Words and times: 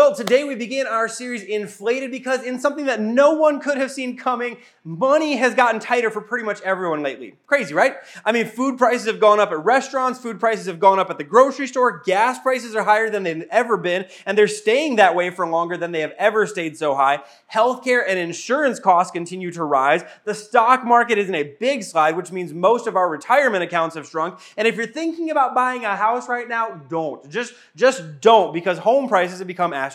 Well, 0.00 0.14
today 0.14 0.44
we 0.44 0.54
begin 0.54 0.86
our 0.86 1.08
series 1.08 1.42
Inflated 1.42 2.10
because 2.10 2.42
in 2.42 2.58
something 2.58 2.86
that 2.86 3.02
no 3.02 3.32
one 3.32 3.60
could 3.60 3.76
have 3.76 3.90
seen 3.90 4.16
coming, 4.16 4.56
money 4.82 5.36
has 5.36 5.54
gotten 5.54 5.78
tighter 5.78 6.08
for 6.08 6.22
pretty 6.22 6.42
much 6.42 6.62
everyone 6.62 7.02
lately. 7.02 7.34
Crazy, 7.46 7.74
right? 7.74 7.96
I 8.24 8.32
mean, 8.32 8.46
food 8.46 8.78
prices 8.78 9.06
have 9.08 9.20
gone 9.20 9.40
up 9.40 9.50
at 9.50 9.62
restaurants, 9.62 10.18
food 10.18 10.40
prices 10.40 10.64
have 10.64 10.80
gone 10.80 10.98
up 10.98 11.10
at 11.10 11.18
the 11.18 11.24
grocery 11.24 11.66
store, 11.66 12.00
gas 12.00 12.38
prices 12.38 12.74
are 12.74 12.82
higher 12.82 13.10
than 13.10 13.24
they've 13.24 13.46
ever 13.50 13.76
been, 13.76 14.06
and 14.24 14.38
they're 14.38 14.48
staying 14.48 14.96
that 14.96 15.14
way 15.14 15.28
for 15.28 15.46
longer 15.46 15.76
than 15.76 15.92
they 15.92 16.00
have 16.00 16.14
ever 16.16 16.46
stayed 16.46 16.78
so 16.78 16.94
high. 16.94 17.20
Healthcare 17.52 18.02
and 18.08 18.18
insurance 18.18 18.80
costs 18.80 19.12
continue 19.12 19.50
to 19.52 19.62
rise. 19.62 20.02
The 20.24 20.34
stock 20.34 20.82
market 20.82 21.18
is 21.18 21.28
in 21.28 21.34
a 21.34 21.42
big 21.60 21.82
slide, 21.82 22.16
which 22.16 22.32
means 22.32 22.54
most 22.54 22.86
of 22.86 22.96
our 22.96 23.10
retirement 23.10 23.64
accounts 23.64 23.96
have 23.96 24.08
shrunk. 24.08 24.40
And 24.56 24.66
if 24.66 24.76
you're 24.76 24.86
thinking 24.86 25.30
about 25.30 25.54
buying 25.54 25.84
a 25.84 25.94
house 25.94 26.26
right 26.26 26.48
now, 26.48 26.80
don't. 26.88 27.28
Just, 27.28 27.52
just 27.76 28.22
don't 28.22 28.54
because 28.54 28.78
home 28.78 29.06
prices 29.06 29.40
have 29.40 29.46
become 29.46 29.74
astronomical. 29.74 29.89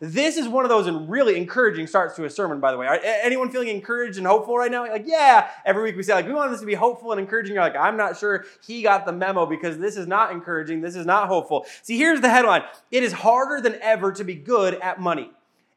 This 0.00 0.36
is 0.36 0.48
one 0.48 0.64
of 0.64 0.68
those 0.68 0.86
and 0.86 1.08
really 1.08 1.36
encouraging 1.36 1.86
starts 1.86 2.16
to 2.16 2.24
a 2.24 2.30
sermon, 2.30 2.60
by 2.60 2.72
the 2.72 2.78
way. 2.78 2.86
Anyone 3.22 3.50
feeling 3.50 3.68
encouraged 3.68 4.18
and 4.18 4.26
hopeful 4.26 4.56
right 4.56 4.70
now? 4.70 4.86
Like, 4.86 5.04
yeah, 5.06 5.50
every 5.64 5.82
week 5.82 5.96
we 5.96 6.02
say, 6.02 6.14
like, 6.14 6.26
we 6.26 6.32
want 6.32 6.50
this 6.50 6.60
to 6.60 6.66
be 6.66 6.74
hopeful 6.74 7.12
and 7.12 7.20
encouraging. 7.20 7.54
You're 7.54 7.62
like, 7.62 7.76
I'm 7.76 7.96
not 7.96 8.18
sure 8.18 8.44
he 8.66 8.82
got 8.82 9.06
the 9.06 9.12
memo 9.12 9.46
because 9.46 9.78
this 9.78 9.96
is 9.96 10.06
not 10.06 10.32
encouraging. 10.32 10.80
This 10.80 10.96
is 10.96 11.06
not 11.06 11.28
hopeful. 11.28 11.66
See, 11.82 11.96
here's 11.96 12.20
the 12.20 12.28
headline 12.28 12.62
It 12.90 13.02
is 13.02 13.12
harder 13.12 13.60
than 13.60 13.78
ever 13.80 14.12
to 14.12 14.24
be 14.24 14.34
good 14.34 14.74
at 14.74 15.00
money. 15.00 15.30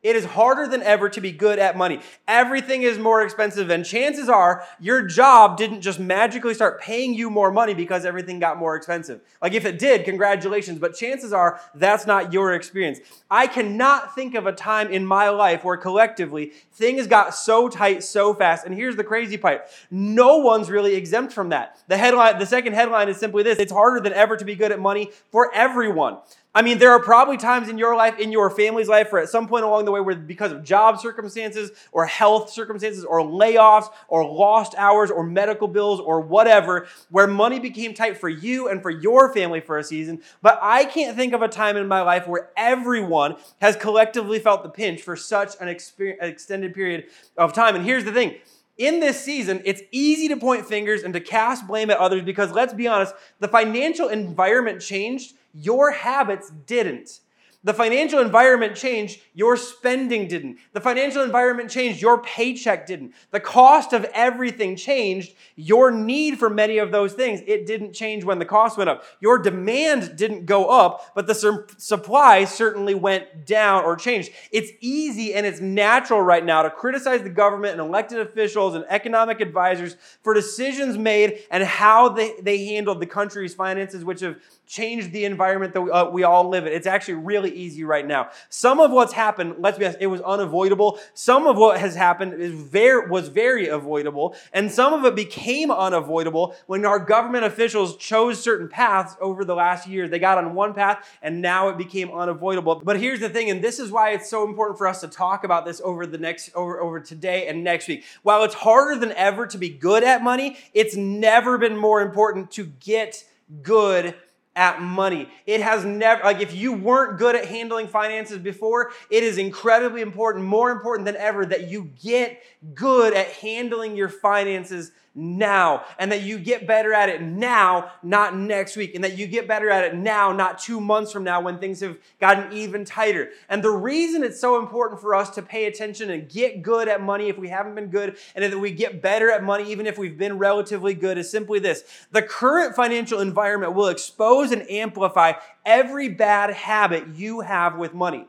It 0.08 0.16
is 0.16 0.24
harder 0.24 0.70
than 0.70 0.82
ever 0.84 1.10
to 1.10 1.20
be 1.20 1.34
good 1.34 1.60
at 1.60 1.76
money. 1.76 2.00
Everything 2.30 2.84
is 2.84 2.98
more 2.98 3.22
expensive, 3.22 3.70
and 3.70 3.84
chances 3.84 4.30
are 4.30 4.64
your 4.80 5.06
job 5.06 5.58
didn't 5.58 5.82
just 5.82 6.00
magically 6.00 6.54
start 6.54 6.80
paying 6.80 7.14
you 7.14 7.30
more 7.30 7.52
money 7.52 7.74
because 7.74 8.06
everything 8.06 8.40
got 8.40 8.58
more 8.58 8.78
expensive. 8.78 9.20
Like, 9.42 9.54
if 9.54 9.66
it 9.66 9.78
did, 9.78 10.06
congratulations, 10.06 10.80
but 10.80 10.96
chances 10.96 11.34
are 11.34 11.60
that's 11.76 12.08
not 12.08 12.32
your 12.32 12.54
experience. 12.54 13.00
I 13.30 13.48
cannot 13.48 14.16
think 14.16 14.34
of 14.34 14.48
a 14.48 14.54
time 14.54 14.90
in 14.92 15.06
my 15.06 15.28
life 15.28 15.66
where 15.66 15.76
collectively 15.76 16.54
things 16.72 17.06
got 17.06 17.36
so 17.36 17.68
tight 17.68 18.02
so 18.02 18.34
fast. 18.34 18.66
And 18.66 18.74
here's 18.74 18.96
the 18.96 19.04
crazy 19.04 19.36
part 19.36 19.64
no 19.92 20.38
one's 20.38 20.70
really 20.70 20.96
exempt 20.96 21.34
from 21.34 21.50
that. 21.50 21.80
The 21.90 21.98
headline, 21.98 22.40
the 22.40 22.46
second 22.46 22.76
headline 22.76 23.10
is 23.10 23.18
simply 23.18 23.44
this 23.44 23.60
it's 23.60 23.74
harder 23.74 24.00
than 24.00 24.14
ever 24.14 24.38
to 24.38 24.46
be 24.46 24.56
good 24.56 24.72
at 24.72 24.80
money 24.80 25.12
for 25.34 25.54
everyone. 25.54 26.20
I 26.56 26.64
mean, 26.64 26.80
there 26.80 26.90
are 26.90 27.00
probably 27.00 27.38
times 27.38 27.70
in 27.70 27.78
your 27.78 27.96
life, 27.96 28.18
in 28.18 28.32
your 28.32 28.50
family's 28.50 28.88
life, 28.88 29.14
or 29.14 29.20
at 29.20 29.30
some 29.30 29.48
point 29.48 29.64
along 29.64 29.86
the 29.86 29.92
way 29.92 30.00
where 30.00 30.16
because 30.16 30.52
of 30.52 30.64
job 30.64 31.00
circumstances 31.00 31.70
or 31.92 32.08
health 32.08 32.50
circumstances 32.50 33.06
or 33.06 33.20
layoffs 33.20 33.90
or 34.08 34.26
lost 34.26 34.74
hours 34.76 35.12
or 35.12 35.24
medical 35.24 35.68
bills 35.68 36.00
or 36.00 36.20
whatever, 36.20 36.88
where 37.12 37.28
money 37.28 37.60
became 37.60 37.94
tight 37.94 38.18
for 38.18 38.28
you 38.28 38.70
and 38.70 38.82
for 38.82 38.90
your 38.90 39.32
family 39.34 39.60
for 39.60 39.78
a 39.78 39.84
season. 39.84 40.20
But 40.42 40.58
I 40.60 40.86
can't 40.86 41.16
think 41.16 41.34
of 41.34 41.44
a 41.44 41.48
time 41.48 41.78
in 41.78 41.88
my 41.88 42.02
life 42.02 42.28
where 42.28 42.50
everyone 42.58 43.36
has 43.62 43.76
collectively 43.76 44.40
felt 44.40 44.64
the 44.64 44.70
pinch 44.70 45.04
for 45.04 45.16
such 45.16 45.54
an 45.62 45.68
extended 45.68 46.74
period 46.74 47.06
of 47.38 47.54
time. 47.54 47.76
And 47.76 47.86
here's 47.86 48.04
the 48.04 48.14
thing 48.14 48.36
in 48.78 49.00
this 49.00 49.24
season, 49.24 49.62
it's 49.66 49.82
easy 49.92 50.28
to 50.28 50.38
point 50.38 50.66
fingers 50.66 51.04
and 51.04 51.14
to 51.14 51.20
cast 51.20 51.68
blame 51.68 51.90
at 51.90 51.98
others 51.98 52.24
because 52.24 52.52
let's 52.52 52.74
be 52.74 52.88
honest, 52.88 53.14
the 53.40 53.48
financial 53.48 54.08
environment 54.08 54.82
changed 54.82 55.34
your 55.60 55.92
habits 55.92 56.52
didn't. 56.66 57.20
The 57.68 57.74
financial 57.74 58.22
environment 58.22 58.78
changed, 58.78 59.20
your 59.34 59.58
spending 59.58 60.30
didn't. 60.30 60.60
The 60.72 60.80
financial 60.80 61.22
environment 61.22 61.70
changed, 61.70 62.02
your 62.02 62.22
paycheck 62.22 62.88
didn't. 62.88 63.14
The 63.32 63.42
cost 63.42 63.92
of 63.92 64.06
everything 64.14 64.78
changed, 64.78 65.34
your 65.58 65.92
need 65.92 66.40
for 66.40 66.50
many 66.50 66.78
of 66.78 66.94
those 66.94 67.12
things, 67.12 67.42
it 67.46 67.66
didn't 67.66 67.92
change 67.92 68.24
when 68.24 68.40
the 68.40 68.46
cost 68.46 68.78
went 68.78 68.90
up. 68.90 69.04
Your 69.20 69.38
demand 69.38 70.16
didn't 70.16 70.46
go 70.46 70.70
up, 70.70 71.12
but 71.14 71.28
the 71.28 71.36
su- 71.36 71.66
supply 71.78 72.46
certainly 72.46 72.96
went 72.96 73.46
down 73.46 73.84
or 73.84 73.98
changed. 73.98 74.32
It's 74.54 74.72
easy 74.80 75.34
and 75.34 75.46
it's 75.46 75.60
natural 75.60 76.22
right 76.22 76.46
now 76.46 76.62
to 76.62 76.70
criticize 76.70 77.22
the 77.22 77.30
government 77.30 77.74
and 77.74 77.82
elected 77.82 78.20
officials 78.20 78.76
and 78.76 78.86
economic 78.88 79.42
advisors 79.42 79.98
for 80.24 80.34
decisions 80.34 80.98
made 80.98 81.40
and 81.52 81.66
how 81.66 82.08
they, 82.08 82.32
they 82.42 82.66
handled 82.68 83.02
the 83.02 83.06
country's 83.06 83.54
finances, 83.54 84.06
which 84.06 84.22
have 84.22 84.38
changed 84.68 85.12
the 85.12 85.26
environment 85.26 85.74
that 85.74 85.82
we, 85.82 85.92
uh, 85.92 86.10
we, 86.10 86.24
all 86.24 86.50
live 86.50 86.68
in. 86.68 86.74
It's 86.74 86.88
actually 86.88 87.16
really 87.16 87.57
easy 87.58 87.84
right 87.84 88.06
now. 88.06 88.30
Some 88.50 88.80
of 88.80 88.92
what's 88.92 89.14
happened, 89.14 89.56
let's 89.60 89.78
be 89.78 89.86
honest, 89.86 90.00
it 90.02 90.08
was 90.08 90.22
unavoidable. 90.22 91.00
Some 91.14 91.48
of 91.48 91.58
what 91.58 91.80
has 91.80 91.96
happened 91.96 92.42
is 92.42 92.52
very, 92.52 93.10
was 93.10 93.28
very 93.28 93.68
avoidable, 93.68 94.36
and 94.54 94.72
some 94.72 94.94
of 94.94 95.04
it 95.06 95.16
became 95.16 95.72
unavoidable 95.72 96.56
when 96.68 96.86
our 96.86 97.00
government 97.00 97.46
officials 97.46 97.98
chose 97.98 98.42
certain 98.42 98.68
paths 98.68 99.16
over 99.20 99.44
the 99.44 99.56
last 99.56 99.88
years. 99.88 100.10
They 100.10 100.20
got 100.20 100.38
on 100.38 100.54
one 100.54 100.74
path, 100.74 101.06
and 101.22 101.42
now 101.42 101.70
it 101.70 101.78
became 101.78 102.12
unavoidable. 102.12 102.76
But 102.84 103.00
here's 103.00 103.20
the 103.20 103.30
thing, 103.30 103.50
and 103.50 103.64
this 103.64 103.80
is 103.80 103.92
why 103.92 104.12
it's 104.12 104.30
so 104.30 104.48
important 104.48 104.78
for 104.78 104.88
us 104.88 105.02
to 105.02 105.08
talk 105.08 105.44
about 105.44 105.66
this 105.66 105.82
over 105.84 106.06
the 106.06 106.18
next 106.18 106.54
over 106.56 106.80
over 106.80 107.00
today 107.00 107.48
and 107.48 107.64
next 107.64 107.88
week. 107.88 108.04
While 108.24 108.44
it's 108.44 108.56
harder 108.56 109.00
than 109.00 109.12
ever 109.14 109.48
to 109.48 109.58
be 109.58 109.70
good 109.70 110.04
at 110.04 110.24
money, 110.24 110.58
it's 110.74 110.96
never 110.96 111.58
been 111.58 111.78
more 111.78 112.02
important 112.02 112.52
to 112.52 112.66
get 112.66 113.24
good 113.62 114.16
at 114.58 114.82
money. 114.82 115.30
It 115.46 115.62
has 115.62 115.86
never, 115.86 116.24
like, 116.24 116.42
if 116.42 116.54
you 116.54 116.74
weren't 116.74 117.20
good 117.20 117.36
at 117.36 117.46
handling 117.46 117.88
finances 117.88 118.40
before, 118.40 118.92
it 119.10 119.24
is 119.24 119.38
incredibly 119.38 120.02
important, 120.02 120.44
more 120.44 120.72
important 120.72 121.06
than 121.06 121.16
ever, 121.16 121.46
that 121.46 121.70
you 121.70 121.92
get 122.04 122.42
good 122.74 123.14
at 123.14 123.28
handling 123.28 123.96
your 123.96 124.10
finances 124.10 124.92
now 125.18 125.84
and 125.98 126.12
that 126.12 126.22
you 126.22 126.38
get 126.38 126.68
better 126.68 126.94
at 126.94 127.10
it 127.10 127.22
now, 127.22 127.92
not 128.04 128.38
next 128.38 128.78
week, 128.78 128.94
and 128.94 129.04
that 129.04 129.18
you 129.18 129.26
get 129.26 129.48
better 129.48 129.70
at 129.70 129.84
it 129.84 129.96
now, 129.96 130.32
not 130.32 130.60
two 130.60 130.80
months 130.80 131.12
from 131.12 131.24
now 131.24 131.42
when 131.42 131.58
things 131.58 131.80
have 131.80 131.98
gotten 132.22 132.54
even 132.54 132.86
tighter. 132.86 133.32
And 133.50 133.64
the 133.64 133.72
reason 133.72 134.24
it's 134.24 134.40
so 134.40 134.60
important 134.60 135.02
for 135.02 135.16
us 135.16 135.32
to 135.32 135.42
pay 135.42 135.66
attention 135.66 136.12
and 136.12 136.30
get 136.30 136.62
good 136.62 136.88
at 136.88 137.02
money 137.02 137.28
if 137.28 137.38
we 137.38 137.50
haven't 137.50 137.76
been 137.76 137.90
good, 137.90 138.18
and 138.36 138.44
that 138.44 138.58
we 138.60 138.72
get 138.72 139.02
better 139.02 139.32
at 139.32 139.44
money 139.44 139.70
even 139.72 139.88
if 139.88 139.98
we've 139.98 140.18
been 140.18 140.38
relatively 140.38 140.94
good 140.94 141.18
is 141.18 141.30
simply 141.30 141.60
this. 141.60 141.84
The 142.12 142.22
current 142.22 142.76
financial 142.76 143.20
environment 143.20 143.74
will 143.74 143.88
expose 143.88 144.52
and 144.52 144.70
amplify 144.70 145.34
every 145.66 146.10
bad 146.10 146.52
habit 146.52 147.16
you 147.16 147.42
have 147.42 147.76
with 147.78 147.94
money. 147.94 148.28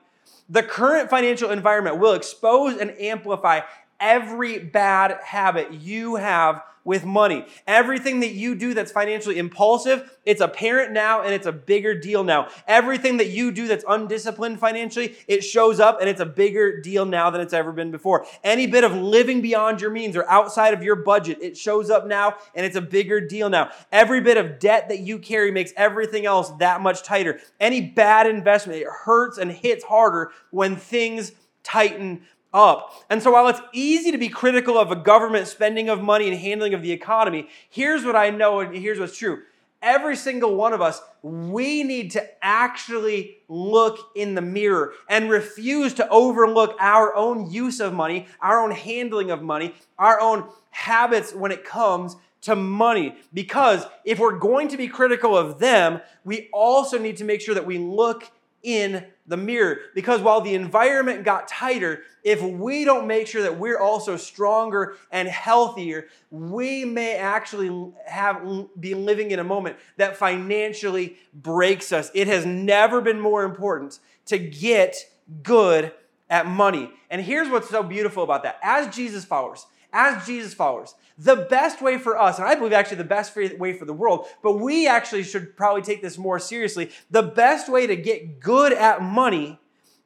The 0.48 0.62
current 0.62 1.10
financial 1.10 1.50
environment 1.50 1.98
will 1.98 2.14
expose 2.14 2.78
and 2.78 2.98
amplify 2.98 3.60
every 4.00 4.58
bad 4.58 5.18
habit 5.22 5.72
you 5.72 6.16
have 6.16 6.62
with 6.88 7.04
money. 7.04 7.44
Everything 7.66 8.20
that 8.20 8.32
you 8.32 8.54
do 8.54 8.72
that's 8.72 8.90
financially 8.90 9.36
impulsive, 9.36 10.10
it's 10.24 10.40
apparent 10.40 10.90
now 10.90 11.20
and 11.20 11.34
it's 11.34 11.46
a 11.46 11.52
bigger 11.52 11.94
deal 11.94 12.24
now. 12.24 12.48
Everything 12.66 13.18
that 13.18 13.26
you 13.26 13.52
do 13.52 13.68
that's 13.68 13.84
undisciplined 13.86 14.58
financially, 14.58 15.14
it 15.26 15.44
shows 15.44 15.80
up 15.80 16.00
and 16.00 16.08
it's 16.08 16.22
a 16.22 16.26
bigger 16.26 16.80
deal 16.80 17.04
now 17.04 17.28
than 17.28 17.42
it's 17.42 17.52
ever 17.52 17.72
been 17.72 17.90
before. 17.90 18.24
Any 18.42 18.66
bit 18.66 18.84
of 18.84 18.94
living 18.94 19.42
beyond 19.42 19.82
your 19.82 19.90
means 19.90 20.16
or 20.16 20.26
outside 20.30 20.72
of 20.72 20.82
your 20.82 20.96
budget, 20.96 21.36
it 21.42 21.58
shows 21.58 21.90
up 21.90 22.06
now 22.06 22.36
and 22.54 22.64
it's 22.64 22.76
a 22.76 22.80
bigger 22.80 23.20
deal 23.20 23.50
now. 23.50 23.70
Every 23.92 24.22
bit 24.22 24.38
of 24.38 24.58
debt 24.58 24.88
that 24.88 25.00
you 25.00 25.18
carry 25.18 25.50
makes 25.50 25.74
everything 25.76 26.24
else 26.24 26.50
that 26.58 26.80
much 26.80 27.02
tighter. 27.02 27.38
Any 27.60 27.82
bad 27.82 28.26
investment, 28.26 28.80
it 28.80 28.88
hurts 28.88 29.36
and 29.36 29.52
hits 29.52 29.84
harder 29.84 30.30
when 30.50 30.74
things 30.76 31.32
tighten 31.62 32.22
up. 32.58 33.04
And 33.08 33.22
so 33.22 33.30
while 33.30 33.48
it's 33.48 33.60
easy 33.72 34.10
to 34.10 34.18
be 34.18 34.28
critical 34.28 34.76
of 34.76 34.90
a 34.90 34.96
government 34.96 35.46
spending 35.46 35.88
of 35.88 36.02
money 36.02 36.28
and 36.28 36.36
handling 36.36 36.74
of 36.74 36.82
the 36.82 36.92
economy, 36.92 37.48
here's 37.70 38.04
what 38.04 38.16
I 38.16 38.30
know 38.30 38.60
and 38.60 38.76
here's 38.76 38.98
what's 38.98 39.16
true. 39.16 39.42
Every 39.80 40.16
single 40.16 40.56
one 40.56 40.72
of 40.72 40.82
us, 40.82 41.00
we 41.22 41.84
need 41.84 42.10
to 42.12 42.44
actually 42.44 43.38
look 43.48 44.10
in 44.16 44.34
the 44.34 44.42
mirror 44.42 44.92
and 45.08 45.30
refuse 45.30 45.94
to 45.94 46.08
overlook 46.08 46.76
our 46.80 47.14
own 47.14 47.48
use 47.48 47.78
of 47.78 47.92
money, 47.92 48.26
our 48.40 48.60
own 48.60 48.72
handling 48.72 49.30
of 49.30 49.40
money, 49.40 49.74
our 49.96 50.20
own 50.20 50.48
habits 50.70 51.32
when 51.32 51.52
it 51.52 51.64
comes 51.64 52.16
to 52.40 52.56
money. 52.56 53.14
Because 53.32 53.86
if 54.04 54.18
we're 54.18 54.38
going 54.38 54.66
to 54.68 54.76
be 54.76 54.88
critical 54.88 55.36
of 55.36 55.60
them, 55.60 56.00
we 56.24 56.48
also 56.52 56.98
need 56.98 57.18
to 57.18 57.24
make 57.24 57.40
sure 57.40 57.54
that 57.54 57.66
we 57.66 57.78
look 57.78 58.28
in 58.62 59.04
the 59.26 59.36
mirror. 59.36 59.78
Because 59.94 60.20
while 60.20 60.40
the 60.40 60.54
environment 60.54 61.24
got 61.24 61.48
tighter, 61.48 62.02
if 62.24 62.42
we 62.42 62.84
don't 62.84 63.06
make 63.06 63.26
sure 63.26 63.42
that 63.42 63.58
we're 63.58 63.78
also 63.78 64.16
stronger 64.16 64.96
and 65.10 65.28
healthier, 65.28 66.08
we 66.30 66.84
may 66.84 67.16
actually 67.16 67.92
have 68.06 68.68
be 68.78 68.94
living 68.94 69.30
in 69.30 69.38
a 69.38 69.44
moment 69.44 69.76
that 69.96 70.16
financially 70.16 71.16
breaks 71.32 71.92
us. 71.92 72.10
It 72.14 72.26
has 72.26 72.44
never 72.44 73.00
been 73.00 73.20
more 73.20 73.44
important 73.44 73.98
to 74.26 74.38
get 74.38 74.96
good 75.42 75.92
at 76.30 76.46
money. 76.46 76.90
And 77.10 77.22
here's 77.22 77.48
what's 77.48 77.70
so 77.70 77.82
beautiful 77.82 78.22
about 78.22 78.42
that. 78.42 78.58
As 78.62 78.94
Jesus 78.94 79.24
followers, 79.24 79.66
as 79.92 80.26
Jesus 80.26 80.54
followers, 80.54 80.94
the 81.16 81.36
best 81.36 81.82
way 81.82 81.98
for 81.98 82.18
us, 82.18 82.38
and 82.38 82.46
I 82.46 82.54
believe 82.54 82.72
actually 82.72 82.98
the 82.98 83.04
best 83.04 83.34
way 83.34 83.72
for 83.72 83.84
the 83.84 83.92
world, 83.92 84.26
but 84.42 84.58
we 84.58 84.86
actually 84.86 85.24
should 85.24 85.56
probably 85.56 85.82
take 85.82 86.02
this 86.02 86.18
more 86.18 86.38
seriously. 86.38 86.90
The 87.10 87.22
best 87.22 87.68
way 87.68 87.86
to 87.86 87.96
get 87.96 88.40
good 88.40 88.72
at 88.72 89.02
money 89.02 89.58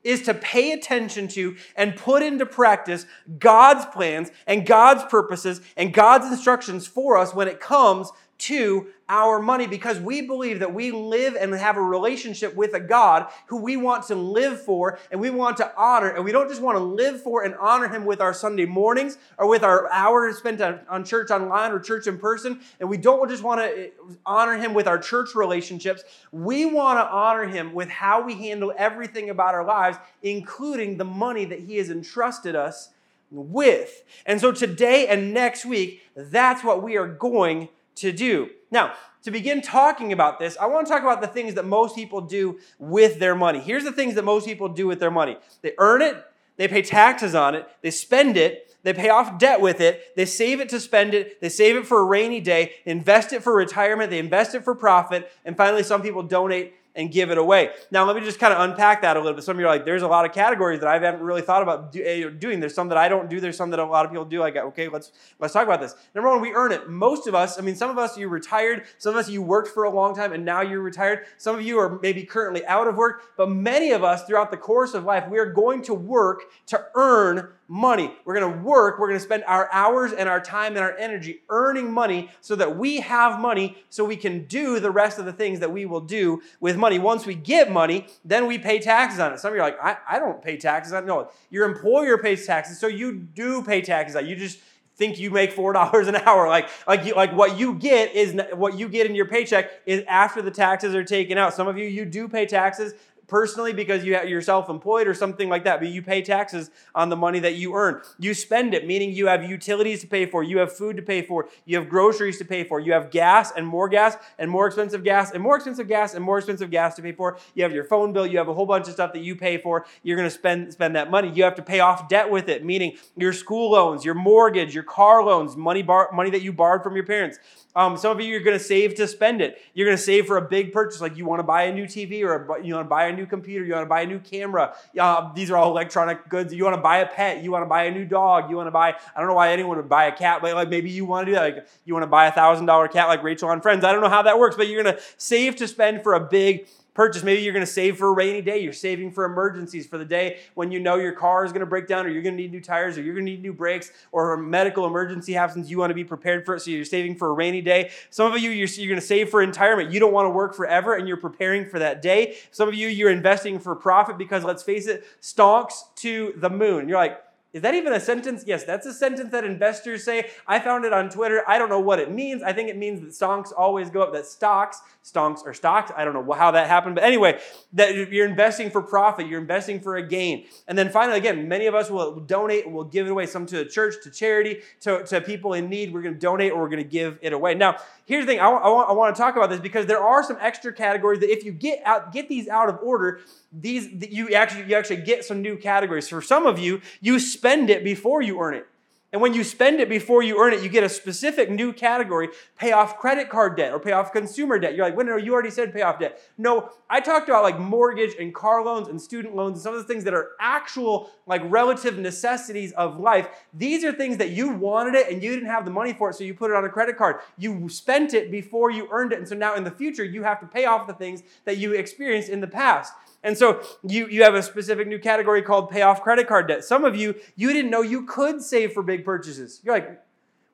is 0.05 0.23
to 0.23 0.35
pay 0.35 0.73
attention 0.73 1.29
to 1.29 1.57
and 1.77 1.97
put 1.97 2.23
into 2.23 2.47
practice 2.47 3.07
God's 3.39 3.85
plans 3.87 4.31
and 4.47 4.67
God's 4.67 5.05
purposes 5.05 5.61
and 5.77 5.93
God's 5.95 6.27
instructions 6.27 6.87
for 6.87 7.17
us 7.17 7.35
when 7.35 7.49
it 7.49 7.61
comes 7.61 8.11
to 8.43 8.89
our 9.09 9.41
money 9.41 9.69
because 9.69 10.01
we 10.01 10.23
believe 10.23 10.59
that 10.59 10.75
we 10.75 10.91
live 10.91 11.37
and 11.37 11.55
have 11.55 11.77
a 11.77 11.83
relationship 11.83 12.57
with 12.57 12.75
a 12.75 12.81
God 12.81 13.29
who 13.47 13.59
we 13.59 13.77
want 13.77 14.05
to 14.09 14.17
live 14.17 14.61
for 14.61 14.99
and 15.13 15.21
we 15.21 15.31
want 15.31 15.59
to 15.59 15.73
honor. 15.77 16.09
And 16.09 16.25
we 16.25 16.33
don't 16.33 16.49
just 16.49 16.61
want 16.61 16.77
to 16.77 16.83
live 16.83 17.23
for 17.23 17.45
and 17.45 17.55
honor 17.55 17.89
Him 17.89 18.05
with 18.05 18.21
our 18.21 18.35
Sunday 18.35 18.67
mornings 18.67 19.17
or 19.39 19.47
with 19.47 19.63
our 19.63 19.89
hours 19.93 20.39
spent 20.39 20.61
on, 20.61 21.05
church 21.05 21.31
online 21.31 21.71
or 21.71 21.79
church 21.79 22.09
in 22.09 22.19
person. 22.19 22.61
And 22.81 22.89
we 22.89 22.97
don't 22.97 23.29
just 23.29 23.45
want 23.45 23.61
to 23.61 23.87
eh, 23.87 23.91
honor 24.27 24.57
Him 24.57 24.75
with 24.75 24.89
our 24.89 24.99
church 24.99 25.37
relationships. 25.37 26.03
We 26.33 26.67
want 26.67 26.99
to 26.99 27.09
honor 27.09 27.47
Him 27.47 27.75
with 27.75 27.91
how 27.91 28.25
we 28.25 28.35
handle 28.35 28.73
everything 28.77 29.31
about 29.31 29.55
our 29.55 29.65
lives, 29.65 29.99
including 30.23 30.97
the 30.97 31.05
money 31.05 31.45
that 31.45 31.61
He 31.61 31.77
has 31.77 31.91
entrusted 31.91 32.57
us 32.57 32.89
with. 33.31 34.03
And 34.27 34.41
so 34.41 34.51
today 34.51 35.07
and 35.07 35.33
next 35.33 35.65
week, 35.65 36.03
that's 36.17 36.65
what 36.65 36.83
we 36.83 36.97
are 36.97 37.07
going 37.07 37.69
to 37.97 38.13
do. 38.13 38.51
Now, 38.71 38.95
to 39.23 39.31
begin 39.31 39.63
talking 39.63 40.13
about 40.13 40.39
this, 40.39 40.57
I 40.61 40.67
want 40.67 40.87
to 40.87 40.93
talk 40.93 41.03
about 41.03 41.21
the 41.21 41.29
things 41.29 41.55
that 41.55 41.65
most 41.65 41.95
people 41.95 42.21
do 42.21 42.59
with 42.79 43.19
their 43.19 43.35
money. 43.35 43.61
Here's 43.61 43.85
the 43.85 43.93
things 43.93 44.15
that 44.17 44.25
most 44.25 44.47
people 44.47 44.69
do 44.69 44.87
with 44.87 45.01
their 45.01 45.11
money 45.11 45.39
they 45.63 45.73
earn 45.79 46.03
it, 46.03 46.25
they 46.57 46.69
pay 46.69 46.83
taxes 46.83 47.35
on 47.35 47.55
it, 47.55 47.69
they 47.83 47.91
spend 47.91 48.37
it, 48.37 48.77
they 48.83 48.93
pay 48.93 49.11
off 49.11 49.39
debt 49.39 49.61
with 49.61 49.81
it, 49.81 50.15
they 50.17 50.25
save 50.25 50.61
it 50.61 50.69
to 50.71 50.81
spend 50.81 51.15
it, 51.15 51.41
they 51.41 51.49
save 51.49 51.77
it 51.77 51.87
for 51.87 52.01
a 52.01 52.05
rainy 52.05 52.41
day, 52.41 52.73
invest 52.85 53.33
it 53.33 53.43
for 53.43 53.55
retirement, 53.55 54.11
they 54.11 54.19
invest 54.19 54.55
it 54.55 54.65
for 54.65 54.75
profit, 54.75 55.31
and 55.45 55.57
finally, 55.57 55.83
some 55.83 56.03
people 56.03 56.23
donate 56.23 56.75
and 56.95 57.11
give 57.11 57.31
it 57.31 57.39
away. 57.39 57.71
Now, 57.91 58.05
let 58.05 58.17
me 58.17 58.23
just 58.23 58.39
kind 58.39 58.53
of 58.53 58.61
unpack 58.61 59.03
that 59.03 59.17
a 59.17 59.21
little 59.21 59.35
bit. 59.35 59.45
Some 59.45 59.57
of 59.57 59.61
you 59.61 59.67
are 59.67 59.71
like, 59.71 59.85
there's 59.85 60.03
a 60.03 60.09
lot 60.09 60.25
of 60.25 60.33
categories 60.33 60.81
that 60.81 60.89
I 60.89 60.95
haven't 60.95 61.23
really 61.23 61.43
thought 61.43 61.63
about 61.63 61.95
eh, 61.97 62.29
doing. 62.29 62.61
There's 62.61 62.75
some 62.75 62.89
that 62.89 62.99
I 62.99 63.09
don't 63.09 63.31
do. 63.31 63.41
There's 63.41 63.57
some 63.57 63.71
that 63.71 63.79
a 63.79 63.85
lot 63.85 64.05
of 64.05 64.11
people 64.11 64.25
do. 64.25 64.41
Like, 64.41 64.57
okay, 64.57 64.89
let's 64.89 65.13
let's 65.39 65.55
talk 65.55 65.65
about 65.65 65.81
this. 65.81 65.95
Number 66.15 66.31
one, 66.31 66.41
we 66.41 66.53
earn 66.53 66.73
it. 66.73 66.89
Most 66.89 67.27
of 67.27 67.35
us, 67.35 67.59
I 67.59 67.63
mean, 67.63 67.75
some 67.75 67.91
of 67.91 67.99
us 67.99 68.17
you 68.19 68.29
retired. 68.29 68.85
Some 68.99 69.15
of 69.15 69.19
us 69.19 69.29
you 69.29 69.43
worked 69.43 69.69
for 69.69 69.85
a 69.85 69.91
long 69.91 70.15
time 70.15 70.33
and 70.33 70.45
now 70.45 70.61
you're 70.61 70.81
retired. 70.81 71.27
Some 71.39 71.57
of 71.57 71.63
you 71.63 71.79
are 71.79 71.99
maybe 72.01 72.25
currently 72.25 72.65
out 72.67 72.87
of 72.87 72.97
work. 72.97 73.23
But 73.37 73.51
many 73.51 73.93
of 73.93 74.05
us, 74.05 74.25
throughout 74.25 74.51
the 74.51 74.57
course 74.57 74.95
of 74.95 75.05
life, 75.05 75.29
we 75.29 75.39
are 75.39 75.53
going 75.53 75.83
to 75.83 75.95
work 75.95 76.43
to 76.67 76.85
earn 76.95 77.49
money. 77.73 78.13
We're 78.27 78.39
going 78.39 78.53
to 78.53 78.61
work, 78.61 78.99
we're 78.99 79.07
going 79.07 79.19
to 79.19 79.25
spend 79.25 79.45
our 79.45 79.67
hours 79.73 80.13
and 80.13 80.29
our 80.29 80.43
time 80.43 80.77
and 80.77 80.81
our 80.81 80.95
energy 80.99 81.41
earning 81.49 81.91
money 81.91 82.29
so 82.43 82.55
that 82.57 82.77
we 82.77 83.01
have 83.01 83.41
money 83.41 83.79
so 83.89 84.05
we 84.05 84.15
can 84.15 84.45
do 84.45 84.79
the 84.79 84.91
rest 84.91 85.19
of 85.19 85.25
the 85.25 85.33
things 85.33 85.59
that 85.61 85.73
we 85.73 85.87
will 85.87 86.03
do 86.03 86.43
with 86.61 86.77
money. 86.77 86.99
Once 86.99 87.25
we 87.25 87.35
get 87.35 87.73
money, 87.73 88.09
then 88.27 88.47
we 88.47 88.59
pay 88.59 88.79
taxes 88.79 89.19
on 89.19 89.33
it. 89.33 89.41
Some 89.41 89.53
of 89.53 89.57
you 89.57 89.63
are 89.63 89.71
like, 89.71 89.83
I, 89.83 89.97
I 90.07 90.19
don't 90.19 90.43
pay 90.43 90.59
taxes. 90.59 90.93
No, 91.07 91.31
your 91.49 91.65
employer 91.65 92.19
pays 92.19 92.47
taxes, 92.47 92.79
so 92.79 92.89
you 92.89 93.15
do 93.15 93.63
pay 93.63 93.81
taxes. 93.81 94.21
You 94.29 94.37
just 94.37 94.59
think 94.97 95.19
you 95.19 95.31
make 95.31 95.53
four 95.53 95.73
dollars 95.81 96.09
an 96.09 96.17
hour 96.17 96.49
like 96.49 96.69
like 96.87 97.07
you, 97.07 97.15
like 97.15 97.33
what 97.33 97.59
you 97.59 97.73
get 97.75 98.15
is 98.15 98.39
what 98.53 98.79
you 98.79 98.87
get 98.87 99.07
in 99.07 99.15
your 99.15 99.27
paycheck 99.27 99.71
is 99.87 100.05
after 100.07 100.43
the 100.43 100.51
taxes 100.51 100.95
are 100.95 101.03
taken 101.03 101.39
out 101.39 101.55
some 101.55 101.67
of 101.67 101.79
you 101.79 101.87
you 101.87 102.05
do 102.05 102.29
pay 102.29 102.45
taxes 102.45 102.93
personally 103.29 103.73
because 103.73 104.05
you 104.05 104.19
you're 104.27 104.43
self-employed 104.43 105.07
or 105.07 105.15
something 105.15 105.49
like 105.49 105.65
that, 105.65 105.81
but 105.81 105.89
you 105.89 106.03
pay 106.03 106.23
taxes 106.23 106.71
on 106.95 107.09
the 107.09 107.17
money 107.17 107.39
that 107.41 107.55
you 107.55 107.75
earn. 107.75 108.03
You 108.19 108.35
spend 108.35 108.75
it, 108.75 108.87
meaning 108.87 109.13
you 109.13 109.27
have 109.27 109.43
utilities 109.49 110.01
to 110.03 110.07
pay 110.07 110.27
for, 110.27 110.43
you 110.43 110.59
have 110.59 110.73
food 110.73 110.97
to 110.97 111.03
pay 111.03 111.23
for, 111.23 111.49
you 111.65 111.79
have 111.79 111.89
groceries 111.89 112.39
to 112.39 112.45
pay 112.45 112.65
for, 112.65 112.81
you 112.81 112.93
have 112.93 113.11
gas 113.11 113.53
and 113.57 113.67
more 113.67 113.89
gas 113.89 114.17
and 114.39 114.51
more 114.51 114.67
expensive 114.67 115.05
gas 115.05 115.33
and 115.33 115.43
more 115.43 115.57
expensive 115.57 115.89
gas 115.89 116.15
and 116.15 116.25
more 116.25 116.39
expensive 116.39 116.71
gas 116.71 116.95
to 116.97 117.03
pay 117.03 117.13
for. 117.13 117.39
You 117.55 117.63
have 117.63 117.73
your 117.73 117.85
phone 117.85 118.13
bill, 118.13 118.27
you 118.27 118.39
have 118.39 118.49
a 118.49 118.55
whole 118.55 118.67
bunch 118.67 118.87
of 118.89 118.95
stuff 118.95 119.13
that 119.13 119.23
you 119.23 119.37
pay 119.37 119.59
for. 119.59 119.87
You're 120.03 120.17
going 120.17 120.29
to 120.29 120.35
spend 120.35 120.73
spend 120.73 120.97
that 120.97 121.11
money. 121.11 121.31
You 121.31 121.45
have 121.45 121.55
to 121.57 121.63
pay 121.63 121.81
off 121.81 122.09
debt 122.09 122.31
with 122.31 122.49
it, 122.49 122.65
meaning 122.65 122.97
your 123.17 123.33
school 123.33 123.73
loans, 123.73 124.05
your 124.05 124.15
mortgage, 124.15 124.75
your 124.75 124.85
car 124.85 125.25
loans, 125.25 125.57
money 125.57 125.83
bar, 125.83 126.11
money 126.13 126.31
that 126.31 126.43
you 126.43 126.53
borrowed 126.53 126.83
from 126.83 126.95
your 126.95 127.07
parents. 127.07 127.39
Um, 127.75 127.97
some 127.97 128.13
of 128.13 128.21
you 128.21 128.37
are 128.37 128.41
going 128.41 128.59
to 128.59 128.63
save 128.63 128.95
to 128.97 129.09
spend 129.09 129.41
it. 129.41 129.63
You're 129.73 129.87
going 129.87 129.97
to 129.97 130.03
save 130.03 130.27
for 130.27 130.37
a 130.37 130.43
big 130.43 130.73
purchase, 130.73 131.01
like 131.01 131.17
you 131.17 131.25
want 131.25 131.39
to 131.39 131.45
buy 131.45 131.65
a 131.65 131.73
new 131.73 131.85
TV 131.85 132.23
or 132.23 132.35
a, 132.35 132.65
you 132.65 132.75
want 132.75 132.85
to 132.85 132.89
buy 132.91 133.07
a 133.07 133.13
new 133.13 133.22
computer, 133.27 133.65
you 133.65 133.73
want 133.73 133.85
to 133.85 133.89
buy 133.89 134.03
a 134.03 134.07
new 134.07 134.19
camera. 134.19 134.75
Uh, 134.99 135.33
these 135.35 135.51
are 135.51 135.57
all 135.57 135.71
electronic 135.71 136.29
goods. 136.29 136.53
You 136.53 136.65
want 136.65 136.77
to 136.77 136.83
buy 136.83 136.99
a 136.99 137.07
pet, 137.07 137.43
you 137.43 137.51
want 137.51 137.63
to 137.63 137.69
buy 137.69 137.85
a 137.85 137.91
new 137.91 138.05
dog, 138.05 138.51
you 138.51 138.57
want 138.57 138.67
to 138.67 138.73
buy. 138.73 138.95
I 139.15 139.19
don't 139.19 139.29
know 139.29 139.35
why 139.35 139.53
anyone 139.53 139.77
would 139.77 139.89
buy 139.89 140.05
a 140.05 140.13
cat, 140.17 140.41
but 140.43 140.55
like 140.55 140.69
maybe 140.69 140.91
you 140.91 141.05
want 141.05 141.27
to 141.27 141.33
do 141.33 141.35
that. 141.35 141.43
Like 141.43 141.69
you 141.85 141.95
want 141.95 142.05
to 142.05 142.09
buy 142.09 142.27
a 142.27 142.33
thousand 142.33 142.67
dollar 142.67 142.89
cat, 142.89 143.09
like 143.09 143.23
Rachel 143.23 143.49
on 143.49 143.61
Friends. 143.61 143.85
I 143.85 143.93
don't 143.93 144.03
know 144.03 144.09
how 144.09 144.23
that 144.23 144.39
works, 144.39 144.57
but 144.57 144.69
you're 144.69 144.83
going 144.83 144.97
to 144.97 145.03
save 145.17 145.57
to 145.57 145.69
spend 145.69 146.03
for 146.03 146.15
a 146.15 146.21
big 146.21 146.67
purchase. 146.95 147.23
Maybe 147.23 147.43
you're 147.43 147.53
going 147.53 147.65
to 147.65 147.73
save 147.73 147.97
for 147.97 148.09
a 148.09 148.13
rainy 148.13 148.43
day. 148.43 148.59
You're 148.59 148.73
saving 148.73 149.13
for 149.13 149.25
emergencies 149.25 149.87
for 149.87 149.99
the 149.99 150.05
day 150.05 150.41
when 150.55 150.71
you 150.71 150.81
know 150.81 150.97
your 150.97 151.13
car 151.13 151.45
is 151.45 151.53
going 151.53 151.61
to 151.61 151.67
break 151.67 151.87
down 151.87 152.07
or 152.07 152.11
you're 152.11 152.23
going 152.23 152.37
to 152.37 152.43
need 152.43 152.53
new 152.53 152.61
tires 152.61 152.99
or 152.99 153.03
you're 153.03 153.15
going 153.15 153.27
to 153.27 153.33
need 153.33 153.43
new 153.43 153.53
brakes 153.53 153.91
or 154.11 154.35
a 154.35 154.39
medical 154.39 154.87
emergency 154.87 155.33
happens. 155.33 155.71
You 155.71 155.79
want 155.79 155.91
to 155.91 155.95
be 155.95 156.05
prepared 156.05 156.45
for 156.45 156.55
it. 156.55 156.61
So 156.61 156.71
you're 156.71 156.85
saving 156.85 157.17
for 157.17 157.29
a 157.29 157.33
rainy 157.33 157.63
day. 157.63 157.91
Some 158.11 158.33
of 158.33 158.41
you, 158.41 158.51
you're, 158.51 158.69
you're 158.69 158.89
going 158.89 159.01
to 159.01 159.07
save 159.07 159.31
for 159.31 159.41
retirement. 159.41 159.93
You 159.93 160.01
don't 160.01 160.13
want 160.13 160.27
to 160.27 160.31
work 160.31 160.55
forever 160.55 160.95
and 160.95 161.09
you're 161.09 161.17
preparing 161.17 161.67
for 161.67 161.79
that 161.79 162.03
day. 162.03 162.37
Some 162.51 162.69
of 162.69 162.75
you, 162.75 162.89
you're 162.89 163.11
investing 163.11 163.59
for 163.59 163.75
profit 163.75 164.19
because 164.19 164.45
let's 164.45 164.63
face 164.63 164.87
it, 164.87 165.05
stocks 165.21 165.85
to 165.97 166.35
the 166.37 166.51
moon. 166.51 166.89
You're 166.89 166.99
like, 166.99 167.23
is 167.53 167.61
that 167.63 167.75
even 167.75 167.93
a 167.93 168.01
sentence? 168.01 168.45
Yes, 168.47 168.65
that's 168.65 168.87
a 168.87 168.95
sentence 168.95 169.31
that 169.33 169.45
investors 169.45 170.05
say. 170.05 170.31
I 170.47 170.59
found 170.59 170.87
it 170.87 170.93
on 170.93 171.11
Twitter. 171.11 171.43
I 171.47 171.59
don't 171.59 171.69
know 171.69 171.81
what 171.81 171.99
it 171.99 172.11
means. 172.11 172.43
I 172.43 172.55
think 172.55 172.71
it 172.71 172.79
means 172.79 173.01
that 173.01 173.11
stonks 173.11 173.53
always 173.57 173.91
go 173.91 174.03
up, 174.03 174.15
that 174.15 174.25
stocks, 174.25 174.81
stocks 175.03 175.43
or 175.45 175.53
stocks, 175.53 175.93
I 175.95 176.05
don't 176.05 176.15
know 176.15 176.33
how 176.33 176.53
that 176.53 176.69
happened. 176.69 176.95
But 176.95 177.05
anyway, 177.05 177.41
that 177.75 178.11
you're 178.11 178.27
investing 178.27 178.71
for 178.71 178.81
profit, 178.81 179.27
you're 179.27 179.41
investing 179.41 179.81
for 179.81 179.97
a 179.97 180.07
gain. 180.07 180.47
And 180.67 180.79
then 180.79 180.89
finally, 180.89 181.19
again, 181.19 181.49
many 181.49 181.67
of 181.67 181.75
us 181.75 181.91
will 181.91 182.21
donate, 182.21 182.71
we'll 182.71 182.85
give 182.85 183.07
it 183.07 183.11
away, 183.11 183.27
some 183.27 183.45
to 183.47 183.57
the 183.59 183.65
church, 183.65 183.97
to 184.05 184.11
charity, 184.11 184.61
to, 184.81 185.05
to 185.05 185.21
people 185.21 185.53
in 185.53 185.69
need. 185.69 185.93
We're 185.93 186.03
going 186.03 186.15
to 186.15 186.21
donate 186.21 186.53
or 186.53 186.63
we're 186.63 186.69
going 186.69 186.83
to 186.83 186.89
give 186.89 187.19
it 187.21 187.33
away. 187.33 187.55
Now, 187.55 187.77
here's 188.07 188.25
the 188.25 188.33
thing 188.33 188.41
I, 188.41 188.47
I, 188.47 188.69
want, 188.69 188.89
I 188.89 188.93
want 188.93 189.15
to 189.15 189.21
talk 189.21 189.37
about 189.37 189.51
this 189.51 189.61
because 189.61 189.87
there 189.87 190.03
are 190.03 190.23
some 190.23 190.39
extra 190.41 190.73
categories 190.73 191.21
that 191.21 191.31
if 191.31 191.45
you 191.45 191.53
get 191.53 191.83
out, 191.85 192.13
get 192.13 192.29
these 192.29 192.49
out 192.49 192.69
of 192.69 192.79
order, 192.83 193.21
these 193.53 193.89
you 194.11 194.31
actually 194.31 194.65
you 194.65 194.77
actually 194.77 195.03
get 195.03 195.25
some 195.25 195.43
new 195.43 195.57
categories. 195.57 196.09
For 196.09 196.23
some 196.23 196.47
of 196.47 196.59
you, 196.59 196.81
you 197.01 197.19
spend 197.19 197.71
it 197.71 197.85
before 197.85 198.23
you 198.23 198.41
earn 198.41 198.55
it. 198.55 198.67
And 199.13 199.21
when 199.21 199.35
you 199.35 199.45
spend 199.45 199.79
it 199.79 199.91
before 199.91 200.23
you 200.23 200.39
earn 200.41 200.55
it, 200.55 200.63
you 200.63 200.71
get 200.71 200.85
a 200.85 200.89
specific 200.89 201.51
new 201.51 201.75
category 201.75 202.31
pay 202.57 202.73
off 202.73 202.99
credit 202.99 203.29
card 203.29 203.59
debt 203.59 203.71
or 203.71 203.79
pay 203.79 203.93
off 203.93 204.11
consumer 204.11 204.59
debt. 204.59 204.75
You're 204.75 204.87
like, 204.87 204.97
well, 204.97 205.05
no, 205.05 205.19
you 205.19 205.35
already 205.35 205.51
said 205.51 205.71
pay 205.71 205.83
off 205.83 205.99
debt. 205.99 206.19
No, 206.39 206.71
I 206.89 207.01
talked 207.01 207.29
about 207.29 207.43
like 207.43 207.59
mortgage 207.59 208.15
and 208.19 208.35
car 208.35 208.65
loans 208.65 208.89
and 208.89 208.99
student 208.99 209.37
loans 209.37 209.59
and 209.59 209.63
some 209.63 209.75
of 209.75 209.81
the 209.81 209.87
things 209.87 210.05
that 210.05 210.15
are 210.15 210.31
actual, 210.41 211.11
like 211.27 211.43
relative 211.45 211.99
necessities 211.99 212.73
of 212.73 212.99
life. 212.99 213.29
These 213.53 213.85
are 213.85 213.93
things 213.93 214.17
that 214.17 214.31
you 214.31 214.49
wanted 214.49 214.95
it 214.95 215.13
and 215.13 215.23
you 215.23 215.35
didn't 215.35 215.51
have 215.51 215.67
the 215.67 215.71
money 215.71 215.93
for 215.93 216.09
it, 216.09 216.15
so 216.15 216.25
you 216.25 216.33
put 216.33 216.51
it 216.51 216.57
on 216.57 216.65
a 216.65 216.71
credit 216.71 216.97
card. 216.97 217.17
You 217.37 217.69
spent 217.69 218.15
it 218.15 218.31
before 218.31 218.71
you 218.71 218.89
earned 218.91 219.13
it. 219.13 219.19
And 219.19 219.29
so 219.29 219.35
now 219.35 219.57
in 219.57 219.65
the 219.65 219.71
future, 219.71 220.05
you 220.05 220.23
have 220.23 220.41
to 220.41 220.47
pay 220.47 220.65
off 220.65 220.87
the 220.87 220.95
things 220.95 221.23
that 221.45 221.59
you 221.59 221.75
experienced 221.75 222.31
in 222.31 222.41
the 222.41 222.47
past. 222.47 222.95
And 223.23 223.37
so 223.39 223.63
you, 223.83 224.09
you 224.09 224.23
have 224.25 224.35
a 224.35 224.43
specific 224.43 224.89
new 224.89 224.99
category 224.99 225.43
called 225.43 225.71
pay 225.71 225.83
off 225.83 226.03
credit 226.03 226.27
card 226.27 226.49
debt. 226.49 226.65
Some 226.65 226.85
of 226.85 226.97
you, 226.97 227.15
you 227.37 227.53
didn't 227.53 227.71
know 227.71 227.83
you 227.83 228.05
could 228.05 228.43
save 228.43 228.73
for 228.73 228.83
big 228.83 229.05
purchases. 229.05 229.61
You're 229.63 229.75
like, 229.75 230.03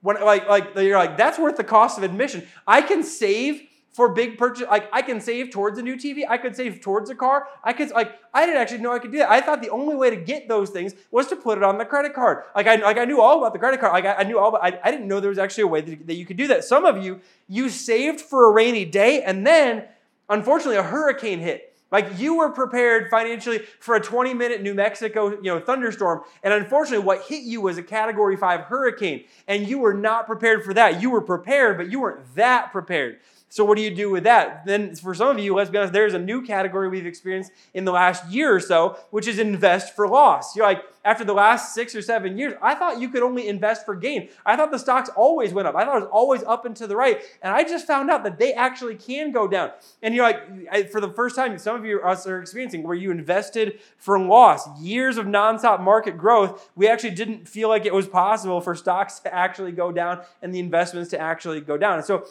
when, 0.03 0.23
like, 0.23 0.49
like, 0.49 0.75
you're 0.77 0.99
like, 0.99 1.17
that's 1.17 1.39
worth 1.39 1.57
the 1.57 1.65
cost 1.65 1.99
of 1.99 2.05
admission. 2.05 2.47
I 2.67 2.83
can 2.83 3.03
save 3.03 3.63
for 3.99 4.09
big 4.11 4.39
purchase. 4.39 4.65
Like 4.71 4.89
I 4.93 5.03
can 5.03 5.21
save 5.21 5.51
towards 5.51 5.77
a 5.77 5.83
new 5.83 5.97
TV. 5.97 6.23
I 6.29 6.39
could 6.39 6.55
save 6.55 6.81
towards 6.81 7.11
a 7.11 7.17
car. 7.17 7.49
I 7.65 7.73
could 7.73 7.91
like 7.91 8.13
I 8.33 8.47
didn't 8.47 8.61
actually 8.61 8.79
know 8.79 8.93
I 8.93 9.01
could 9.01 9.11
do 9.11 9.19
that. 9.19 9.29
I 9.29 9.41
thought 9.41 9.61
the 9.61 9.71
only 9.71 9.97
way 9.97 10.09
to 10.09 10.15
get 10.15 10.47
those 10.47 10.71
things 10.71 10.95
was 11.11 11.27
to 11.27 11.37
put 11.37 11.59
it 11.59 11.65
on 11.65 11.79
the 11.79 11.85
credit 11.85 12.15
card. 12.15 12.45
Like 12.55 12.69
I 12.69 12.77
like 12.77 12.97
I 12.97 13.05
knew 13.07 13.21
all 13.21 13.39
about 13.39 13.55
the 13.55 13.59
credit 13.59 13.81
card. 13.81 13.93
Like 13.93 14.05
I, 14.05 14.21
I 14.21 14.23
knew 14.23 14.39
all 14.39 14.51
about. 14.51 14.63
I, 14.63 14.79
I 14.85 14.93
didn't 14.93 15.09
know 15.09 15.19
there 15.19 15.31
was 15.31 15.39
actually 15.41 15.65
a 15.65 15.67
way 15.67 15.81
that, 15.81 16.07
that 16.07 16.15
you 16.15 16.27
could 16.27 16.37
do 16.37 16.47
that. 16.47 16.63
Some 16.63 16.85
of 16.85 17.03
you 17.03 17.21
you 17.49 17.69
saved 17.69 18.21
for 18.21 18.49
a 18.49 18.53
rainy 18.53 18.85
day, 18.85 19.23
and 19.23 19.45
then 19.45 19.87
unfortunately 20.29 20.77
a 20.77 20.85
hurricane 20.85 21.41
hit 21.41 21.68
like 21.91 22.19
you 22.19 22.37
were 22.37 22.51
prepared 22.51 23.11
financially 23.11 23.61
for 23.81 23.95
a 23.95 24.01
20 24.01 24.35
minute 24.35 24.63
New 24.63 24.75
Mexico, 24.75 25.31
you 25.31 25.43
know, 25.43 25.61
thunderstorm. 25.61 26.23
And 26.43 26.53
unfortunately, 26.53 27.05
what 27.05 27.23
hit 27.23 27.43
you 27.43 27.61
was 27.61 27.79
a 27.79 27.83
category 27.83 28.37
five 28.37 28.63
hurricane. 28.63 29.25
And 29.47 29.67
you 29.67 29.79
were 29.79 29.95
not 29.95 30.27
prepared 30.27 30.65
for 30.65 30.75
that. 30.75 31.01
You 31.01 31.11
were 31.11 31.23
prepared, 31.23 31.79
but 31.79 31.91
you 31.91 32.01
weren't 32.01 32.35
that 32.35 32.73
prepared. 32.73 33.21
So 33.51 33.65
what 33.65 33.77
do 33.77 33.83
you 33.83 33.95
do 33.95 34.11
with 34.11 34.25
that? 34.25 34.67
Then 34.67 34.95
for 34.95 35.15
some 35.15 35.29
of 35.29 35.39
you, 35.39 35.55
let's 35.55 35.71
be 35.71 35.79
honest, 35.79 35.93
there's 35.93 36.15
a 36.15 36.19
new 36.19 36.43
category 36.43 36.89
we've 36.89 37.07
experienced 37.07 37.51
in 37.75 37.85
the 37.85 37.93
last 37.93 38.29
year 38.29 38.55
or 38.55 38.61
so, 38.61 38.99
which 39.11 39.27
is 39.27 39.39
invest 39.39 39.97
for 39.97 40.07
loss. 40.07 40.55
You're 40.55 40.67
like, 40.67 40.85
after 41.05 41.25
the 41.25 41.33
last 41.33 41.75
six 41.75 41.95
or 41.95 42.03
seven 42.03 42.37
years, 42.37 42.53
I 42.61 42.75
thought 42.75 43.01
you 43.01 43.09
could 43.09 43.23
only 43.23 43.49
invest 43.49 43.87
for 43.87 43.95
gain. 43.95 44.29
I 44.45 44.57
thought 44.57 44.71
the 44.71 44.79
stocks 44.79 45.09
always 45.17 45.55
went 45.55 45.67
up. 45.67 45.75
I 45.75 45.87
thought 45.87 45.97
it 45.97 46.01
was 46.01 46.11
always 46.13 46.43
up 46.43 46.67
and 46.67 46.77
to 46.77 46.87
the 46.87 46.97
right. 46.97 47.23
And 47.41 47.55
I 47.55 47.65
just 47.65 47.87
found 47.87 48.11
out 48.11 48.25
that 48.25 48.39
they 48.39 48.53
actually 48.53 48.97
can 48.97 49.33
go 49.33 49.49
down. 49.49 49.71
And 50.03 50.15
you're 50.15 50.25
like, 50.25 50.91
for 50.91 51.01
the 51.01 51.09
first 51.09 51.35
time, 51.35 51.57
some 51.59 51.77
of 51.77 51.87
you 51.87 52.03
us 52.03 52.27
are 52.27 52.41
experiencing 52.41 52.83
where 52.83 52.95
you 52.95 53.11
invested 53.11 53.81
for 53.97 54.19
loss, 54.19 54.69
years 54.79 55.17
of 55.17 55.25
nonstop 55.25 55.81
market 55.81 56.19
growth. 56.19 56.69
We 56.77 56.87
actually 56.89 57.15
didn't 57.15 57.49
feel 57.49 57.71
like 57.71 57.87
it 57.87 57.95
was 57.95 58.07
possible 58.07 58.61
for 58.61 58.75
stocks 58.75 59.21
to 59.21 59.35
actually 59.35 59.73
go 59.73 59.91
down 59.91 60.21
and 60.43 60.55
the 60.55 60.59
investments 60.59 61.09
to 61.11 61.19
actually 61.19 61.63
go 61.63 61.79
down. 61.79 61.95
And 61.95 62.05
so 62.05 62.27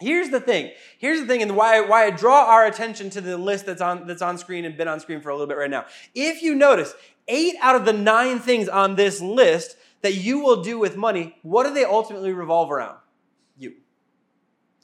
Here's 0.00 0.30
the 0.30 0.40
thing. 0.40 0.72
Here's 0.98 1.20
the 1.20 1.26
thing, 1.26 1.42
and 1.42 1.56
why, 1.56 1.80
why 1.80 2.06
I 2.06 2.10
draw 2.10 2.46
our 2.46 2.66
attention 2.66 3.10
to 3.10 3.20
the 3.20 3.36
list 3.36 3.66
that's 3.66 3.82
on, 3.82 4.06
that's 4.06 4.22
on 4.22 4.38
screen 4.38 4.64
and 4.64 4.76
been 4.76 4.88
on 4.88 4.98
screen 4.98 5.20
for 5.20 5.28
a 5.28 5.34
little 5.34 5.46
bit 5.46 5.58
right 5.58 5.70
now. 5.70 5.84
If 6.14 6.42
you 6.42 6.54
notice, 6.54 6.94
eight 7.28 7.54
out 7.60 7.76
of 7.76 7.84
the 7.84 7.92
nine 7.92 8.38
things 8.38 8.68
on 8.68 8.96
this 8.96 9.20
list 9.20 9.76
that 10.02 10.14
you 10.14 10.40
will 10.40 10.62
do 10.62 10.78
with 10.78 10.96
money, 10.96 11.36
what 11.42 11.66
do 11.66 11.74
they 11.74 11.84
ultimately 11.84 12.32
revolve 12.32 12.70
around? 12.70 12.96
You. 13.58 13.74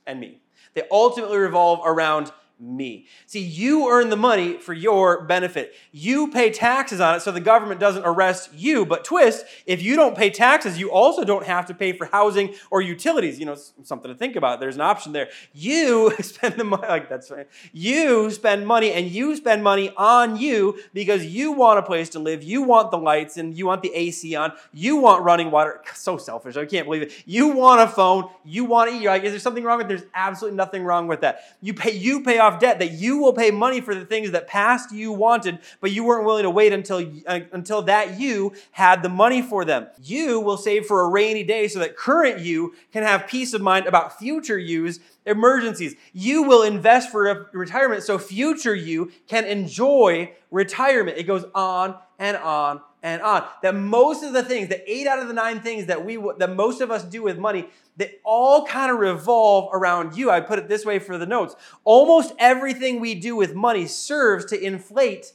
and 0.06 0.20
me. 0.20 0.42
They 0.74 0.82
ultimately 0.90 1.38
revolve 1.38 1.80
around 1.84 2.30
me. 2.58 3.06
See, 3.26 3.40
you 3.40 3.90
earn 3.90 4.08
the 4.08 4.16
money 4.16 4.58
for 4.58 4.72
your 4.72 5.22
benefit. 5.24 5.74
You 5.92 6.28
pay 6.30 6.50
taxes 6.50 7.00
on 7.00 7.16
it 7.16 7.20
so 7.20 7.30
the 7.30 7.40
government 7.40 7.80
doesn't 7.80 8.04
arrest 8.04 8.50
you. 8.54 8.86
But 8.86 9.04
twist, 9.04 9.44
if 9.66 9.82
you 9.82 9.94
don't 9.96 10.16
pay 10.16 10.30
taxes, 10.30 10.78
you 10.78 10.90
also 10.90 11.24
don't 11.24 11.44
have 11.44 11.66
to 11.66 11.74
pay 11.74 11.92
for 11.92 12.06
housing 12.06 12.54
or 12.70 12.80
utilities. 12.80 13.38
You 13.38 13.46
know, 13.46 13.56
something 13.82 14.10
to 14.10 14.16
think 14.16 14.36
about. 14.36 14.60
There's 14.60 14.76
an 14.76 14.80
option 14.80 15.12
there. 15.12 15.28
You 15.52 16.12
spend 16.20 16.54
the 16.54 16.64
money, 16.64 16.86
like 16.88 17.08
that's 17.08 17.30
right. 17.30 17.48
You 17.72 18.30
spend 18.30 18.66
money 18.66 18.92
and 18.92 19.06
you 19.06 19.36
spend 19.36 19.62
money 19.62 19.92
on 19.96 20.36
you 20.36 20.78
because 20.94 21.24
you 21.26 21.52
want 21.52 21.78
a 21.78 21.82
place 21.82 22.08
to 22.10 22.18
live. 22.18 22.42
You 22.42 22.62
want 22.62 22.90
the 22.90 22.98
lights 22.98 23.36
and 23.36 23.56
you 23.56 23.66
want 23.66 23.82
the 23.82 23.92
AC 23.94 24.34
on. 24.34 24.52
You 24.72 24.96
want 24.96 25.24
running 25.24 25.50
water. 25.50 25.82
So 26.06 26.18
selfish. 26.18 26.56
I 26.56 26.66
can't 26.66 26.86
believe 26.86 27.02
it. 27.02 27.12
You 27.26 27.48
want 27.48 27.80
a 27.80 27.88
phone. 27.88 28.30
You 28.44 28.64
want 28.64 28.90
to 28.90 28.96
eat. 28.96 29.06
Like, 29.06 29.24
is 29.24 29.32
there 29.32 29.40
something 29.40 29.64
wrong 29.64 29.78
with? 29.78 29.88
There's 29.88 30.04
absolutely 30.14 30.56
nothing 30.56 30.84
wrong 30.84 31.08
with 31.08 31.22
that. 31.22 31.40
You 31.60 31.74
pay. 31.74 31.92
You 31.96 32.22
pay 32.22 32.38
off 32.38 32.45
debt, 32.60 32.78
that 32.78 32.92
you 32.92 33.18
will 33.18 33.32
pay 33.32 33.50
money 33.50 33.80
for 33.80 33.94
the 33.94 34.04
things 34.04 34.30
that 34.30 34.46
past 34.46 34.92
you 34.92 35.12
wanted, 35.12 35.58
but 35.80 35.90
you 35.90 36.04
weren't 36.04 36.24
willing 36.24 36.44
to 36.44 36.50
wait 36.50 36.72
until, 36.72 37.04
uh, 37.26 37.40
until 37.52 37.82
that 37.82 38.18
you 38.18 38.52
had 38.70 39.02
the 39.02 39.08
money 39.08 39.42
for 39.42 39.64
them. 39.64 39.86
You 40.02 40.40
will 40.40 40.56
save 40.56 40.86
for 40.86 41.02
a 41.02 41.08
rainy 41.08 41.44
day 41.44 41.68
so 41.68 41.78
that 41.80 41.96
current 41.96 42.40
you 42.40 42.74
can 42.92 43.02
have 43.02 43.26
peace 43.26 43.52
of 43.52 43.60
mind 43.60 43.86
about 43.86 44.18
future 44.18 44.58
you's 44.58 45.00
emergencies. 45.26 45.94
You 46.12 46.44
will 46.44 46.62
invest 46.62 47.10
for 47.10 47.50
retirement 47.52 48.02
so 48.02 48.18
future 48.18 48.74
you 48.74 49.12
can 49.26 49.44
enjoy 49.44 50.32
retirement. 50.50 51.18
It 51.18 51.24
goes 51.24 51.44
on 51.54 51.96
and 52.18 52.36
on 52.36 52.80
and 53.06 53.22
on. 53.22 53.44
That 53.62 53.76
most 53.76 54.24
of 54.24 54.32
the 54.32 54.42
things, 54.42 54.68
the 54.68 54.90
eight 54.90 55.06
out 55.06 55.20
of 55.20 55.28
the 55.28 55.34
nine 55.34 55.60
things 55.60 55.86
that 55.86 56.04
we 56.04 56.16
that 56.38 56.54
most 56.54 56.80
of 56.80 56.90
us 56.90 57.04
do 57.04 57.22
with 57.22 57.38
money, 57.38 57.68
they 57.96 58.16
all 58.24 58.66
kind 58.66 58.90
of 58.90 58.98
revolve 58.98 59.70
around 59.72 60.16
you. 60.16 60.30
I 60.30 60.40
put 60.40 60.58
it 60.58 60.68
this 60.68 60.84
way 60.84 60.98
for 60.98 61.16
the 61.16 61.24
notes. 61.24 61.54
Almost 61.84 62.34
everything 62.38 62.98
we 62.98 63.14
do 63.14 63.36
with 63.36 63.54
money 63.54 63.86
serves 63.86 64.44
to 64.46 64.60
inflate 64.60 65.32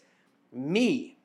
me. 0.52 1.18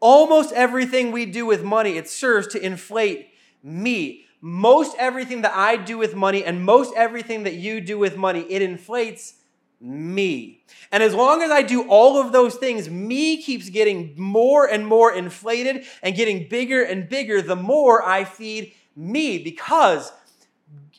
Almost 0.00 0.52
everything 0.52 1.12
we 1.12 1.24
do 1.24 1.46
with 1.46 1.64
money, 1.64 1.96
it 1.96 2.10
serves 2.10 2.46
to 2.48 2.62
inflate 2.62 3.28
me. 3.62 4.26
Most 4.42 4.94
everything 4.98 5.42
that 5.42 5.54
I 5.54 5.76
do 5.76 5.96
with 5.96 6.14
money 6.14 6.44
and 6.44 6.62
most 6.62 6.92
everything 6.94 7.44
that 7.44 7.54
you 7.54 7.80
do 7.80 7.98
with 7.98 8.16
money, 8.16 8.40
it 8.50 8.60
inflates 8.60 9.34
me. 9.82 10.62
And 10.90 11.02
as 11.02 11.14
long 11.14 11.42
as 11.42 11.50
I 11.50 11.62
do 11.62 11.88
all 11.88 12.20
of 12.20 12.32
those 12.32 12.54
things, 12.54 12.88
me 12.88 13.42
keeps 13.42 13.68
getting 13.68 14.14
more 14.16 14.66
and 14.66 14.86
more 14.86 15.12
inflated 15.12 15.84
and 16.02 16.14
getting 16.14 16.48
bigger 16.48 16.82
and 16.82 17.08
bigger 17.08 17.42
the 17.42 17.56
more 17.56 18.06
I 18.06 18.24
feed 18.24 18.72
me 18.94 19.38
because 19.38 20.12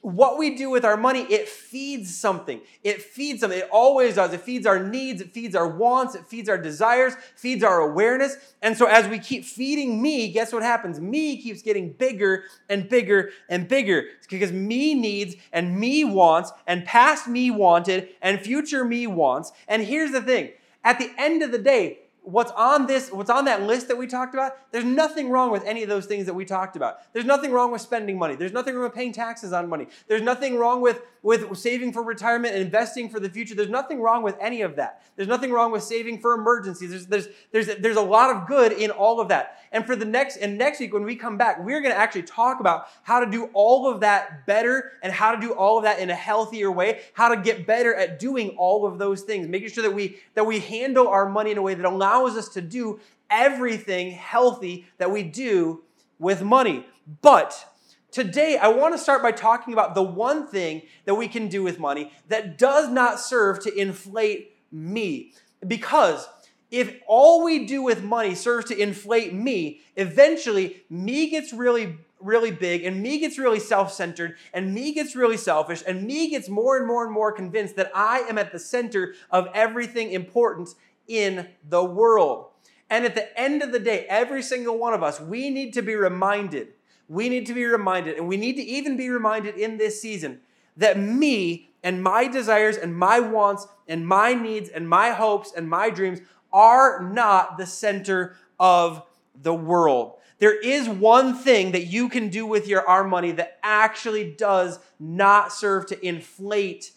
what 0.03 0.37
we 0.37 0.53
do 0.53 0.69
with 0.69 0.83
our 0.83 0.97
money, 0.97 1.21
it 1.21 1.47
feeds 1.47 2.13
something. 2.15 2.59
It 2.83 3.01
feeds 3.01 3.39
something. 3.39 3.57
It 3.57 3.69
always 3.71 4.15
does. 4.15 4.33
It 4.33 4.41
feeds 4.41 4.67
our 4.67 4.83
needs, 4.83 5.21
it 5.21 5.33
feeds 5.33 5.55
our 5.55 5.67
wants, 5.67 6.13
it 6.13 6.27
feeds 6.27 6.49
our 6.49 6.57
desires, 6.57 7.13
feeds 7.37 7.63
our 7.63 7.79
awareness. 7.79 8.35
And 8.61 8.77
so 8.77 8.85
as 8.85 9.07
we 9.07 9.17
keep 9.17 9.45
feeding 9.45 10.01
me, 10.01 10.29
guess 10.29 10.51
what 10.51 10.61
happens? 10.61 10.99
Me 10.99 11.41
keeps 11.41 11.61
getting 11.61 11.93
bigger 11.93 12.43
and 12.69 12.89
bigger 12.89 13.31
and 13.47 13.65
bigger. 13.65 14.03
It's 14.17 14.27
because 14.27 14.51
me 14.51 14.93
needs 14.93 15.35
and 15.53 15.79
me 15.79 16.03
wants 16.03 16.51
and 16.67 16.83
past 16.83 17.29
me 17.29 17.49
wanted 17.49 18.09
and 18.21 18.41
future 18.41 18.83
me 18.83 19.07
wants. 19.07 19.53
And 19.69 19.81
here's 19.81 20.11
the 20.11 20.21
thing. 20.21 20.51
At 20.83 20.99
the 20.99 21.11
end 21.17 21.43
of 21.43 21.53
the 21.53 21.59
day, 21.59 21.99
what's 22.23 22.51
on 22.51 22.87
this 22.87 23.09
what's 23.11 23.29
on 23.29 23.45
that 23.45 23.63
list 23.63 23.89
that 23.89 23.97
we 23.97 24.07
talked 24.07 24.33
about 24.33 24.53
there's 24.71 24.85
nothing 24.85 25.29
wrong 25.29 25.51
with 25.51 25.63
any 25.65 25.83
of 25.83 25.89
those 25.89 26.05
things 26.05 26.25
that 26.25 26.33
we 26.33 26.45
talked 26.45 26.75
about. 26.75 26.97
There's 27.13 27.25
nothing 27.25 27.51
wrong 27.51 27.71
with 27.71 27.81
spending 27.81 28.17
money. 28.17 28.35
There's 28.35 28.53
nothing 28.53 28.73
wrong 28.73 28.85
with 28.85 28.95
paying 28.95 29.11
taxes 29.11 29.53
on 29.53 29.69
money. 29.69 29.87
There's 30.07 30.21
nothing 30.21 30.57
wrong 30.57 30.81
with 30.81 31.01
with 31.21 31.55
saving 31.57 31.93
for 31.93 32.03
retirement 32.03 32.53
and 32.53 32.63
investing 32.63 33.07
for 33.07 33.19
the 33.19 33.29
future. 33.29 33.55
There's 33.55 33.69
nothing 33.69 34.01
wrong 34.01 34.23
with 34.23 34.35
any 34.41 34.61
of 34.61 34.75
that. 34.77 35.03
There's 35.15 35.27
nothing 35.27 35.51
wrong 35.51 35.71
with 35.71 35.83
saving 35.83 36.19
for 36.19 36.33
emergencies. 36.33 36.89
There's 36.89 37.05
there's 37.05 37.27
there's, 37.51 37.67
there's 37.79 37.97
a 37.97 38.01
lot 38.01 38.35
of 38.35 38.47
good 38.47 38.71
in 38.71 38.89
all 38.89 39.19
of 39.19 39.27
that. 39.29 39.59
And 39.71 39.85
for 39.85 39.95
the 39.95 40.05
next 40.05 40.37
and 40.37 40.57
next 40.57 40.79
week 40.79 40.93
when 40.93 41.03
we 41.03 41.15
come 41.15 41.37
back 41.37 41.63
we're 41.63 41.81
going 41.81 41.93
to 41.93 41.99
actually 41.99 42.23
talk 42.23 42.59
about 42.59 42.87
how 43.03 43.19
to 43.19 43.29
do 43.29 43.49
all 43.53 43.91
of 43.91 43.99
that 44.01 44.45
better 44.45 44.93
and 45.01 45.11
how 45.13 45.33
to 45.35 45.41
do 45.41 45.51
all 45.53 45.77
of 45.77 45.83
that 45.83 45.99
in 45.99 46.09
a 46.09 46.15
healthier 46.15 46.71
way 46.71 47.01
how 47.13 47.27
to 47.27 47.41
get 47.41 47.65
better 47.65 47.93
at 47.93 48.19
doing 48.19 48.49
all 48.51 48.85
of 48.85 48.97
those 48.99 49.21
things 49.21 49.47
making 49.47 49.69
sure 49.69 49.83
that 49.83 49.93
we 49.93 50.17
that 50.35 50.45
we 50.45 50.59
handle 50.59 51.07
our 51.07 51.27
money 51.27 51.51
in 51.51 51.57
a 51.57 51.61
way 51.61 51.73
that 51.73 51.85
allows 51.85 52.12
allows 52.13 52.37
us 52.37 52.49
to 52.49 52.61
do 52.61 52.99
everything 53.29 54.11
healthy 54.11 54.85
that 54.97 55.11
we 55.11 55.23
do 55.23 55.83
with 56.19 56.43
money. 56.43 56.85
But 57.21 57.65
today, 58.11 58.57
I 58.57 58.67
want 58.67 58.93
to 58.93 58.97
start 58.97 59.21
by 59.21 59.31
talking 59.31 59.73
about 59.73 59.95
the 59.95 60.03
one 60.03 60.47
thing 60.47 60.83
that 61.05 61.15
we 61.15 61.27
can 61.27 61.47
do 61.47 61.63
with 61.63 61.79
money 61.79 62.11
that 62.27 62.57
does 62.57 62.89
not 62.89 63.19
serve 63.19 63.59
to 63.63 63.75
inflate 63.75 64.55
me. 64.71 65.33
Because 65.67 66.27
if 66.71 66.99
all 67.07 67.43
we 67.43 67.65
do 67.65 67.81
with 67.81 68.03
money 68.03 68.35
serves 68.35 68.65
to 68.65 68.77
inflate 68.77 69.33
me, 69.33 69.81
eventually 69.95 70.83
me 70.89 71.29
gets 71.29 71.53
really 71.53 71.97
really 72.19 72.51
big 72.51 72.85
and 72.85 73.01
me 73.01 73.19
gets 73.19 73.37
really 73.37 73.59
self-centered 73.59 74.37
and 74.53 74.73
me 74.73 74.93
gets 74.93 75.13
really 75.13 75.35
selfish 75.35 75.83
and 75.85 76.03
me 76.03 76.29
gets 76.29 76.47
more 76.47 76.77
and 76.77 76.87
more 76.87 77.03
and 77.03 77.13
more 77.13 77.33
convinced 77.33 77.75
that 77.75 77.91
I 77.93 78.19
am 78.19 78.37
at 78.37 78.53
the 78.53 78.59
center 78.59 79.13
of 79.29 79.49
everything 79.53 80.11
important 80.11 80.69
in 81.07 81.47
the 81.67 81.83
world. 81.83 82.47
And 82.89 83.05
at 83.05 83.15
the 83.15 83.39
end 83.39 83.61
of 83.63 83.71
the 83.71 83.79
day, 83.79 84.05
every 84.07 84.43
single 84.43 84.77
one 84.77 84.93
of 84.93 85.03
us, 85.03 85.19
we 85.19 85.49
need 85.49 85.73
to 85.73 85.81
be 85.81 85.95
reminded, 85.95 86.69
we 87.07 87.29
need 87.29 87.45
to 87.47 87.53
be 87.53 87.65
reminded, 87.65 88.17
and 88.17 88.27
we 88.27 88.37
need 88.37 88.55
to 88.55 88.61
even 88.61 88.97
be 88.97 89.09
reminded 89.09 89.55
in 89.55 89.77
this 89.77 90.01
season 90.01 90.41
that 90.77 90.99
me 90.99 91.71
and 91.83 92.01
my 92.01 92.27
desires 92.27 92.77
and 92.77 92.95
my 92.95 93.19
wants 93.19 93.67
and 93.87 94.07
my 94.07 94.33
needs 94.33 94.69
and 94.69 94.87
my 94.87 95.11
hopes 95.11 95.51
and 95.55 95.69
my 95.69 95.89
dreams 95.89 96.19
are 96.51 97.03
not 97.03 97.57
the 97.57 97.65
center 97.65 98.35
of 98.59 99.03
the 99.41 99.53
world. 99.53 100.13
There 100.39 100.59
is 100.59 100.87
one 100.87 101.35
thing 101.35 101.71
that 101.71 101.87
you 101.87 102.09
can 102.09 102.29
do 102.29 102.45
with 102.45 102.67
your 102.67 102.87
our 102.87 103.03
money 103.03 103.31
that 103.31 103.59
actually 103.63 104.35
does 104.37 104.79
not 104.99 105.51
serve 105.51 105.85
to 105.87 106.05
inflate 106.05 106.91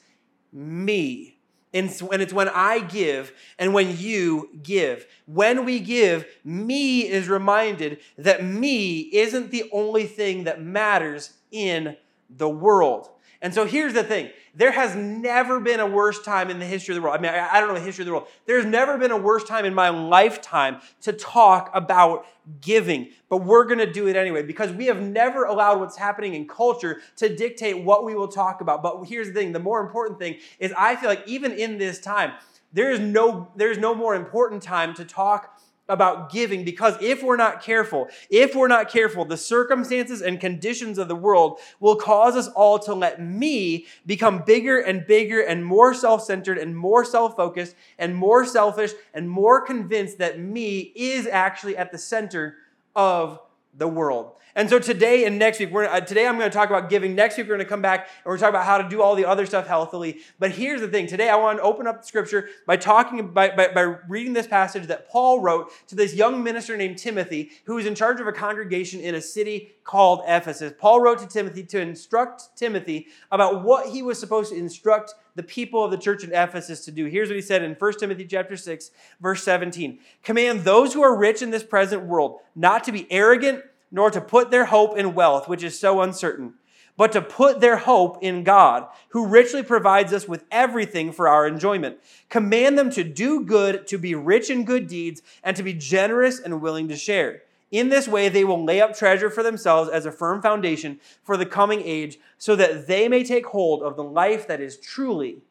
me 0.53 1.36
and 1.77 2.23
it's 2.23 2.33
when 2.33 2.49
I 2.49 2.81
give 2.81 3.33
and 3.59 3.75
when 3.75 3.97
you 3.97 4.51
give. 4.63 5.07
When 5.27 5.65
we 5.65 5.81
give, 5.81 6.27
me 6.45 7.09
is 7.09 7.29
reminded 7.29 8.01
that 8.19 8.45
me 8.45 9.01
isn't 9.01 9.51
the 9.51 9.69
only 9.73 10.07
thing 10.07 10.45
that 10.45 10.63
matters 10.63 11.33
in 11.51 11.97
the 12.31 12.49
world. 12.49 13.11
And 13.47 13.55
so 13.55 13.65
here's 13.65 13.93
the 13.93 14.03
thing 14.03 14.31
there 14.57 14.73
has 14.73 14.97
never 14.97 15.61
been 15.61 15.79
a 15.79 15.87
worse 15.87 16.21
time 16.21 16.51
in 16.51 16.59
the 16.59 16.65
history 16.67 16.97
of 16.97 16.97
the 16.97 17.03
world. 17.03 17.17
I 17.17 17.23
mean, 17.23 17.31
I, 17.31 17.61
don't 17.61 17.69
know 17.69 17.75
the 17.75 17.81
history 17.81 18.03
of 18.03 18.07
the 18.07 18.13
world. 18.13 18.27
There's 18.45 18.65
never 18.65 18.99
been 18.99 19.13
a 19.13 19.17
worse 19.17 19.45
time 19.45 19.65
in 19.65 19.73
my 19.73 19.89
lifetime 19.89 20.81
to 21.03 21.13
talk 21.13 21.71
about 21.73 22.27
giving, 22.61 23.11
but 23.29 23.45
we're 23.45 23.65
going 23.65 23.79
to 23.79 23.93
do 23.93 24.09
it 24.09 24.17
anyway 24.17 24.43
because 24.43 24.73
we 24.73 24.87
have 24.87 25.01
never 25.01 25.45
allowed 25.45 25.79
what's 25.79 25.97
happening 25.97 26.35
in 26.35 26.49
culture 26.49 27.01
to 27.19 27.37
dictate 27.37 27.85
what 27.85 28.05
we 28.05 28.17
will 28.17 28.27
talk 28.27 28.61
about. 28.61 28.83
But 28.83 29.05
here's 29.05 29.29
the 29.29 29.35
thing 29.35 29.53
the 29.53 29.61
more 29.61 29.81
important 29.81 30.19
thing 30.19 30.39
is 30.59 30.75
I 30.77 30.97
feel 30.97 31.09
like 31.09 31.23
even 31.29 31.53
in 31.53 31.79
this 31.79 32.01
time, 32.01 32.33
there 32.73 32.91
is 32.91 32.99
no, 32.99 33.53
there's 33.55 33.79
no 33.79 33.95
more 33.95 34.17
important 34.17 34.61
time 34.61 34.93
to 34.95 35.05
talk 35.05 35.56
about 35.89 36.31
giving 36.31 36.65
because 36.65 36.97
if 37.01 37.23
we're 37.23 37.37
not 37.37 37.63
careful, 37.63 38.09
if 38.31 38.55
we're 38.55 38.69
not 38.69 38.89
careful, 38.89 39.25
the 39.25 39.37
circumstances 39.37 40.21
and 40.21 40.41
conditions 40.41 40.99
of 40.99 41.09
the 41.09 41.15
world 41.15 41.59
will 41.81 41.97
cause 41.97 42.37
us 42.37 42.49
all 42.49 42.79
to 42.79 42.95
let 42.95 43.23
me 43.23 43.87
become 44.05 44.43
bigger 44.45 44.79
and 44.79 45.07
bigger 45.07 45.41
and 45.41 45.65
more 45.65 45.95
self 45.95 46.25
centered 46.25 46.59
and 46.59 46.77
more 46.77 47.05
self 47.05 47.37
focused 47.37 47.77
and 47.99 48.15
more 48.15 48.45
selfish 48.45 48.93
and 49.15 49.31
more 49.31 49.65
convinced 49.65 50.19
that 50.19 50.41
me 50.41 50.93
is 50.95 51.27
actually 51.27 51.77
at 51.77 51.93
the 51.93 51.99
center 51.99 52.57
of 52.95 53.41
the 53.77 53.89
world. 53.89 54.33
And 54.55 54.71
so 54.71 54.79
today 54.79 55.27
and 55.27 55.39
next 55.39 55.61
week, 55.61 55.71
we're, 55.71 55.85
uh, 55.85 56.01
today 56.01 56.27
I'm 56.27 56.39
going 56.39 56.51
to 56.51 56.57
talk 56.57 56.71
about 56.71 56.89
giving. 56.89 57.15
Next 57.15 57.37
week, 57.37 57.47
we're 57.47 57.57
going 57.57 57.67
to 57.67 57.69
come 57.69 57.83
back 57.83 58.09
and 58.25 58.31
we're 58.31 58.39
talking 58.39 58.55
about 58.55 58.65
how 58.65 58.79
to 58.79 58.89
do 58.89 59.03
all 59.03 59.15
the 59.15 59.27
other 59.27 59.45
stuff 59.45 59.67
healthily. 59.67 60.21
But 60.39 60.53
here's 60.53 60.81
the 60.81 60.89
thing 60.89 61.07
today, 61.07 61.29
I 61.29 61.37
want 61.37 61.59
to 61.59 61.63
open 61.63 61.87
up 61.87 62.01
the 62.01 62.07
scripture 62.07 62.49
by 62.67 62.79
talking, 62.79 63.35
by, 63.35 63.51
by, 63.51 63.69
by 63.69 63.83
reading 64.09 64.33
this 64.33 64.47
passage 64.47 64.87
that 64.87 65.11
Paul 65.11 65.41
wrote 65.41 65.71
to 65.89 65.95
this 65.95 66.15
young 66.15 66.43
minister 66.43 66.75
named 66.75 66.97
Timothy, 66.97 67.51
who 67.65 67.75
was 67.75 67.85
in 67.85 67.95
charge 67.95 68.19
of 68.19 68.27
a 68.27 68.33
congregation 68.33 69.01
in 69.01 69.15
a 69.15 69.21
city 69.21 69.76
called 69.87 70.23
Ephesus. 70.27 70.73
Paul 70.77 71.01
wrote 71.01 71.21
to 71.21 71.27
Timothy 71.27 71.63
to 71.63 71.81
instruct 71.81 72.57
Timothy 72.57 73.07
about 73.31 73.63
what 73.63 73.89
he 73.89 74.03
was 74.03 74.19
supposed 74.19 74.53
to 74.53 74.59
instruct 74.59 75.15
the 75.37 75.45
people 75.45 75.85
of 75.85 75.93
the 75.93 75.97
church 75.97 76.25
in 76.25 76.33
Ephesus 76.33 76.85
to 76.85 76.91
do. 76.91 77.07
Here's 77.07 77.29
what 77.29 77.37
he 77.37 77.43
said 77.43 77.63
in 77.63 77.75
1 77.75 77.93
Timothy 77.99 78.27
chapter 78.27 78.57
6, 78.57 78.91
verse 79.21 79.45
17. 79.45 80.01
Command 80.25 80.61
those 80.63 80.93
who 80.93 81.03
are 81.03 81.17
rich 81.17 81.41
in 81.41 81.53
this 81.53 81.63
present 81.63 82.03
world 82.03 82.41
not 82.57 82.83
to 82.85 82.93
be 82.93 83.11
arrogant 83.13 83.63
nor 83.93 84.11
to 84.11 84.21
put 84.21 84.51
their 84.51 84.65
hope 84.65 84.99
in 84.99 85.15
wealth, 85.15 85.49
which 85.49 85.63
is 85.63 85.79
so 85.79 86.01
uncertain, 86.01 86.55
but 86.97 87.13
to 87.13 87.23
put 87.23 87.61
their 87.61 87.77
hope 87.77 88.19
in 88.21 88.43
God, 88.43 88.89
who 89.11 89.29
richly 89.29 89.63
provides 89.63 90.13
us 90.13 90.27
with 90.27 90.45
everything 90.51 91.13
for 91.13 91.29
our 91.29 91.47
enjoyment. 91.47 91.99
Command 92.29 92.77
them 92.77 92.91
to 92.91 93.05
do 93.05 93.45
good, 93.45 93.87
to 93.87 93.99
be 93.99 94.17
rich 94.17 94.51
in 94.51 94.65
good 94.65 94.89
deeds, 94.89 95.23
and 95.45 95.57
to 95.57 95.63
be 95.63 95.75
generous 95.75 96.41
and 96.41 96.61
willing 96.61 96.89
to 96.89 96.97
share. 96.97 97.43
In 97.71 97.89
this 97.89 98.07
way, 98.07 98.29
they 98.29 98.45
will 98.45 98.65
lay 98.65 98.81
up 98.81 98.97
treasure 98.97 99.29
for 99.29 99.43
themselves 99.43 99.91
as 99.91 100.07
a 100.07 100.13
firm 100.13 100.41
foundation 100.41 101.01
for 101.25 101.37
the 101.37 101.47
coming 101.47 101.83
age, 101.83 102.19
so 102.39 102.55
that 102.57 102.87
they 102.87 103.09
may 103.09 103.25
take 103.25 103.47
hold 103.47 103.83
of 103.83 103.97
the 103.97 104.05
life 104.05 104.47
that 104.47 104.61
is 104.61 104.79
truly 104.79 105.43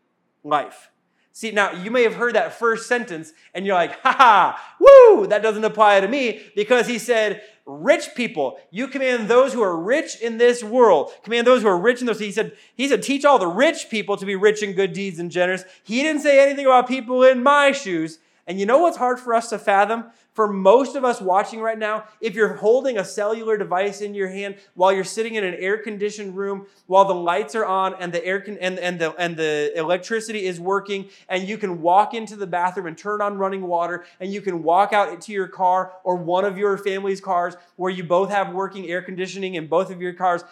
life. 0.43 0.89
See, 1.33 1.51
now 1.51 1.73
you 1.73 1.91
may 1.91 2.03
have 2.03 2.15
heard 2.15 2.35
that 2.35 2.53
first 2.53 2.87
sentence 2.87 3.33
and 3.53 3.65
you're 3.65 3.75
like, 3.75 3.99
ha 3.99 4.15
ha, 4.17 4.75
woo, 4.79 5.27
that 5.27 5.43
doesn't 5.43 5.65
apply 5.65 5.99
to 5.99 6.07
me 6.07 6.41
because 6.55 6.87
he 6.87 6.97
said, 6.97 7.41
rich 7.65 8.15
people, 8.15 8.57
you 8.71 8.87
command 8.87 9.27
those 9.27 9.51
who 9.51 9.61
are 9.61 9.75
rich 9.75 10.21
in 10.21 10.37
this 10.37 10.63
world, 10.63 11.11
command 11.23 11.45
those 11.45 11.63
who 11.63 11.67
are 11.67 11.77
rich 11.77 11.99
in 11.99 12.07
this. 12.07 12.19
He 12.19 12.31
said, 12.31 12.55
he 12.75 12.87
said, 12.87 13.03
teach 13.03 13.25
all 13.25 13.37
the 13.37 13.47
rich 13.47 13.89
people 13.89 14.15
to 14.15 14.25
be 14.25 14.37
rich 14.37 14.63
in 14.63 14.71
good 14.71 14.93
deeds 14.93 15.19
and 15.19 15.29
generous. 15.29 15.65
He 15.83 16.03
didn't 16.03 16.21
say 16.21 16.41
anything 16.41 16.67
about 16.67 16.87
people 16.87 17.21
in 17.23 17.43
my 17.43 17.73
shoes. 17.73 18.19
And 18.47 18.59
you 18.59 18.67
know 18.67 18.77
what's 18.79 18.97
hard 18.97 19.19
for 19.19 19.33
us 19.33 19.49
to 19.49 19.57
fathom? 19.57 20.05
For 20.33 20.47
most 20.47 20.95
of 20.95 21.03
us 21.03 21.19
watching 21.19 21.61
right 21.61 21.77
now, 21.77 22.03
if 22.21 22.35
you're 22.35 22.55
holding 22.55 22.97
a 22.97 23.03
cellular 23.03 23.57
device 23.57 24.01
in 24.01 24.13
your 24.13 24.27
hand 24.27 24.57
while 24.75 24.93
you're 24.93 25.03
sitting 25.03 25.35
in 25.35 25.43
an 25.43 25.55
air-conditioned 25.55 26.35
room, 26.35 26.67
while 26.85 27.05
the 27.05 27.15
lights 27.15 27.55
are 27.55 27.65
on 27.65 27.95
and 27.95 28.13
the 28.13 28.23
air 28.23 28.41
con- 28.41 28.57
and, 28.61 28.77
and 28.77 28.99
the 28.99 29.15
and 29.15 29.35
the 29.35 29.71
electricity 29.75 30.45
is 30.45 30.59
working, 30.59 31.09
and 31.27 31.47
you 31.47 31.57
can 31.57 31.81
walk 31.81 32.13
into 32.13 32.35
the 32.35 32.45
bathroom 32.45 32.85
and 32.85 32.97
turn 32.97 33.21
on 33.21 33.37
running 33.37 33.65
water, 33.65 34.05
and 34.19 34.31
you 34.31 34.41
can 34.41 34.61
walk 34.61 34.93
out 34.93 35.19
to 35.21 35.31
your 35.31 35.47
car 35.47 35.93
or 36.03 36.15
one 36.15 36.45
of 36.45 36.57
your 36.57 36.77
family's 36.77 37.21
cars 37.21 37.55
where 37.77 37.91
you 37.91 38.03
both 38.03 38.29
have 38.29 38.53
working 38.53 38.87
air 38.89 39.01
conditioning 39.01 39.55
in 39.55 39.67
both 39.67 39.89
of 39.89 40.01
your 40.01 40.13
cars, 40.13 40.43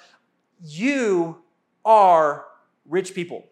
you 0.63 1.43
are 1.85 2.45
rich 2.85 3.13
people. 3.13 3.45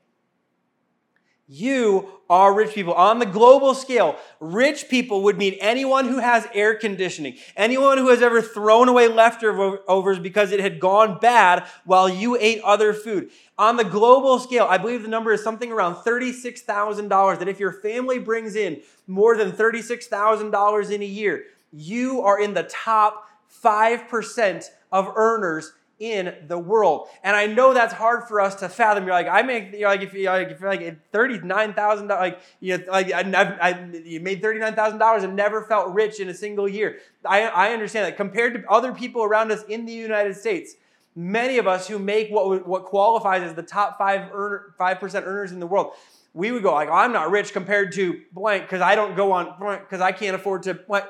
You 1.53 2.07
are 2.29 2.53
rich 2.53 2.73
people. 2.73 2.93
On 2.93 3.19
the 3.19 3.25
global 3.25 3.73
scale, 3.73 4.15
rich 4.39 4.87
people 4.87 5.23
would 5.23 5.37
mean 5.37 5.57
anyone 5.59 6.07
who 6.07 6.19
has 6.19 6.47
air 6.53 6.75
conditioning, 6.75 7.35
anyone 7.57 7.97
who 7.97 8.07
has 8.07 8.21
ever 8.21 8.41
thrown 8.41 8.87
away 8.87 9.09
leftovers 9.09 10.19
because 10.19 10.53
it 10.53 10.61
had 10.61 10.79
gone 10.79 11.19
bad 11.19 11.67
while 11.83 12.07
you 12.07 12.37
ate 12.39 12.61
other 12.63 12.93
food. 12.93 13.31
On 13.57 13.75
the 13.75 13.83
global 13.83 14.39
scale, 14.39 14.65
I 14.69 14.77
believe 14.77 15.01
the 15.01 15.09
number 15.09 15.33
is 15.33 15.43
something 15.43 15.73
around 15.73 15.95
$36,000. 15.95 17.39
That 17.39 17.49
if 17.49 17.59
your 17.59 17.73
family 17.73 18.17
brings 18.17 18.55
in 18.55 18.81
more 19.05 19.35
than 19.35 19.51
$36,000 19.51 20.89
in 20.89 21.01
a 21.01 21.05
year, 21.05 21.43
you 21.73 22.21
are 22.21 22.39
in 22.41 22.53
the 22.53 22.63
top 22.63 23.27
5% 23.61 24.69
of 24.89 25.11
earners 25.17 25.73
in 26.01 26.33
the 26.47 26.57
world. 26.57 27.07
And 27.23 27.35
I 27.35 27.45
know 27.45 27.75
that's 27.75 27.93
hard 27.93 28.27
for 28.27 28.41
us 28.41 28.55
to 28.55 28.69
fathom. 28.69 29.05
You're 29.05 29.13
like, 29.13 29.27
I 29.27 29.43
make, 29.43 29.71
you're 29.71 29.87
like, 29.87 30.01
if, 30.01 30.13
you're 30.15 30.33
like, 30.33 30.49
if 30.49 30.59
you're 30.59 30.69
like 30.69 31.11
39,000, 31.11 32.07
like, 32.07 32.41
you 32.59 32.79
know, 32.79 32.83
like 32.91 33.13
I, 33.13 33.21
I, 33.21 33.85
you 34.03 34.19
made 34.19 34.41
$39,000 34.41 35.23
and 35.23 35.35
never 35.35 35.61
felt 35.61 35.93
rich 35.93 36.19
in 36.19 36.27
a 36.27 36.33
single 36.33 36.67
year. 36.67 36.97
I, 37.23 37.43
I 37.43 37.73
understand 37.73 38.07
that. 38.07 38.17
Compared 38.17 38.55
to 38.55 38.67
other 38.67 38.93
people 38.93 39.23
around 39.23 39.51
us 39.51 39.63
in 39.69 39.85
the 39.85 39.93
United 39.93 40.35
States, 40.35 40.73
many 41.15 41.59
of 41.59 41.67
us 41.67 41.87
who 41.87 41.99
make 41.99 42.29
what, 42.29 42.67
what 42.67 42.85
qualifies 42.85 43.43
as 43.43 43.53
the 43.53 43.61
top 43.61 43.99
five 43.99 44.31
earner, 44.33 44.73
5% 44.79 45.23
earners 45.23 45.51
in 45.51 45.59
the 45.59 45.67
world, 45.67 45.93
we 46.33 46.51
would 46.51 46.63
go 46.63 46.73
like, 46.73 46.89
oh, 46.89 46.93
I'm 46.93 47.11
not 47.11 47.29
rich 47.29 47.53
compared 47.53 47.91
to 47.93 48.21
blank 48.31 48.63
because 48.63 48.81
I 48.81 48.95
don't 48.95 49.15
go 49.15 49.33
on 49.33 49.53
blank 49.59 49.81
because 49.81 50.01
I 50.01 50.13
can't 50.13 50.35
afford 50.35 50.63
to 50.63 50.73
blank 50.73 51.05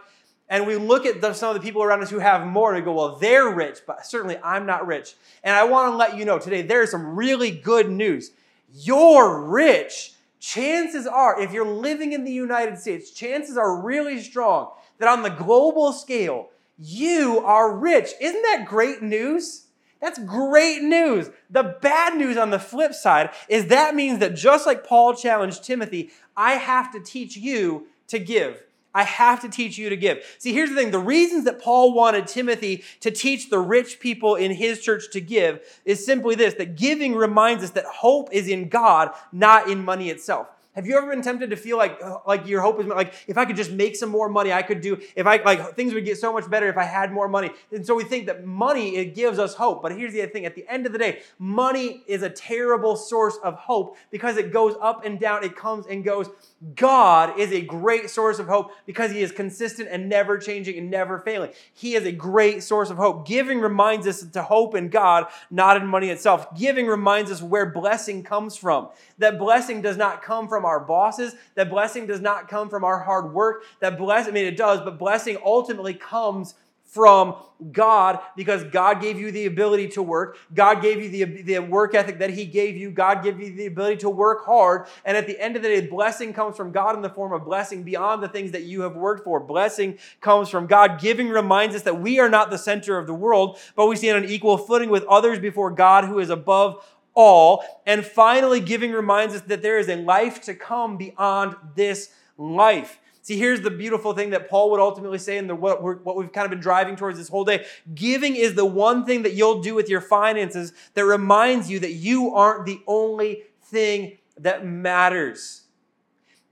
and 0.51 0.67
we 0.67 0.75
look 0.75 1.05
at 1.05 1.22
the, 1.22 1.34
some 1.34 1.55
of 1.55 1.55
the 1.55 1.65
people 1.65 1.81
around 1.81 2.03
us 2.03 2.10
who 2.10 2.20
have 2.20 2.46
more 2.46 2.74
and 2.74 2.84
we 2.84 2.86
go, 2.86 2.93
well, 2.93 3.15
they're 3.15 3.50
rich, 3.50 3.79
but 3.88 4.05
certainly 4.05 4.38
I'm 4.43 4.65
not 4.65 4.86
rich. 4.86 5.15
And 5.46 5.55
I 5.55 5.63
want 5.63 5.93
to 5.93 5.96
let 5.96 6.17
you 6.17 6.25
know 6.25 6.39
today 6.39 6.62
there 6.62 6.84
is 6.84 6.91
some 6.91 7.15
really 7.15 7.51
good 7.51 7.89
news. 7.89 8.31
You're 8.74 9.46
rich. 9.46 10.12
Chances 10.41 11.08
are, 11.08 11.39
if 11.39 11.53
you're 11.53 11.65
living 11.65 12.12
in 12.12 12.25
the 12.25 12.34
United 12.34 12.77
States, 12.77 13.12
chances 13.12 13.58
are 13.58 13.81
really 13.81 14.20
strong 14.20 14.72
that 14.98 15.08
on 15.08 15.24
the 15.24 15.29
global 15.29 15.93
scale, 15.93 16.50
you 16.77 17.39
are 17.46 17.74
rich. 17.74 18.10
Isn't 18.20 18.41
that 18.41 18.65
great 18.67 19.01
news? 19.01 19.67
That's 20.01 20.20
great 20.20 20.81
news. 20.81 21.29
The 21.50 21.77
bad 21.81 22.17
news 22.17 22.36
on 22.36 22.50
the 22.50 22.60
flip 22.60 22.93
side 22.93 23.29
is 23.48 23.67
that 23.67 23.96
means 23.96 24.20
that 24.20 24.36
just 24.36 24.65
like 24.65 24.86
Paul 24.86 25.15
challenged 25.15 25.63
Timothy, 25.63 26.10
I 26.36 26.53
have 26.53 26.91
to 26.91 27.00
teach 27.00 27.38
you 27.38 27.88
to 28.08 28.20
give. 28.20 28.63
I 28.93 29.03
have 29.03 29.41
to 29.41 29.50
teach 29.50 29.77
you 29.77 29.89
to 29.89 29.98
give. 29.98 30.24
See, 30.38 30.53
here's 30.53 30.69
the 30.69 30.75
thing 30.75 30.91
the 30.91 31.00
reasons 31.00 31.45
that 31.45 31.62
Paul 31.62 31.93
wanted 31.93 32.27
Timothy 32.27 32.83
to 33.01 33.12
teach 33.12 33.50
the 33.50 33.60
rich 33.60 34.00
people 34.00 34.35
in 34.35 34.51
his 34.51 34.81
church 34.81 35.11
to 35.11 35.22
give 35.22 35.61
is 35.85 36.05
simply 36.05 36.35
this 36.35 36.55
that 36.55 36.75
giving 36.75 37.16
reminds 37.16 37.63
us 37.63 37.72
that 37.72 37.85
hope 37.85 38.29
is 38.31 38.48
in 38.48 38.70
God, 38.70 39.11
not 39.31 39.70
in 39.70 39.83
money 39.83 40.09
itself. 40.09 40.48
Have 40.74 40.87
you 40.87 40.98
ever 40.98 41.09
been 41.09 41.22
tempted 41.22 41.50
to 41.50 41.57
feel 41.57 41.77
like 41.77 42.00
uh, 42.01 42.20
like 42.25 42.48
your 42.48 42.61
hope 42.61 42.79
is 42.79 42.85
like 42.85 43.13
if 43.27 43.37
I 43.37 43.44
could 43.44 43.57
just 43.57 43.72
make 43.72 43.94
some 43.98 44.09
more 44.09 44.29
money, 44.29 44.53
I 44.53 44.61
could 44.61 44.79
do 44.79 45.01
if 45.18 45.27
I 45.27 45.42
like 45.44 45.75
things 45.75 45.94
would 45.94 46.05
get 46.05 46.18
so 46.18 46.31
much 46.31 46.50
better 46.50 46.70
if 46.70 46.77
I 46.77 46.85
had 46.85 47.11
more 47.11 47.27
money. 47.27 47.51
And 47.74 47.85
so 47.85 47.94
we 47.94 48.05
think 48.05 48.25
that 48.27 48.46
money 48.46 48.96
it 48.96 49.13
gives 49.13 49.37
us 49.37 49.53
hope. 49.53 49.81
But 49.81 49.92
here's 49.92 50.13
the 50.13 50.25
thing: 50.27 50.46
at 50.46 50.55
the 50.55 50.66
end 50.70 50.85
of 50.85 50.94
the 50.94 50.98
day, 50.98 51.24
money 51.37 52.03
is 52.07 52.24
a 52.24 52.29
terrible 52.29 52.96
source 52.96 53.37
of 53.44 53.55
hope 53.55 53.98
because 54.11 54.37
it 54.37 54.53
goes 54.53 54.75
up 54.81 55.03
and 55.03 55.20
down, 55.20 55.44
it 55.44 55.57
comes 55.57 55.87
and 55.87 56.05
goes. 56.05 56.29
God 56.75 57.39
is 57.39 57.51
a 57.51 57.61
great 57.61 58.09
source 58.11 58.37
of 58.37 58.47
hope 58.47 58.71
because 58.85 59.11
He 59.11 59.21
is 59.21 59.31
consistent 59.31 59.89
and 59.89 60.07
never 60.07 60.37
changing 60.37 60.77
and 60.77 60.91
never 60.91 61.17
failing. 61.17 61.51
He 61.74 61.95
is 61.95 62.05
a 62.05 62.11
great 62.11 62.61
source 62.61 62.91
of 62.91 62.97
hope. 62.97 63.27
Giving 63.27 63.59
reminds 63.59 64.05
us 64.05 64.21
to 64.21 64.43
hope 64.43 64.75
in 64.75 64.89
God, 64.89 65.25
not 65.50 65.77
in 65.77 65.87
money 65.87 66.09
itself. 66.09 66.55
Giving 66.55 66.85
reminds 66.85 67.31
us 67.31 67.41
where 67.41 67.65
blessing 67.65 68.21
comes 68.21 68.55
from. 68.55 68.89
That 69.17 69.39
blessing 69.39 69.81
does 69.81 69.97
not 69.97 70.21
come 70.21 70.47
from 70.47 70.63
our 70.63 70.79
bosses. 70.79 71.35
That 71.55 71.71
blessing 71.71 72.05
does 72.05 72.21
not 72.21 72.47
come 72.47 72.69
from 72.69 72.83
our 72.83 73.00
hard 73.00 73.33
work. 73.33 73.63
That 73.79 73.97
bless, 73.97 74.27
I 74.27 74.31
mean, 74.31 74.45
it 74.45 74.57
does, 74.57 74.81
but 74.81 75.00
blessing 75.00 75.37
ultimately 75.43 75.95
comes 75.95 76.53
from 76.92 77.36
God 77.72 78.20
because 78.36 78.66
God 78.66 79.01
gave 79.01 79.18
you 79.18 79.32
the 79.32 79.46
ability 79.46 79.88
to 79.90 80.04
work. 80.04 80.38
God 80.54 80.82
gave 80.82 81.01
you 81.01 81.10
the, 81.10 81.42
the 81.42 81.60
work 81.60 81.96
ethic 81.96 82.20
that 82.20 82.32
He 82.32 82.46
gave 82.46 82.75
you. 82.75 82.92
God 82.92 83.24
gave 83.24 83.40
you 83.40 83.56
the 83.56 83.68
ability 83.68 83.98
to 83.98 84.10
work 84.10 84.46
hard. 84.46 84.88
And 85.06 85.16
at 85.16 85.25
the 85.25 85.40
end 85.40 85.56
of 85.56 85.62
the 85.62 85.70
day, 85.70 85.88
blessing 85.88 86.34
comes 86.34 86.58
from 86.58 86.74
God 86.74 86.98
in 86.98 87.01
the 87.01 87.10
form 87.10 87.32
of 87.32 87.46
blessing 87.46 87.84
beyond 87.84 88.22
the 88.22 88.27
things 88.27 88.51
that 88.51 88.64
you 88.64 88.82
have 88.82 88.98
worked 88.98 89.24
for. 89.24 89.40
Blessing 89.40 90.00
comes 90.20 90.50
from 90.50 90.68
God. 90.68 91.00
Giving 91.00 91.30
reminds 91.30 91.75
us 91.75 91.84
that 91.84 92.01
we 92.01 92.20
are 92.20 92.30
not 92.30 92.50
the 92.50 92.58
center 92.58 92.98
of 92.98 93.08
the 93.08 93.14
world, 93.14 93.58
but 93.77 93.88
we 93.88 93.96
stand 93.96 94.18
on 94.18 94.30
equal 94.30 94.58
footing 94.58 94.90
with 94.90 95.06
others 95.06 95.40
before 95.40 95.72
God 95.72 96.04
who 96.04 96.20
is 96.20 96.30
above 96.30 96.86
all. 97.14 97.64
And 97.86 98.06
finally, 98.06 98.60
giving 98.60 98.92
reminds 98.92 99.34
us 99.34 99.42
that 99.44 99.62
there 99.62 99.80
is 99.80 99.88
a 99.88 99.96
life 99.96 100.42
to 100.42 100.54
come 100.54 100.98
beyond 100.98 101.56
this 101.75 102.10
life. 102.38 103.00
See, 103.24 103.38
here's 103.38 103.62
the 103.62 103.70
beautiful 103.70 104.14
thing 104.14 104.31
that 104.31 104.50
Paul 104.50 104.72
would 104.72 104.79
ultimately 104.79 105.20
say, 105.20 105.38
and 105.38 105.60
what, 105.60 105.84
what 105.84 106.16
we've 106.16 106.31
kind 106.31 106.46
of 106.46 106.50
been 106.51 106.60
driving 106.60 106.96
towards 106.96 107.18
this 107.18 107.27
whole 107.27 107.46
day. 107.46 107.66
Giving 107.94 108.36
is 108.36 108.55
the 108.55 108.66
one 108.66 109.05
thing 109.05 109.24
that 109.24 109.34
you'll 109.34 109.62
do 109.62 109.75
with 109.75 109.90
your 109.90 110.01
finances 110.01 110.74
that 110.96 111.05
reminds 111.05 111.70
you 111.70 111.79
that 111.79 111.94
you 111.94 112.34
aren't 112.34 112.66
the 112.66 112.81
only 112.88 113.44
thing 113.64 114.18
that 114.40 114.66
matters. 114.66 115.62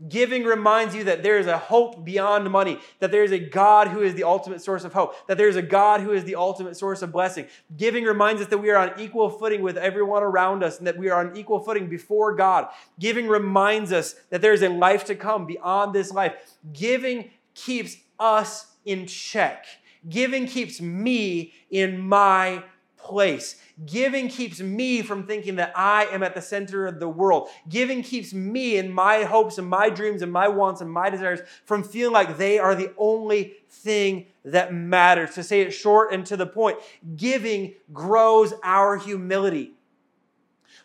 Giving 0.07 0.45
reminds 0.45 0.95
you 0.95 1.03
that 1.03 1.23
there 1.23 1.37
is 1.37 1.47
a 1.47 1.57
hope 1.57 2.05
beyond 2.05 2.49
money, 2.49 2.79
that 2.99 3.11
there 3.11 3.23
is 3.23 3.33
a 3.33 3.39
God 3.39 3.89
who 3.89 4.01
is 4.01 4.13
the 4.13 4.23
ultimate 4.23 4.61
source 4.61 4.85
of 4.85 4.93
hope, 4.93 5.13
that 5.27 5.37
there 5.37 5.49
is 5.49 5.57
a 5.57 5.61
God 5.61 5.99
who 5.99 6.13
is 6.13 6.23
the 6.23 6.35
ultimate 6.35 6.77
source 6.77 7.01
of 7.01 7.11
blessing. 7.11 7.47
Giving 7.75 8.05
reminds 8.05 8.41
us 8.41 8.47
that 8.47 8.59
we 8.59 8.69
are 8.69 8.77
on 8.77 8.97
equal 8.97 9.29
footing 9.29 9.61
with 9.61 9.75
everyone 9.75 10.23
around 10.23 10.63
us 10.63 10.77
and 10.77 10.87
that 10.87 10.97
we 10.97 11.09
are 11.09 11.19
on 11.19 11.35
equal 11.35 11.59
footing 11.59 11.89
before 11.89 12.33
God. 12.33 12.69
Giving 12.97 13.27
reminds 13.27 13.91
us 13.91 14.15
that 14.29 14.41
there 14.41 14.53
is 14.53 14.63
a 14.63 14.69
life 14.69 15.03
to 15.05 15.15
come 15.15 15.45
beyond 15.45 15.93
this 15.93 16.13
life. 16.13 16.33
Giving 16.71 17.31
keeps 17.53 17.97
us 18.17 18.67
in 18.85 19.05
check. 19.05 19.65
Giving 20.07 20.47
keeps 20.47 20.79
me 20.79 21.53
in 21.69 21.99
my 21.99 22.63
place. 23.03 23.55
Giving 23.85 24.27
keeps 24.27 24.59
me 24.59 25.01
from 25.01 25.25
thinking 25.25 25.55
that 25.55 25.73
I 25.75 26.05
am 26.05 26.21
at 26.21 26.35
the 26.35 26.41
center 26.41 26.85
of 26.85 26.99
the 26.99 27.09
world. 27.09 27.49
Giving 27.67 28.03
keeps 28.03 28.33
me 28.33 28.77
and 28.77 28.93
my 28.93 29.23
hopes 29.23 29.57
and 29.57 29.67
my 29.67 29.89
dreams 29.89 30.21
and 30.21 30.31
my 30.31 30.47
wants 30.47 30.81
and 30.81 30.91
my 30.91 31.09
desires 31.09 31.39
from 31.65 31.83
feeling 31.83 32.13
like 32.13 32.37
they 32.37 32.59
are 32.59 32.75
the 32.75 32.93
only 32.97 33.53
thing 33.69 34.27
that 34.45 34.73
matters. 34.73 35.35
To 35.35 35.43
say 35.43 35.61
it 35.61 35.71
short 35.71 36.13
and 36.13 36.25
to 36.27 36.37
the 36.37 36.45
point, 36.47 36.77
giving 37.15 37.75
grows 37.93 38.53
our 38.63 38.97
humility 38.97 39.73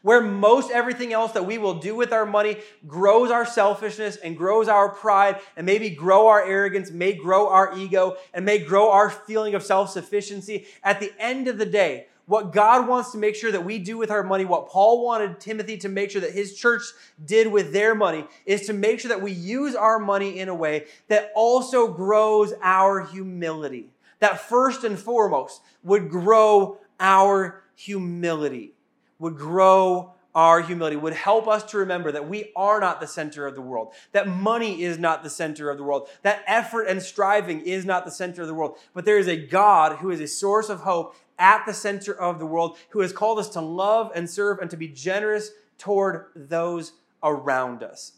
where 0.05 0.21
most 0.21 0.71
everything 0.71 1.15
else 1.15 1.33
that 1.33 1.47
we 1.47 1.57
will 1.57 1.81
do 1.81 1.95
with 1.97 2.13
our 2.13 2.27
money 2.27 2.59
grows 2.87 3.31
our 3.31 3.47
selfishness 3.47 4.17
and 4.17 4.37
grows 4.37 4.69
our 4.69 4.91
pride 4.91 5.41
and 5.57 5.65
maybe 5.65 5.89
grow 5.89 6.27
our 6.27 6.45
arrogance, 6.45 6.91
may 6.91 7.15
grow 7.15 7.49
our 7.49 7.75
ego, 7.77 8.15
and 8.35 8.45
may 8.45 8.59
grow 8.59 8.91
our 8.91 9.09
feeling 9.09 9.55
of 9.55 9.63
self 9.63 9.89
sufficiency. 9.89 10.67
At 10.83 11.01
the 11.01 11.11
end 11.19 11.49
of 11.49 11.57
the 11.57 11.65
day, 11.65 12.09
what 12.27 12.53
God 12.53 12.87
wants 12.87 13.13
to 13.13 13.19
make 13.19 13.35
sure 13.35 13.51
that 13.51 13.65
we 13.65 13.79
do 13.79 13.97
with 13.97 14.11
our 14.11 14.23
money, 14.23 14.45
what 14.45 14.69
Paul 14.69 15.03
wanted 15.03 15.41
Timothy 15.41 15.79
to 15.79 15.89
make 15.89 16.11
sure 16.11 16.21
that 16.21 16.33
his 16.33 16.55
church 16.55 16.83
did 17.25 17.51
with 17.51 17.73
their 17.73 17.95
money, 17.95 18.27
is 18.45 18.67
to 18.67 18.75
make 18.75 19.01
sure 19.01 19.09
that 19.09 19.23
we 19.23 19.33
use 19.33 19.75
our 19.75 19.99
money 19.99 20.39
in 20.39 20.51
a 20.51 20.55
way 20.55 20.85
that 21.09 21.33
also 21.35 21.89
grows 21.89 22.53
our 22.63 23.01
humility. 23.07 23.89
That 24.19 24.39
first 24.39 24.85
and 24.85 24.99
foremost 24.99 25.63
would 25.83 26.11
grow 26.11 26.79
our 27.01 27.63
humility, 27.75 28.74
would 29.19 29.37
grow 29.37 30.15
our 30.35 30.61
humility, 30.61 30.97
would 30.97 31.15
help 31.15 31.47
us 31.47 31.63
to 31.63 31.79
remember 31.79 32.11
that 32.11 32.29
we 32.29 32.51
are 32.57 32.81
not 32.81 33.01
the 33.01 33.07
center 33.07 33.47
of 33.47 33.55
the 33.55 33.61
world, 33.61 33.95
that 34.13 34.27
money 34.27 34.83
is 34.83 34.99
not 34.99 35.23
the 35.23 35.31
center 35.31 35.71
of 35.71 35.79
the 35.79 35.85
world, 35.85 36.09
that 36.23 36.43
effort 36.47 36.85
and 36.85 37.01
striving 37.01 37.61
is 37.61 37.85
not 37.85 38.05
the 38.05 38.11
center 38.11 38.43
of 38.43 38.49
the 38.49 38.55
world, 38.55 38.77
but 38.95 39.05
there 39.05 39.19
is 39.19 39.29
a 39.29 39.37
God 39.37 39.99
who 39.99 40.11
is 40.11 40.21
a 40.21 40.27
source 40.27 40.69
of 40.69 40.81
hope 40.81 41.15
at 41.39 41.65
the 41.67 41.75
center 41.75 42.13
of 42.13 42.41
the 42.41 42.47
world, 42.47 42.77
who 42.91 43.01
has 43.01 43.13
called 43.13 43.39
us 43.39 43.49
to 43.51 43.61
love 43.61 44.11
and 44.15 44.29
serve 44.29 44.59
and 44.59 44.71
to 44.71 44.77
be 44.77 44.89
generous 44.89 45.51
toward 45.79 46.27
those 46.35 46.93
around 47.23 47.83
us. 47.83 48.13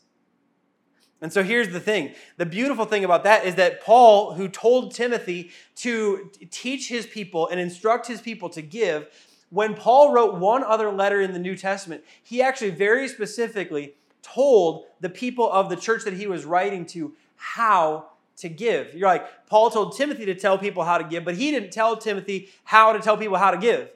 And 1.23 1.33
so 1.33 1.43
here's 1.43 1.71
the 1.71 1.81
thing. 1.81 2.15
The 2.37 2.45
beautiful 2.45 2.85
thing 2.85 3.05
about 3.05 3.25
that 3.25 3.47
is 3.47 3.55
that 3.55 3.83
Paul, 3.83 4.35
who 4.35 4.49
told 4.49 4.95
Timothy 4.95 5.51
to 5.77 6.31
teach 6.51 6.89
his 6.89 7.07
people 7.07 7.49
and 7.49 7.59
instruct 7.59 8.07
his 8.07 8.21
people 8.21 8.51
to 8.51 8.61
give, 8.61 9.09
when 9.51 9.75
Paul 9.75 10.13
wrote 10.13 10.37
one 10.37 10.65
other 10.65 10.91
letter 10.91 11.21
in 11.21 11.33
the 11.33 11.39
New 11.39 11.57
Testament, 11.57 12.05
he 12.23 12.43
actually 12.43 12.71
very 12.71 13.09
specifically 13.09 13.95
told 14.23 14.87
the 15.01 15.09
people 15.09 15.51
of 15.51 15.69
the 15.69 15.77
church 15.77 16.05
that 16.05 16.15
he 16.15 16.27
was 16.27 16.45
writing 16.45 16.85
to 16.87 17.15
how 17.37 18.07
to 18.39 18.49
give. 18.49 18.95
You're 18.95 19.09
like, 19.09 19.47
Paul 19.47 19.71
told 19.71 19.97
Timothy 19.97 20.27
to 20.27 20.35
tell 20.35 20.59
people 20.59 20.85
how 20.85 20.99
to 20.99 21.05
give, 21.05 21.25
but 21.25 21.37
he 21.37 21.51
didn't 21.51 21.71
tell 21.71 21.97
Timothy 21.97 22.51
how 22.65 22.93
to 22.93 22.99
tell 22.99 23.17
people 23.17 23.37
how 23.37 23.51
to 23.51 23.59
give. 23.59 23.91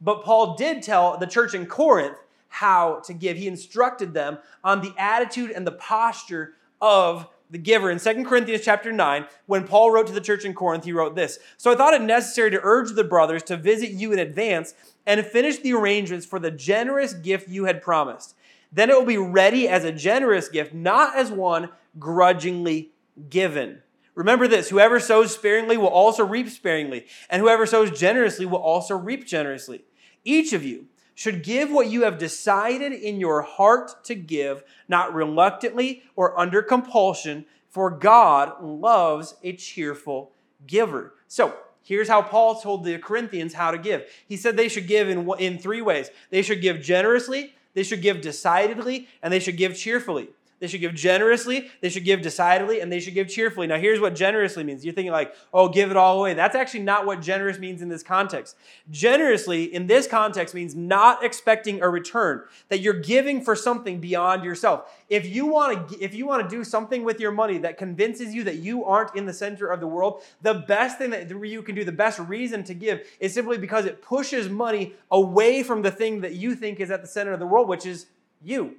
But 0.00 0.24
Paul 0.24 0.56
did 0.56 0.82
tell 0.82 1.16
the 1.16 1.26
church 1.26 1.54
in 1.54 1.66
Corinth 1.66 2.18
how 2.48 3.00
to 3.04 3.14
give. 3.14 3.36
He 3.36 3.48
instructed 3.48 4.12
them 4.12 4.38
on 4.62 4.80
the 4.80 4.92
attitude 4.98 5.50
and 5.50 5.66
the 5.66 5.72
posture 5.72 6.54
of 6.80 7.28
the 7.50 7.58
giver. 7.58 7.90
In 7.90 7.98
2 7.98 8.24
Corinthians 8.24 8.64
chapter 8.64 8.92
9, 8.92 9.26
when 9.46 9.66
Paul 9.66 9.90
wrote 9.90 10.06
to 10.08 10.12
the 10.12 10.20
church 10.20 10.44
in 10.44 10.54
Corinth, 10.54 10.84
he 10.84 10.92
wrote 10.92 11.14
this 11.14 11.38
So 11.56 11.72
I 11.72 11.76
thought 11.76 11.94
it 11.94 12.02
necessary 12.02 12.50
to 12.50 12.60
urge 12.62 12.92
the 12.92 13.04
brothers 13.04 13.42
to 13.44 13.56
visit 13.56 13.90
you 13.90 14.12
in 14.12 14.18
advance 14.18 14.74
and 15.06 15.24
finish 15.24 15.58
the 15.58 15.72
arrangements 15.72 16.26
for 16.26 16.38
the 16.38 16.50
generous 16.50 17.14
gift 17.14 17.48
you 17.48 17.64
had 17.64 17.82
promised. 17.82 18.34
Then 18.72 18.90
it 18.90 18.98
will 18.98 19.06
be 19.06 19.16
ready 19.16 19.68
as 19.68 19.84
a 19.84 19.92
generous 19.92 20.48
gift, 20.48 20.74
not 20.74 21.16
as 21.16 21.30
one 21.30 21.70
grudgingly 21.98 22.90
given. 23.30 23.82
Remember 24.14 24.48
this 24.48 24.70
whoever 24.70 24.98
sows 24.98 25.34
sparingly 25.34 25.76
will 25.76 25.88
also 25.88 26.24
reap 26.24 26.48
sparingly, 26.48 27.06
and 27.30 27.40
whoever 27.40 27.66
sows 27.66 27.96
generously 27.96 28.46
will 28.46 28.58
also 28.58 28.96
reap 28.96 29.26
generously. 29.26 29.84
Each 30.24 30.52
of 30.52 30.64
you, 30.64 30.86
should 31.16 31.42
give 31.42 31.72
what 31.72 31.88
you 31.88 32.02
have 32.02 32.18
decided 32.18 32.92
in 32.92 33.18
your 33.18 33.40
heart 33.40 34.04
to 34.04 34.14
give, 34.14 34.62
not 34.86 35.14
reluctantly 35.14 36.02
or 36.14 36.38
under 36.38 36.62
compulsion, 36.62 37.46
for 37.70 37.90
God 37.90 38.62
loves 38.62 39.34
a 39.42 39.54
cheerful 39.54 40.30
giver. 40.66 41.14
So, 41.26 41.56
here's 41.82 42.08
how 42.08 42.20
Paul 42.20 42.60
told 42.60 42.84
the 42.84 42.98
Corinthians 42.98 43.54
how 43.54 43.70
to 43.70 43.78
give. 43.78 44.04
He 44.28 44.36
said 44.36 44.56
they 44.56 44.68
should 44.68 44.86
give 44.86 45.08
in, 45.08 45.28
in 45.38 45.58
three 45.58 45.80
ways 45.80 46.10
they 46.30 46.42
should 46.42 46.60
give 46.60 46.82
generously, 46.82 47.54
they 47.72 47.82
should 47.82 48.02
give 48.02 48.20
decidedly, 48.20 49.08
and 49.22 49.32
they 49.32 49.40
should 49.40 49.56
give 49.56 49.74
cheerfully. 49.74 50.28
They 50.58 50.68
should 50.68 50.80
give 50.80 50.94
generously, 50.94 51.70
they 51.82 51.90
should 51.90 52.04
give 52.04 52.22
decidedly, 52.22 52.80
and 52.80 52.90
they 52.90 52.98
should 52.98 53.12
give 53.12 53.28
cheerfully. 53.28 53.66
Now, 53.66 53.78
here's 53.78 54.00
what 54.00 54.14
generously 54.14 54.64
means. 54.64 54.84
You're 54.84 54.94
thinking, 54.94 55.12
like, 55.12 55.34
oh, 55.52 55.68
give 55.68 55.90
it 55.90 55.96
all 55.96 56.18
away. 56.18 56.32
That's 56.32 56.56
actually 56.56 56.80
not 56.80 57.04
what 57.04 57.20
generous 57.20 57.58
means 57.58 57.82
in 57.82 57.90
this 57.90 58.02
context. 58.02 58.56
Generously, 58.90 59.64
in 59.64 59.86
this 59.86 60.06
context, 60.06 60.54
means 60.54 60.74
not 60.74 61.22
expecting 61.22 61.82
a 61.82 61.88
return, 61.88 62.42
that 62.68 62.80
you're 62.80 63.00
giving 63.00 63.42
for 63.42 63.54
something 63.54 64.00
beyond 64.00 64.44
yourself. 64.44 64.90
If 65.10 65.26
you 65.26 65.46
want 65.46 65.90
to, 65.90 66.02
if 66.02 66.14
you 66.14 66.26
want 66.26 66.48
to 66.48 66.56
do 66.56 66.64
something 66.64 67.04
with 67.04 67.20
your 67.20 67.32
money 67.32 67.58
that 67.58 67.76
convinces 67.76 68.34
you 68.34 68.44
that 68.44 68.56
you 68.56 68.84
aren't 68.84 69.14
in 69.14 69.26
the 69.26 69.34
center 69.34 69.66
of 69.66 69.80
the 69.80 69.86
world, 69.86 70.22
the 70.40 70.54
best 70.54 70.96
thing 70.96 71.10
that 71.10 71.28
you 71.28 71.62
can 71.62 71.74
do, 71.74 71.84
the 71.84 71.92
best 71.92 72.18
reason 72.18 72.64
to 72.64 72.74
give, 72.74 73.06
is 73.20 73.34
simply 73.34 73.58
because 73.58 73.84
it 73.84 74.00
pushes 74.00 74.48
money 74.48 74.94
away 75.10 75.62
from 75.62 75.82
the 75.82 75.90
thing 75.90 76.22
that 76.22 76.34
you 76.34 76.54
think 76.54 76.80
is 76.80 76.90
at 76.90 77.02
the 77.02 77.08
center 77.08 77.32
of 77.32 77.40
the 77.40 77.46
world, 77.46 77.68
which 77.68 77.84
is 77.84 78.06
you. 78.42 78.76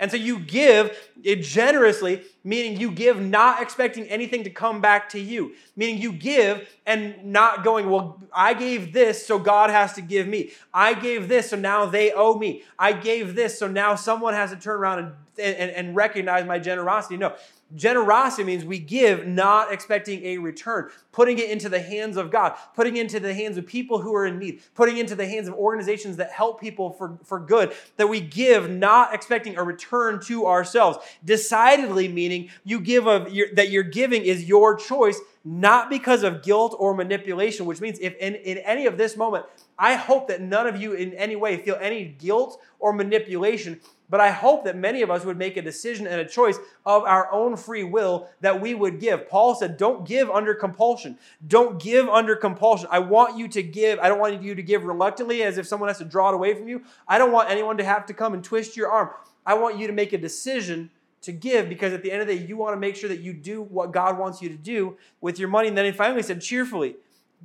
And 0.00 0.10
so 0.10 0.16
you 0.16 0.40
give 0.40 0.96
it 1.22 1.42
generously, 1.42 2.22
meaning 2.44 2.80
you 2.80 2.90
give 2.90 3.20
not 3.20 3.62
expecting 3.62 4.06
anything 4.06 4.44
to 4.44 4.50
come 4.50 4.80
back 4.80 5.08
to 5.10 5.20
you. 5.20 5.54
Meaning 5.76 6.00
you 6.00 6.12
give 6.12 6.68
and 6.86 7.24
not 7.24 7.64
going, 7.64 7.90
well, 7.90 8.20
I 8.32 8.54
gave 8.54 8.92
this, 8.92 9.26
so 9.26 9.38
God 9.38 9.70
has 9.70 9.92
to 9.94 10.02
give 10.02 10.26
me. 10.26 10.50
I 10.72 10.94
gave 10.94 11.28
this, 11.28 11.50
so 11.50 11.56
now 11.56 11.86
they 11.86 12.12
owe 12.12 12.36
me. 12.36 12.62
I 12.78 12.92
gave 12.92 13.34
this, 13.34 13.58
so 13.58 13.68
now 13.68 13.94
someone 13.94 14.34
has 14.34 14.50
to 14.50 14.56
turn 14.56 14.76
around 14.76 14.98
and, 14.98 15.14
and, 15.38 15.70
and 15.70 15.96
recognize 15.96 16.46
my 16.46 16.58
generosity. 16.58 17.16
No, 17.16 17.34
Generosity 17.76 18.42
means 18.42 18.64
we 18.64 18.80
give 18.80 19.26
not 19.28 19.72
expecting 19.72 20.24
a 20.24 20.38
return, 20.38 20.90
putting 21.12 21.38
it 21.38 21.50
into 21.50 21.68
the 21.68 21.80
hands 21.80 22.16
of 22.16 22.30
God, 22.30 22.56
putting 22.74 22.96
it 22.96 23.02
into 23.02 23.20
the 23.20 23.32
hands 23.32 23.56
of 23.56 23.66
people 23.66 24.00
who 24.00 24.12
are 24.14 24.26
in 24.26 24.38
need, 24.38 24.60
putting 24.74 24.96
it 24.96 25.00
into 25.00 25.14
the 25.14 25.26
hands 25.26 25.46
of 25.46 25.54
organizations 25.54 26.16
that 26.16 26.32
help 26.32 26.60
people 26.60 26.90
for, 26.90 27.16
for 27.22 27.38
good, 27.38 27.72
that 27.96 28.08
we 28.08 28.20
give 28.20 28.68
not 28.68 29.14
expecting 29.14 29.56
a 29.56 29.62
return 29.62 30.20
to 30.22 30.46
ourselves. 30.46 30.98
Decidedly 31.24 32.08
meaning 32.08 32.29
you 32.64 32.80
give 32.80 33.06
of 33.06 33.32
your, 33.32 33.48
that 33.54 33.70
your 33.70 33.82
giving 33.82 34.22
is 34.22 34.44
your 34.44 34.76
choice, 34.76 35.20
not 35.44 35.90
because 35.90 36.22
of 36.22 36.42
guilt 36.42 36.76
or 36.78 36.94
manipulation, 36.94 37.66
which 37.66 37.80
means 37.80 37.98
if 38.00 38.14
in, 38.16 38.34
in 38.34 38.58
any 38.58 38.86
of 38.86 38.98
this 38.98 39.16
moment, 39.16 39.46
I 39.78 39.94
hope 39.94 40.28
that 40.28 40.40
none 40.40 40.66
of 40.66 40.80
you 40.80 40.92
in 40.92 41.14
any 41.14 41.36
way 41.36 41.56
feel 41.56 41.78
any 41.80 42.04
guilt 42.04 42.60
or 42.78 42.92
manipulation 42.92 43.80
but 44.10 44.20
I 44.20 44.30
hope 44.30 44.64
that 44.64 44.76
many 44.76 45.02
of 45.02 45.10
us 45.10 45.24
would 45.24 45.38
make 45.38 45.56
a 45.56 45.62
decision 45.62 46.06
and 46.06 46.20
a 46.20 46.24
choice 46.24 46.58
of 46.84 47.04
our 47.04 47.32
own 47.32 47.56
free 47.56 47.84
will 47.84 48.28
that 48.40 48.60
we 48.60 48.74
would 48.74 48.98
give. 48.98 49.28
Paul 49.28 49.54
said, 49.54 49.76
Don't 49.76 50.06
give 50.06 50.28
under 50.28 50.52
compulsion. 50.52 51.16
Don't 51.46 51.80
give 51.80 52.08
under 52.08 52.34
compulsion. 52.34 52.88
I 52.90 52.98
want 52.98 53.38
you 53.38 53.46
to 53.48 53.62
give. 53.62 54.00
I 54.00 54.08
don't 54.08 54.18
want 54.18 54.42
you 54.42 54.56
to 54.56 54.62
give 54.62 54.84
reluctantly 54.84 55.44
as 55.44 55.56
if 55.56 55.66
someone 55.66 55.88
has 55.88 55.98
to 55.98 56.04
draw 56.04 56.30
it 56.30 56.34
away 56.34 56.54
from 56.54 56.68
you. 56.68 56.82
I 57.06 57.18
don't 57.18 57.30
want 57.30 57.48
anyone 57.48 57.76
to 57.76 57.84
have 57.84 58.04
to 58.06 58.14
come 58.14 58.34
and 58.34 58.42
twist 58.42 58.76
your 58.76 58.90
arm. 58.90 59.10
I 59.46 59.54
want 59.54 59.78
you 59.78 59.86
to 59.86 59.92
make 59.92 60.12
a 60.12 60.18
decision 60.18 60.90
to 61.22 61.32
give 61.32 61.68
because 61.68 61.92
at 61.92 62.02
the 62.02 62.10
end 62.10 62.22
of 62.22 62.28
the 62.28 62.36
day, 62.36 62.46
you 62.46 62.56
want 62.56 62.74
to 62.74 62.80
make 62.80 62.96
sure 62.96 63.08
that 63.08 63.20
you 63.20 63.32
do 63.32 63.62
what 63.62 63.92
God 63.92 64.18
wants 64.18 64.40
you 64.40 64.48
to 64.48 64.56
do 64.56 64.96
with 65.20 65.38
your 65.38 65.48
money. 65.48 65.68
And 65.68 65.76
then 65.76 65.84
he 65.84 65.92
finally 65.92 66.22
said, 66.22 66.40
cheerfully. 66.40 66.96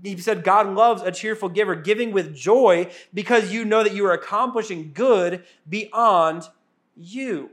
He 0.03 0.17
said, 0.17 0.43
God 0.43 0.67
loves 0.73 1.01
a 1.01 1.11
cheerful 1.11 1.49
giver, 1.49 1.75
giving 1.75 2.11
with 2.11 2.35
joy 2.35 2.91
because 3.13 3.53
you 3.53 3.63
know 3.63 3.83
that 3.83 3.93
you 3.93 4.05
are 4.05 4.13
accomplishing 4.13 4.91
good 4.93 5.43
beyond 5.69 6.49
you. 6.97 7.49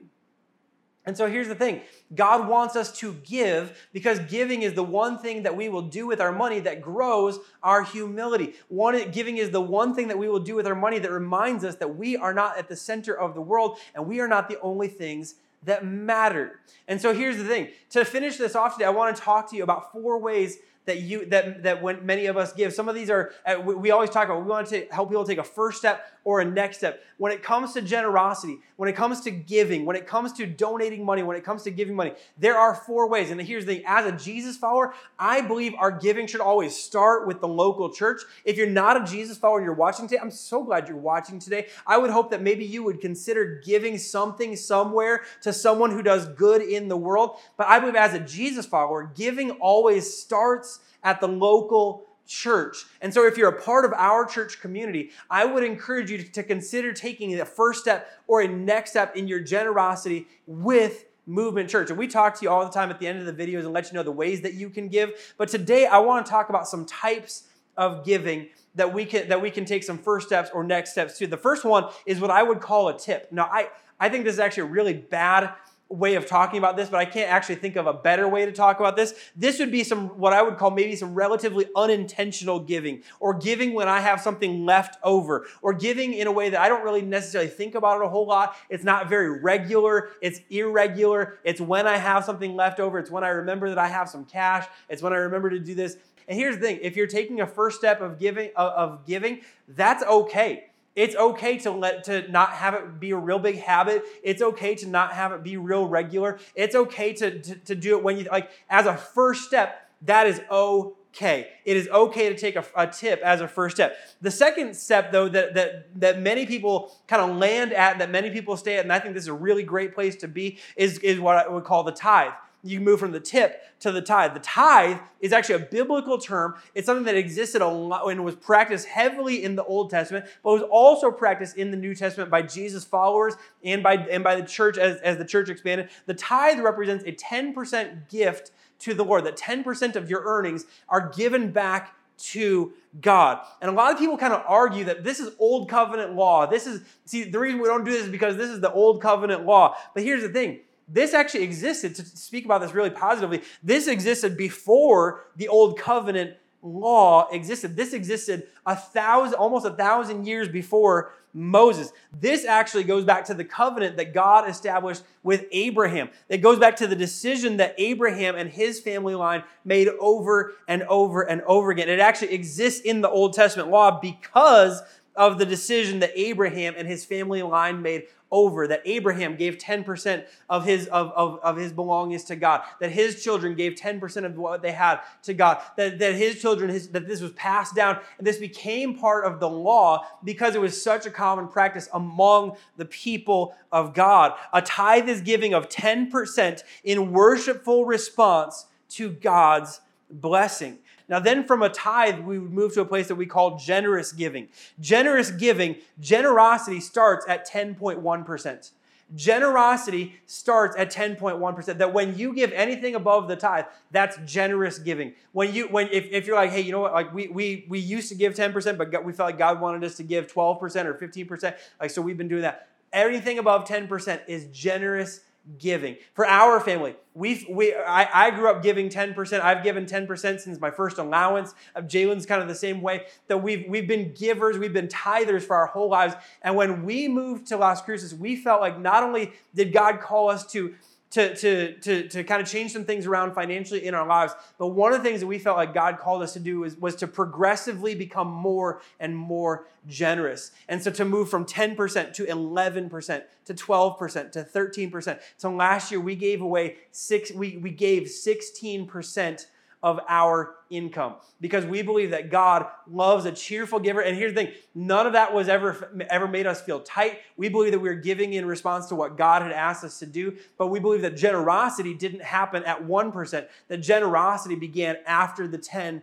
And 1.04 1.16
so 1.16 1.28
here's 1.28 1.48
the 1.48 1.54
thing 1.54 1.82
God 2.14 2.48
wants 2.48 2.76
us 2.76 2.96
to 2.98 3.14
give 3.24 3.88
because 3.92 4.20
giving 4.20 4.62
is 4.62 4.74
the 4.74 4.84
one 4.84 5.18
thing 5.18 5.42
that 5.42 5.56
we 5.56 5.68
will 5.68 5.82
do 5.82 6.06
with 6.06 6.20
our 6.20 6.30
money 6.30 6.60
that 6.60 6.80
grows 6.80 7.40
our 7.62 7.82
humility. 7.82 8.54
One, 8.68 9.10
giving 9.10 9.38
is 9.38 9.50
the 9.50 9.60
one 9.60 9.94
thing 9.94 10.08
that 10.08 10.18
we 10.18 10.28
will 10.28 10.40
do 10.40 10.54
with 10.54 10.66
our 10.66 10.74
money 10.76 11.00
that 11.00 11.10
reminds 11.10 11.64
us 11.64 11.76
that 11.76 11.96
we 11.96 12.16
are 12.16 12.32
not 12.32 12.56
at 12.56 12.68
the 12.68 12.76
center 12.76 13.12
of 13.12 13.34
the 13.34 13.40
world 13.40 13.78
and 13.94 14.06
we 14.06 14.20
are 14.20 14.28
not 14.28 14.48
the 14.48 14.60
only 14.60 14.88
things 14.88 15.34
that 15.64 15.84
matter. 15.84 16.60
And 16.88 17.00
so 17.00 17.14
here's 17.14 17.36
the 17.36 17.44
thing 17.44 17.68
to 17.90 18.04
finish 18.04 18.36
this 18.36 18.54
off 18.54 18.74
today, 18.74 18.86
I 18.86 18.90
want 18.90 19.16
to 19.16 19.22
talk 19.22 19.50
to 19.50 19.56
you 19.56 19.62
about 19.62 19.92
four 19.92 20.18
ways 20.18 20.58
that 20.84 21.00
you 21.00 21.26
that 21.26 21.62
that 21.62 21.82
when 21.82 22.04
many 22.04 22.26
of 22.26 22.36
us 22.36 22.52
give 22.52 22.72
some 22.72 22.88
of 22.88 22.94
these 22.94 23.10
are 23.10 23.32
uh, 23.46 23.60
we 23.60 23.90
always 23.90 24.10
talk 24.10 24.26
about 24.26 24.42
we 24.42 24.48
want 24.48 24.66
to 24.68 24.86
help 24.90 25.08
people 25.08 25.24
take 25.24 25.38
a 25.38 25.44
first 25.44 25.78
step 25.78 26.06
or 26.24 26.40
a 26.40 26.44
next 26.44 26.78
step. 26.78 27.02
When 27.18 27.32
it 27.32 27.42
comes 27.42 27.72
to 27.74 27.82
generosity 27.82 28.58
when 28.76 28.88
it 28.88 28.96
comes 28.96 29.20
to 29.20 29.30
giving 29.30 29.84
when 29.84 29.94
it 29.94 30.06
comes 30.06 30.32
to 30.34 30.46
donating 30.46 31.04
money 31.04 31.22
when 31.22 31.36
it 31.36 31.44
comes 31.44 31.62
to 31.62 31.70
giving 31.70 31.94
money 31.94 32.12
there 32.38 32.58
are 32.58 32.74
four 32.74 33.08
ways. 33.08 33.30
And 33.30 33.40
here's 33.40 33.64
the 33.64 33.76
thing 33.76 33.84
as 33.86 34.06
a 34.06 34.12
jesus 34.12 34.56
follower 34.56 34.94
i 35.18 35.40
believe 35.40 35.74
our 35.78 35.92
giving 35.92 36.26
should 36.26 36.40
always 36.40 36.76
start 36.76 37.26
with 37.26 37.40
the 37.40 37.48
local 37.48 37.92
church. 37.92 38.22
If 38.44 38.56
you're 38.56 38.66
not 38.66 39.00
a 39.00 39.04
jesus 39.04 39.38
follower 39.38 39.58
and 39.58 39.64
you're 39.64 39.74
watching 39.74 40.08
today 40.08 40.20
i'm 40.20 40.30
so 40.30 40.64
glad 40.64 40.88
you're 40.88 40.96
watching 40.96 41.38
today. 41.38 41.68
I 41.86 41.98
would 41.98 42.10
hope 42.10 42.30
that 42.32 42.42
maybe 42.42 42.64
you 42.64 42.82
would 42.82 43.00
consider 43.00 43.60
giving 43.64 43.98
something 43.98 44.56
somewhere 44.56 45.22
to 45.42 45.52
someone 45.52 45.92
who 45.92 46.02
does 46.02 46.26
good 46.26 46.62
in 46.62 46.88
the 46.88 46.96
world. 46.96 47.38
But 47.56 47.68
i 47.68 47.78
believe 47.78 47.94
as 47.94 48.14
a 48.14 48.20
jesus 48.20 48.66
follower 48.66 49.12
giving 49.14 49.52
always 49.52 50.12
starts 50.12 50.71
at 51.02 51.20
the 51.20 51.28
local 51.28 52.04
church. 52.26 52.84
And 53.00 53.12
so, 53.12 53.26
if 53.26 53.36
you're 53.36 53.48
a 53.48 53.60
part 53.60 53.84
of 53.84 53.92
our 53.94 54.24
church 54.24 54.60
community, 54.60 55.10
I 55.30 55.44
would 55.44 55.64
encourage 55.64 56.10
you 56.10 56.18
to, 56.22 56.42
consider 56.42 56.92
taking 56.92 57.36
the 57.36 57.44
first 57.44 57.80
step 57.80 58.08
or 58.26 58.40
a 58.40 58.48
next 58.48 58.90
step 58.90 59.16
in 59.16 59.28
your 59.28 59.40
generosity 59.40 60.26
with 60.46 61.06
Movement 61.26 61.68
Church. 61.68 61.90
And 61.90 61.98
we 61.98 62.08
talk 62.08 62.38
to 62.38 62.44
you 62.44 62.50
all 62.50 62.64
the 62.64 62.72
time 62.72 62.90
at 62.90 62.98
the 62.98 63.06
end 63.06 63.26
of 63.26 63.26
the 63.26 63.46
videos 63.46 63.60
and 63.60 63.72
let 63.72 63.88
you 63.88 63.94
know 63.94 64.02
the 64.02 64.12
ways 64.12 64.40
that 64.42 64.54
you 64.54 64.70
can 64.70 64.88
give. 64.88 65.34
But 65.36 65.48
today, 65.48 65.86
I 65.86 65.98
want 65.98 66.26
to 66.26 66.30
talk 66.30 66.48
about 66.48 66.66
some 66.66 66.86
types 66.86 67.44
of 67.76 68.04
giving 68.04 68.48
that 68.74 68.92
we 68.92 69.04
can 69.04 69.28
that 69.28 69.40
we 69.40 69.50
can 69.50 69.64
take 69.64 69.84
some 69.84 69.98
first 69.98 70.26
steps 70.26 70.50
or 70.52 70.64
next 70.64 70.92
steps 70.92 71.18
to. 71.18 71.26
The 71.26 71.36
first 71.36 71.64
one 71.64 71.90
is 72.06 72.20
what 72.20 72.30
I 72.30 72.42
would 72.42 72.60
call 72.60 72.88
a 72.88 72.98
tip. 72.98 73.30
Now, 73.30 73.48
I 73.52 73.68
I 74.00 74.08
think 74.08 74.24
this 74.24 74.34
is 74.34 74.40
actually 74.40 74.64
a 74.64 74.72
really 74.72 74.94
bad 74.94 75.50
way 75.92 76.14
of 76.14 76.26
talking 76.26 76.58
about 76.58 76.76
this, 76.76 76.88
but 76.88 76.98
I 76.98 77.04
can't 77.04 77.30
actually 77.30 77.56
think 77.56 77.76
of 77.76 77.86
a 77.86 77.92
better 77.92 78.26
way 78.26 78.46
to 78.46 78.52
talk 78.52 78.80
about 78.80 78.96
this. 78.96 79.14
This 79.36 79.58
would 79.58 79.70
be 79.70 79.84
some, 79.84 80.08
what 80.18 80.32
I 80.32 80.42
would 80.42 80.56
call 80.56 80.70
maybe 80.70 80.96
some 80.96 81.14
relatively 81.14 81.66
unintentional 81.76 82.60
giving, 82.60 83.02
or 83.20 83.34
giving 83.34 83.74
when 83.74 83.88
I 83.88 84.00
have 84.00 84.20
something 84.20 84.64
left 84.64 84.96
over, 85.02 85.46
or 85.60 85.72
giving 85.72 86.14
in 86.14 86.26
a 86.26 86.32
way 86.32 86.48
that 86.48 86.60
I 86.60 86.68
don't 86.68 86.82
really 86.82 87.02
necessarily 87.02 87.50
think 87.50 87.74
about 87.74 88.00
it 88.00 88.06
a 88.06 88.08
whole 88.08 88.26
lot. 88.26 88.56
It's 88.70 88.84
not 88.84 89.08
very 89.08 89.40
regular, 89.40 90.10
it's 90.20 90.40
irregular. 90.50 91.38
It's 91.44 91.60
when 91.60 91.86
I 91.86 91.98
have 91.98 92.24
something 92.24 92.56
left 92.56 92.80
over, 92.80 92.98
it's 92.98 93.10
when 93.10 93.24
I 93.24 93.28
remember 93.28 93.68
that 93.68 93.78
I 93.78 93.88
have 93.88 94.08
some 94.08 94.24
cash, 94.24 94.66
it's 94.88 95.02
when 95.02 95.12
I 95.12 95.16
remember 95.16 95.50
to 95.50 95.58
do 95.58 95.74
this. 95.74 95.96
And 96.28 96.38
here's 96.38 96.56
the 96.56 96.62
thing 96.62 96.78
if 96.82 96.96
you're 96.96 97.06
taking 97.06 97.40
a 97.40 97.46
first 97.46 97.78
step 97.78 98.00
of 98.00 98.18
giving, 98.18 98.50
of 98.56 99.04
giving 99.06 99.40
that's 99.68 100.02
okay 100.04 100.66
It's 100.94 101.16
okay 101.16 101.58
to 101.58 101.70
let 101.70 102.04
to 102.04 102.30
not 102.30 102.50
have 102.50 102.74
it 102.74 103.00
be 103.00 103.12
a 103.12 103.16
real 103.16 103.38
big 103.38 103.58
habit. 103.58 104.04
It's 104.22 104.42
okay 104.42 104.74
to 104.76 104.88
not 104.88 105.12
have 105.12 105.32
it 105.32 105.42
be 105.42 105.56
real 105.56 105.86
regular. 105.86 106.38
It's 106.54 106.74
okay 106.74 107.12
to, 107.14 107.38
to, 107.40 107.54
to 107.54 107.74
do 107.74 107.96
it 107.96 108.02
when 108.02 108.18
you 108.18 108.28
like 108.30 108.50
as 108.68 108.86
a 108.86 108.96
first 108.96 109.44
step. 109.44 109.90
That 110.02 110.26
is 110.26 110.40
okay. 110.50 111.48
It 111.64 111.76
is 111.76 111.88
okay 111.88 112.28
to 112.28 112.36
take 112.36 112.56
a, 112.56 112.64
a, 112.74 112.86
tip 112.86 113.20
as 113.22 113.40
a 113.40 113.48
first 113.48 113.76
step. 113.76 113.96
The 114.20 114.30
second 114.30 114.74
step, 114.74 115.12
though, 115.12 115.28
that, 115.28 115.54
that, 115.54 116.00
that 116.00 116.20
many 116.20 116.44
people 116.44 116.94
kind 117.06 117.22
of 117.22 117.36
land 117.36 117.72
at, 117.72 117.98
that 118.00 118.10
many 118.10 118.30
people 118.30 118.56
stay 118.56 118.78
at, 118.78 118.84
and 118.84 118.92
I 118.92 118.98
think 118.98 119.14
this 119.14 119.24
is 119.24 119.28
a 119.28 119.34
really 119.34 119.62
great 119.62 119.94
place 119.94 120.16
to 120.16 120.28
be, 120.28 120.58
is, 120.76 120.98
is 120.98 121.20
what 121.20 121.36
I 121.36 121.48
would 121.48 121.64
call 121.64 121.84
the 121.84 121.92
tithe 121.92 122.32
you 122.64 122.80
move 122.80 123.00
from 123.00 123.12
the 123.12 123.20
tip 123.20 123.62
to 123.80 123.90
the 123.90 124.00
tithe. 124.00 124.34
The 124.34 124.40
tithe 124.40 124.98
is 125.20 125.32
actually 125.32 125.56
a 125.56 125.66
biblical 125.66 126.18
term. 126.18 126.54
It's 126.74 126.86
something 126.86 127.04
that 127.06 127.16
existed 127.16 127.60
a 127.60 127.66
lot 127.66 128.08
and 128.08 128.24
was 128.24 128.36
practiced 128.36 128.86
heavily 128.86 129.42
in 129.42 129.56
the 129.56 129.64
Old 129.64 129.90
Testament, 129.90 130.26
but 130.44 130.52
was 130.52 130.62
also 130.62 131.10
practiced 131.10 131.56
in 131.56 131.70
the 131.70 131.76
New 131.76 131.94
Testament 131.94 132.30
by 132.30 132.42
Jesus' 132.42 132.84
followers 132.84 133.34
and 133.64 133.82
by, 133.82 133.94
and 133.96 134.22
by 134.22 134.36
the 134.36 134.46
church 134.46 134.78
as, 134.78 134.98
as 134.98 135.18
the 135.18 135.24
church 135.24 135.48
expanded. 135.48 135.88
The 136.06 136.14
tithe 136.14 136.60
represents 136.60 137.04
a 137.04 137.12
10% 137.12 138.08
gift 138.08 138.52
to 138.80 138.94
the 138.94 139.04
Lord, 139.04 139.24
that 139.24 139.36
10% 139.36 139.96
of 139.96 140.10
your 140.10 140.22
earnings 140.24 140.66
are 140.88 141.08
given 141.10 141.50
back 141.50 141.96
to 142.18 142.72
God. 143.00 143.40
And 143.60 143.70
a 143.70 143.74
lot 143.74 143.92
of 143.92 143.98
people 143.98 144.16
kind 144.16 144.32
of 144.32 144.42
argue 144.46 144.84
that 144.84 145.02
this 145.02 145.18
is 145.18 145.34
old 145.38 145.68
covenant 145.68 146.14
law. 146.14 146.46
This 146.46 146.66
is, 146.66 146.82
see, 147.04 147.24
the 147.24 147.38
reason 147.38 147.60
we 147.60 147.68
don't 147.68 147.84
do 147.84 147.90
this 147.90 148.04
is 148.04 148.10
because 148.10 148.36
this 148.36 148.50
is 148.50 148.60
the 148.60 148.72
old 148.72 149.00
covenant 149.00 149.44
law. 149.44 149.76
But 149.94 150.02
here's 150.04 150.22
the 150.22 150.28
thing 150.28 150.60
this 150.88 151.14
actually 151.14 151.44
existed, 151.44 151.94
to 151.96 152.04
speak 152.04 152.44
about 152.44 152.60
this 152.60 152.72
really 152.72 152.90
positively, 152.90 153.42
this 153.62 153.86
existed 153.86 154.36
before 154.36 155.24
the 155.36 155.48
old 155.48 155.78
covenant 155.78 156.36
law 156.62 157.28
existed. 157.30 157.76
This 157.76 157.92
existed 157.92 158.44
a 158.64 158.76
thousand, 158.76 159.34
almost 159.34 159.66
a 159.66 159.70
thousand 159.70 160.26
years 160.26 160.48
before 160.48 161.12
Moses. 161.34 161.92
This 162.20 162.44
actually 162.44 162.84
goes 162.84 163.04
back 163.04 163.24
to 163.26 163.34
the 163.34 163.44
covenant 163.44 163.96
that 163.96 164.12
God 164.12 164.48
established 164.48 165.02
with 165.22 165.46
Abraham. 165.50 166.10
It 166.28 166.38
goes 166.38 166.58
back 166.58 166.76
to 166.76 166.86
the 166.86 166.94
decision 166.94 167.56
that 167.56 167.74
Abraham 167.78 168.36
and 168.36 168.50
his 168.50 168.80
family 168.80 169.14
line 169.14 169.42
made 169.64 169.88
over 170.00 170.52
and 170.68 170.82
over 170.84 171.22
and 171.22 171.42
over 171.42 171.70
again. 171.70 171.88
It 171.88 172.00
actually 172.00 172.34
exists 172.34 172.80
in 172.80 173.00
the 173.00 173.10
Old 173.10 173.32
Testament 173.32 173.70
law 173.70 173.98
because 173.98 174.82
of 175.14 175.38
the 175.38 175.46
decision 175.46 176.00
that 176.00 176.12
Abraham 176.14 176.74
and 176.76 176.88
his 176.88 177.04
family 177.04 177.42
line 177.42 177.82
made 177.82 178.04
over 178.32 178.66
that 178.66 178.80
Abraham 178.86 179.36
gave 179.36 179.58
10% 179.58 180.24
of 180.48 180.64
his 180.64 180.86
of, 180.86 181.12
of, 181.12 181.38
of 181.42 181.56
his 181.58 181.70
belongings 181.70 182.24
to 182.24 182.34
God, 182.34 182.62
that 182.80 182.90
his 182.90 183.22
children 183.22 183.54
gave 183.54 183.74
10% 183.74 184.24
of 184.24 184.36
what 184.36 184.62
they 184.62 184.72
had 184.72 185.00
to 185.24 185.34
God, 185.34 185.60
that, 185.76 185.98
that 185.98 186.14
his 186.14 186.40
children, 186.40 186.70
his, 186.70 186.88
that 186.88 187.06
this 187.06 187.20
was 187.20 187.32
passed 187.32 187.74
down, 187.74 187.98
and 188.16 188.26
this 188.26 188.38
became 188.38 188.98
part 188.98 189.26
of 189.26 189.38
the 189.38 189.48
law 189.48 190.06
because 190.24 190.54
it 190.54 190.60
was 190.60 190.82
such 190.82 191.04
a 191.04 191.10
common 191.10 191.46
practice 191.46 191.90
among 191.92 192.56
the 192.78 192.86
people 192.86 193.54
of 193.70 193.92
God. 193.92 194.32
A 194.54 194.62
tithe 194.62 195.10
is 195.10 195.20
giving 195.20 195.52
of 195.52 195.68
10% 195.68 196.62
in 196.84 197.12
worshipful 197.12 197.84
response 197.84 198.66
to 198.90 199.10
God's 199.10 199.80
blessing. 200.10 200.78
Now, 201.12 201.18
then 201.18 201.44
from 201.44 201.60
a 201.60 201.68
tithe, 201.68 202.20
we 202.20 202.38
would 202.38 202.54
move 202.54 202.72
to 202.72 202.80
a 202.80 202.86
place 202.86 203.08
that 203.08 203.16
we 203.16 203.26
call 203.26 203.58
generous 203.58 204.12
giving. 204.12 204.48
Generous 204.80 205.30
giving, 205.30 205.76
generosity 206.00 206.80
starts 206.80 207.26
at 207.28 207.46
10.1%. 207.46 208.70
Generosity 209.14 210.14
starts 210.24 210.74
at 210.78 210.90
10.1%. 210.90 211.76
That 211.76 211.92
when 211.92 212.16
you 212.16 212.32
give 212.32 212.50
anything 212.52 212.94
above 212.94 213.28
the 213.28 213.36
tithe, 213.36 213.66
that's 213.90 214.16
generous 214.24 214.78
giving. 214.78 215.12
When 215.32 215.52
you 215.52 215.68
when 215.68 215.88
if, 215.92 216.06
if 216.06 216.26
you're 216.26 216.34
like, 216.34 216.50
hey, 216.50 216.62
you 216.62 216.72
know 216.72 216.80
what, 216.80 216.94
like 216.94 217.12
we 217.12 217.28
we 217.28 217.66
we 217.68 217.78
used 217.78 218.08
to 218.08 218.14
give 218.14 218.32
10%, 218.32 218.78
but 218.78 219.04
we 219.04 219.12
felt 219.12 219.28
like 219.28 219.38
God 219.38 219.60
wanted 219.60 219.84
us 219.84 219.98
to 219.98 220.02
give 220.02 220.32
12% 220.32 220.86
or 220.86 220.94
15%. 220.94 221.54
Like 221.78 221.90
so 221.90 222.00
we've 222.00 222.16
been 222.16 222.28
doing 222.28 222.40
that. 222.40 222.68
Everything 222.90 223.38
above 223.38 223.68
10% 223.68 224.20
is 224.28 224.46
generous 224.46 225.20
giving. 225.58 225.96
For 226.14 226.26
our 226.26 226.60
family, 226.60 226.94
we've, 227.14 227.44
we 227.48 227.74
I, 227.74 228.26
I 228.26 228.30
grew 228.30 228.48
up 228.48 228.62
giving 228.62 228.88
10%. 228.88 229.40
I've 229.40 229.62
given 229.62 229.86
10% 229.86 230.40
since 230.40 230.60
my 230.60 230.70
first 230.70 230.98
allowance. 230.98 231.54
Of 231.74 231.86
Jalen's 231.86 232.26
kind 232.26 232.42
of 232.42 232.48
the 232.48 232.54
same 232.54 232.80
way. 232.80 233.06
That 233.28 233.38
we've 233.38 233.66
we've 233.68 233.88
been 233.88 234.12
givers, 234.14 234.58
we've 234.58 234.72
been 234.72 234.88
tithers 234.88 235.42
for 235.42 235.56
our 235.56 235.66
whole 235.66 235.88
lives. 235.88 236.14
And 236.42 236.56
when 236.56 236.84
we 236.84 237.08
moved 237.08 237.46
to 237.48 237.56
Las 237.56 237.82
Cruces, 237.82 238.14
we 238.14 238.36
felt 238.36 238.60
like 238.60 238.78
not 238.78 239.02
only 239.02 239.32
did 239.54 239.72
God 239.72 240.00
call 240.00 240.30
us 240.30 240.46
to 240.52 240.74
to, 241.12 241.34
to, 241.36 241.74
to, 241.74 242.08
to 242.08 242.24
kind 242.24 242.40
of 242.40 242.48
change 242.48 242.72
some 242.72 242.84
things 242.84 243.06
around 243.06 243.34
financially 243.34 243.86
in 243.86 243.94
our 243.94 244.06
lives. 244.06 244.32
But 244.58 244.68
one 244.68 244.94
of 244.94 245.02
the 245.02 245.08
things 245.08 245.20
that 245.20 245.26
we 245.26 245.38
felt 245.38 245.58
like 245.58 245.74
God 245.74 245.98
called 245.98 246.22
us 246.22 246.32
to 246.32 246.40
do 246.40 246.60
was, 246.60 246.76
was 246.76 246.96
to 246.96 247.06
progressively 247.06 247.94
become 247.94 248.28
more 248.28 248.80
and 248.98 249.16
more 249.16 249.66
generous. 249.86 250.52
And 250.68 250.82
so 250.82 250.90
to 250.92 251.04
move 251.04 251.28
from 251.28 251.44
10% 251.44 252.14
to 252.14 252.24
11% 252.24 253.22
to 253.44 253.54
12% 253.54 254.32
to 254.32 254.42
13%. 254.42 255.20
So 255.36 255.52
last 255.52 255.90
year 255.90 256.00
we 256.00 256.16
gave 256.16 256.40
away 256.40 256.76
six, 256.92 257.30
we, 257.30 257.58
we 257.58 257.70
gave 257.70 258.04
16% 258.04 259.46
of 259.82 260.00
our 260.08 260.54
income 260.70 261.16
because 261.40 261.66
we 261.66 261.82
believe 261.82 262.10
that 262.10 262.30
God 262.30 262.66
loves 262.88 263.24
a 263.24 263.32
cheerful 263.32 263.80
giver. 263.80 264.00
And 264.00 264.16
here's 264.16 264.32
the 264.32 264.44
thing 264.44 264.54
none 264.74 265.06
of 265.06 265.12
that 265.14 265.34
was 265.34 265.48
ever, 265.48 265.92
ever 266.08 266.28
made 266.28 266.46
us 266.46 266.62
feel 266.62 266.80
tight. 266.80 267.18
We 267.36 267.48
believe 267.48 267.72
that 267.72 267.80
we 267.80 267.88
are 267.88 267.94
giving 267.94 268.32
in 268.32 268.46
response 268.46 268.86
to 268.86 268.94
what 268.94 269.16
God 269.16 269.42
had 269.42 269.52
asked 269.52 269.84
us 269.84 269.98
to 269.98 270.06
do, 270.06 270.36
but 270.56 270.68
we 270.68 270.80
believe 270.80 271.02
that 271.02 271.16
generosity 271.16 271.94
didn't 271.94 272.22
happen 272.22 272.64
at 272.64 272.84
1%, 272.84 273.46
that 273.68 273.78
generosity 273.78 274.54
began 274.54 274.98
after 275.06 275.48
the 275.48 275.58
10%. 275.58 276.02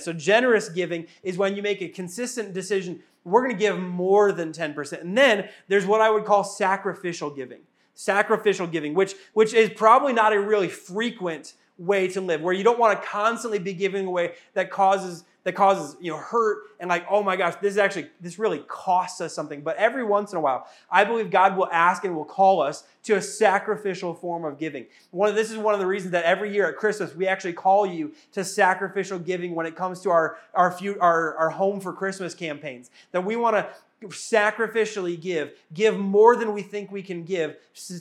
So 0.00 0.12
generous 0.12 0.68
giving 0.68 1.06
is 1.22 1.38
when 1.38 1.56
you 1.56 1.62
make 1.62 1.80
a 1.80 1.88
consistent 1.88 2.52
decision 2.52 3.02
we're 3.26 3.42
going 3.42 3.56
to 3.56 3.58
give 3.58 3.78
more 3.78 4.30
than 4.30 4.52
10%. 4.52 5.00
And 5.00 5.18
then 5.18 5.48
there's 5.66 5.84
what 5.84 6.00
I 6.00 6.08
would 6.08 6.24
call 6.24 6.44
sacrificial 6.44 7.28
giving. 7.28 7.58
Sacrificial 7.94 8.68
giving, 8.68 8.94
which, 8.94 9.14
which 9.32 9.52
is 9.52 9.70
probably 9.70 10.12
not 10.12 10.32
a 10.32 10.38
really 10.40 10.68
frequent 10.68 11.54
way 11.78 12.08
to 12.08 12.20
live, 12.20 12.40
where 12.40 12.54
you 12.54 12.64
don't 12.64 12.78
want 12.78 13.00
to 13.00 13.06
constantly 13.06 13.58
be 13.58 13.74
giving 13.74 14.06
away 14.06 14.32
that 14.54 14.70
causes 14.70 15.24
that 15.46 15.54
causes 15.54 15.96
you 16.00 16.10
know 16.10 16.18
hurt 16.18 16.64
and 16.80 16.88
like 16.88 17.06
oh 17.08 17.22
my 17.22 17.36
gosh 17.36 17.54
this 17.62 17.70
is 17.70 17.78
actually 17.78 18.10
this 18.20 18.36
really 18.36 18.64
costs 18.66 19.20
us 19.20 19.32
something. 19.32 19.60
But 19.60 19.76
every 19.76 20.02
once 20.02 20.32
in 20.32 20.38
a 20.38 20.40
while 20.40 20.66
i 20.90 21.04
believe 21.04 21.30
god 21.30 21.56
will 21.56 21.68
ask 21.70 22.04
and 22.04 22.16
will 22.16 22.24
call 22.24 22.60
us 22.60 22.84
to 23.04 23.14
a 23.14 23.22
sacrificial 23.22 24.12
form 24.12 24.44
of 24.44 24.58
giving. 24.58 24.86
One 25.12 25.28
of 25.28 25.36
this 25.36 25.52
is 25.52 25.58
one 25.58 25.72
of 25.72 25.78
the 25.78 25.86
reasons 25.86 26.10
that 26.12 26.24
every 26.24 26.52
year 26.52 26.68
at 26.68 26.76
christmas 26.76 27.14
we 27.14 27.28
actually 27.28 27.52
call 27.52 27.86
you 27.86 28.12
to 28.32 28.42
sacrificial 28.42 29.20
giving 29.20 29.54
when 29.54 29.66
it 29.66 29.76
comes 29.76 30.00
to 30.00 30.10
our 30.10 30.38
our 30.52 30.72
few, 30.72 30.98
our, 31.00 31.36
our 31.36 31.50
home 31.50 31.80
for 31.80 31.92
christmas 31.92 32.34
campaigns. 32.34 32.90
That 33.12 33.24
we 33.24 33.36
want 33.36 33.54
to 33.54 33.68
sacrificially 34.08 35.20
give 35.20 35.52
give 35.72 35.96
more 35.96 36.34
than 36.34 36.52
we 36.52 36.62
think 36.62 36.90
we 36.90 37.02
can 37.02 37.22
give 37.22 37.56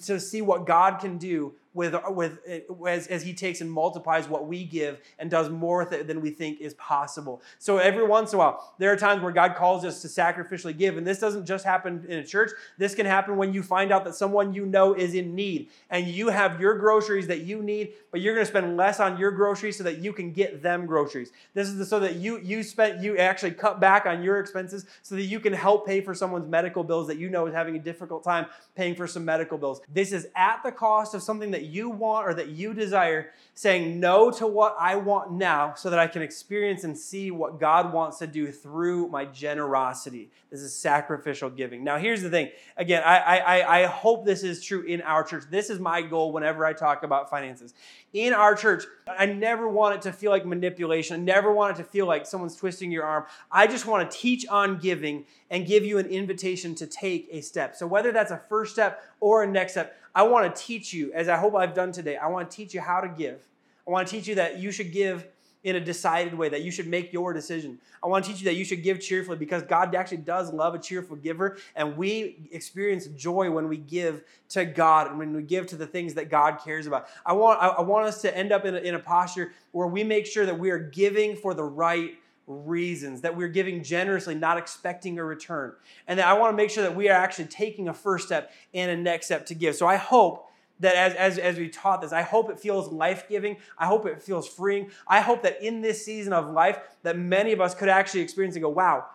to 0.06 0.20
see 0.20 0.42
what 0.42 0.66
god 0.66 1.00
can 1.00 1.18
do 1.18 1.54
with, 1.76 1.94
uh, 1.94 2.02
with 2.10 2.40
uh, 2.50 2.84
as, 2.86 3.06
as 3.08 3.22
he 3.22 3.34
takes 3.34 3.62
and 3.62 3.72
multiplies 3.72 4.28
what 4.28 4.48
we 4.48 4.64
give 4.64 5.00
and 5.20 5.30
does 5.30 5.50
more 5.50 5.80
with 5.80 5.94
it 5.94 6.08
than 6.08 6.22
we 6.22 6.32
think 6.32 6.62
is 6.62 6.74
possible. 6.76 7.42
So 7.60 7.78
every 7.78 8.06
once 8.08 8.32
in 8.32 8.38
a 8.38 8.40
while, 8.40 8.74
there 8.80 8.92
are 8.92 8.96
times 8.96 9.22
where 9.22 9.32
God 9.32 9.56
calls 9.56 9.86
us 9.86 10.02
to 10.02 10.08
sacrificially 10.08 10.76
give. 10.76 10.98
And 10.98 11.06
this 11.06 11.20
doesn't 11.20 11.46
just 11.46 11.66
happen 11.66 12.06
in 12.08 12.20
a 12.20 12.26
church. 12.26 12.52
This 12.78 12.96
can 12.96 13.06
happen 13.06 13.38
when 13.38 13.54
you 13.54 13.62
find 13.62 13.92
out 13.92 14.06
that 14.06 14.16
someone 14.16 14.54
you 14.54 14.66
know 14.66 14.94
is 14.94 15.14
in 15.14 15.36
need 15.36 15.70
and 15.90 16.08
you 16.08 16.30
have 16.30 16.60
your 16.60 16.78
groceries 16.80 17.28
that 17.28 17.42
you 17.42 17.62
need, 17.62 17.94
but 18.12 18.22
you're 18.22 18.34
going 18.34 18.46
to 18.46 18.50
spend 18.50 18.78
less 18.78 19.00
on 19.00 19.20
your 19.20 19.32
groceries 19.32 19.78
so 19.78 19.84
that 19.84 19.98
you 20.00 20.14
can 20.14 20.32
get 20.32 20.64
them 20.64 20.86
groceries. 20.86 21.32
This 21.54 21.68
is 21.68 21.90
so 21.90 22.00
that 22.00 22.16
you 22.16 22.40
you 22.40 22.64
spent 22.64 23.02
you 23.02 23.18
actually 23.18 23.52
cut 23.52 23.80
back 23.82 24.06
on 24.06 24.24
your 24.24 24.40
expenses 24.40 24.86
so 25.02 25.16
that 25.16 25.24
you 25.24 25.40
can 25.40 25.52
help 25.54 25.86
pay 25.86 26.00
for 26.00 26.16
someone's 26.16 26.48
medical 26.48 26.84
bills 26.84 27.08
that 27.08 27.18
you 27.18 27.30
know 27.30 27.46
is 27.48 27.54
having 27.54 27.76
a 27.76 27.80
difficult 27.80 28.24
time 28.24 28.46
paying 28.76 28.96
for 28.96 29.08
some 29.08 29.26
medical 29.26 29.58
bills. 29.58 29.82
This 29.94 30.14
is 30.14 30.28
at 30.36 30.62
the 30.64 30.72
cost 30.72 31.14
of 31.14 31.22
something 31.22 31.52
that 31.52 31.64
you 31.65 31.89
want 31.89 32.28
or 32.28 32.34
that 32.34 32.49
you 32.49 32.73
desire, 32.73 33.32
saying 33.54 33.99
no 33.99 34.32
to 34.32 34.45
what 34.47 34.75
I 34.80 34.95
want 34.95 35.32
now 35.32 35.73
so 35.75 35.89
that 35.89 35.99
I 35.99 36.08
can 36.08 36.21
experience 36.21 36.84
and 36.84 36.97
see 36.97 37.32
what 37.32 37.60
God 37.60 37.93
wants 37.93 38.19
to 38.19 38.28
do 38.28 38.51
through 38.51 39.08
my 39.08 39.25
generosity. 39.25 40.30
This 40.51 40.62
is 40.62 40.73
sacrificial 40.73 41.49
giving. 41.49 41.84
Now, 41.84 41.97
here's 41.97 42.21
the 42.21 42.30
thing. 42.30 42.49
Again, 42.78 43.04
I, 43.06 43.39
I, 43.39 43.82
I 43.82 43.86
hope 43.86 44.25
this 44.25 44.43
is 44.43 44.63
true 44.63 44.84
in 44.84 45.01
our 45.01 45.23
church. 45.23 45.43
This 45.49 45.69
is 45.69 45.80
my 45.80 46.01
goal 46.01 46.32
whenever 46.32 46.65
I 46.65 46.73
talk 46.73 47.04
about 47.04 47.30
finances. 47.30 47.73
In 48.13 48.34
our 48.34 48.56
church, 48.56 48.86
I 49.08 49.25
never 49.25 49.67
want 49.67 49.95
it 49.95 50.01
to 50.04 50.13
feel 50.13 50.32
like 50.32 50.45
manipulation. 50.45 51.15
I 51.15 51.19
never 51.19 51.51
want 51.51 51.75
it 51.75 51.84
to 51.84 51.89
feel 51.89 52.06
like 52.06 52.25
someone's 52.25 52.56
twisting 52.56 52.91
your 52.91 53.04
arm. 53.04 53.25
I 53.51 53.67
just 53.67 53.86
want 53.86 54.10
to 54.10 54.17
teach 54.17 54.47
on 54.47 54.78
giving 54.78 55.25
and 55.49 55.67
give 55.67 55.84
you 55.84 55.97
an 55.97 56.06
invitation 56.06 56.73
to 56.75 56.88
take 56.88 57.28
a 57.32 57.41
step. 57.41 57.75
So, 57.75 57.86
whether 57.86 58.12
that's 58.12 58.32
a 58.32 58.38
first 58.38 58.73
step 58.73 59.04
or 59.26 59.42
a 59.42 59.48
next 59.48 59.72
step, 59.72 59.98
I 60.14 60.22
want 60.22 60.56
to 60.56 60.62
teach 60.62 60.94
you, 60.94 61.12
as 61.12 61.30
I 61.30 61.36
hope 61.36 61.56
I've 61.56 61.74
done 61.74 61.92
today, 61.92 62.16
I 62.16 62.28
want 62.28 62.48
to 62.48 62.56
teach 62.56 62.76
you 62.76 62.80
how 62.80 63.02
to 63.02 63.08
give. 63.08 63.42
I 63.88 63.90
want 63.90 64.08
to 64.08 64.16
teach 64.16 64.28
you 64.28 64.36
that 64.36 64.60
you 64.60 64.72
should 64.72 64.94
give 64.94 65.26
in 65.64 65.76
a 65.76 65.80
decided 65.80 66.36
way, 66.36 66.48
that 66.48 66.62
you 66.62 66.70
should 66.70 66.86
make 66.86 67.12
your 67.12 67.34
decision. 67.34 67.80
I 68.04 68.08
want 68.08 68.24
to 68.24 68.32
teach 68.32 68.42
you 68.42 68.46
that 68.46 68.54
you 68.54 68.64
should 68.64 68.84
give 68.84 69.02
cheerfully 69.02 69.36
because 69.36 69.64
God 69.64 69.96
actually 69.96 70.18
does 70.18 70.54
love 70.54 70.76
a 70.76 70.80
cheerful 70.80 71.16
giver, 71.16 71.58
and 71.76 71.98
we 71.98 72.38
experience 72.52 73.08
joy 73.08 73.50
when 73.50 73.68
we 73.68 73.78
give 73.78 74.24
to 74.50 74.64
God 74.64 75.08
and 75.08 75.18
when 75.18 75.36
we 75.36 75.42
give 75.42 75.66
to 75.68 75.76
the 75.76 75.88
things 75.88 76.14
that 76.14 76.30
God 76.30 76.60
cares 76.64 76.86
about. 76.86 77.08
I 77.26 77.34
want, 77.34 77.60
I 77.60 77.82
want 77.82 78.06
us 78.06 78.22
to 78.22 78.38
end 78.38 78.52
up 78.52 78.64
in 78.64 78.76
a, 78.76 78.78
in 78.78 78.94
a 78.94 79.00
posture 79.00 79.54
where 79.72 79.88
we 79.88 80.04
make 80.04 80.28
sure 80.28 80.46
that 80.46 80.60
we 80.60 80.70
are 80.70 80.78
giving 80.78 81.36
for 81.36 81.56
the 81.56 81.64
right 81.64 82.14
reasons, 82.47 83.21
that 83.21 83.36
we're 83.36 83.47
giving 83.47 83.84
generously, 83.84 84.36
not 84.36 84.58
expecting 84.58 85.17
a 85.17 85.23
return. 85.23 85.73
And 86.08 86.19
that 86.19 86.27
I 86.27 86.34
want 86.34 86.53
to 86.53 86.58
make 86.58 86.69
sure 86.69 86.84
that 86.84 86.95
we 86.95 87.10
are 87.10 87.17
actually 87.17 87.45
taking 87.45 87.88
a 87.88 87.93
first 87.93 88.27
step 88.27 88.51
and 88.73 88.91
a 88.91 88.97
next 88.97 89.27
step 89.27 89.45
to 89.47 89.55
give. 89.55 89.75
So 89.75 89.88
I 89.88 89.95
hope 89.95 90.49
that 90.79 90.95
as, 90.95 91.13
as, 91.13 91.38
as 91.38 91.58
we 91.58 91.69
taught 91.69 92.01
this, 92.01 92.12
I 92.12 92.21
hope 92.21 92.49
it 92.49 92.60
feels 92.60 92.91
life-giving. 92.91 93.58
I 93.77 93.86
hope 93.86 94.05
it 94.05 94.21
feels 94.21 94.47
freeing. 94.47 94.91
I 95.08 95.21
hope 95.21 95.43
that 95.43 95.62
in 95.63 95.81
this 95.81 96.03
season 96.03 96.34
of 96.34 96.51
life, 96.51 96.77
that 97.03 97.17
many 97.17 97.53
of 97.53 97.62
us 97.62 97.73
could 97.73 97.89
actually 97.89 98.21
experience 98.21 98.55
and 98.55 98.63
go, 98.63 98.69
wow, 98.69 99.05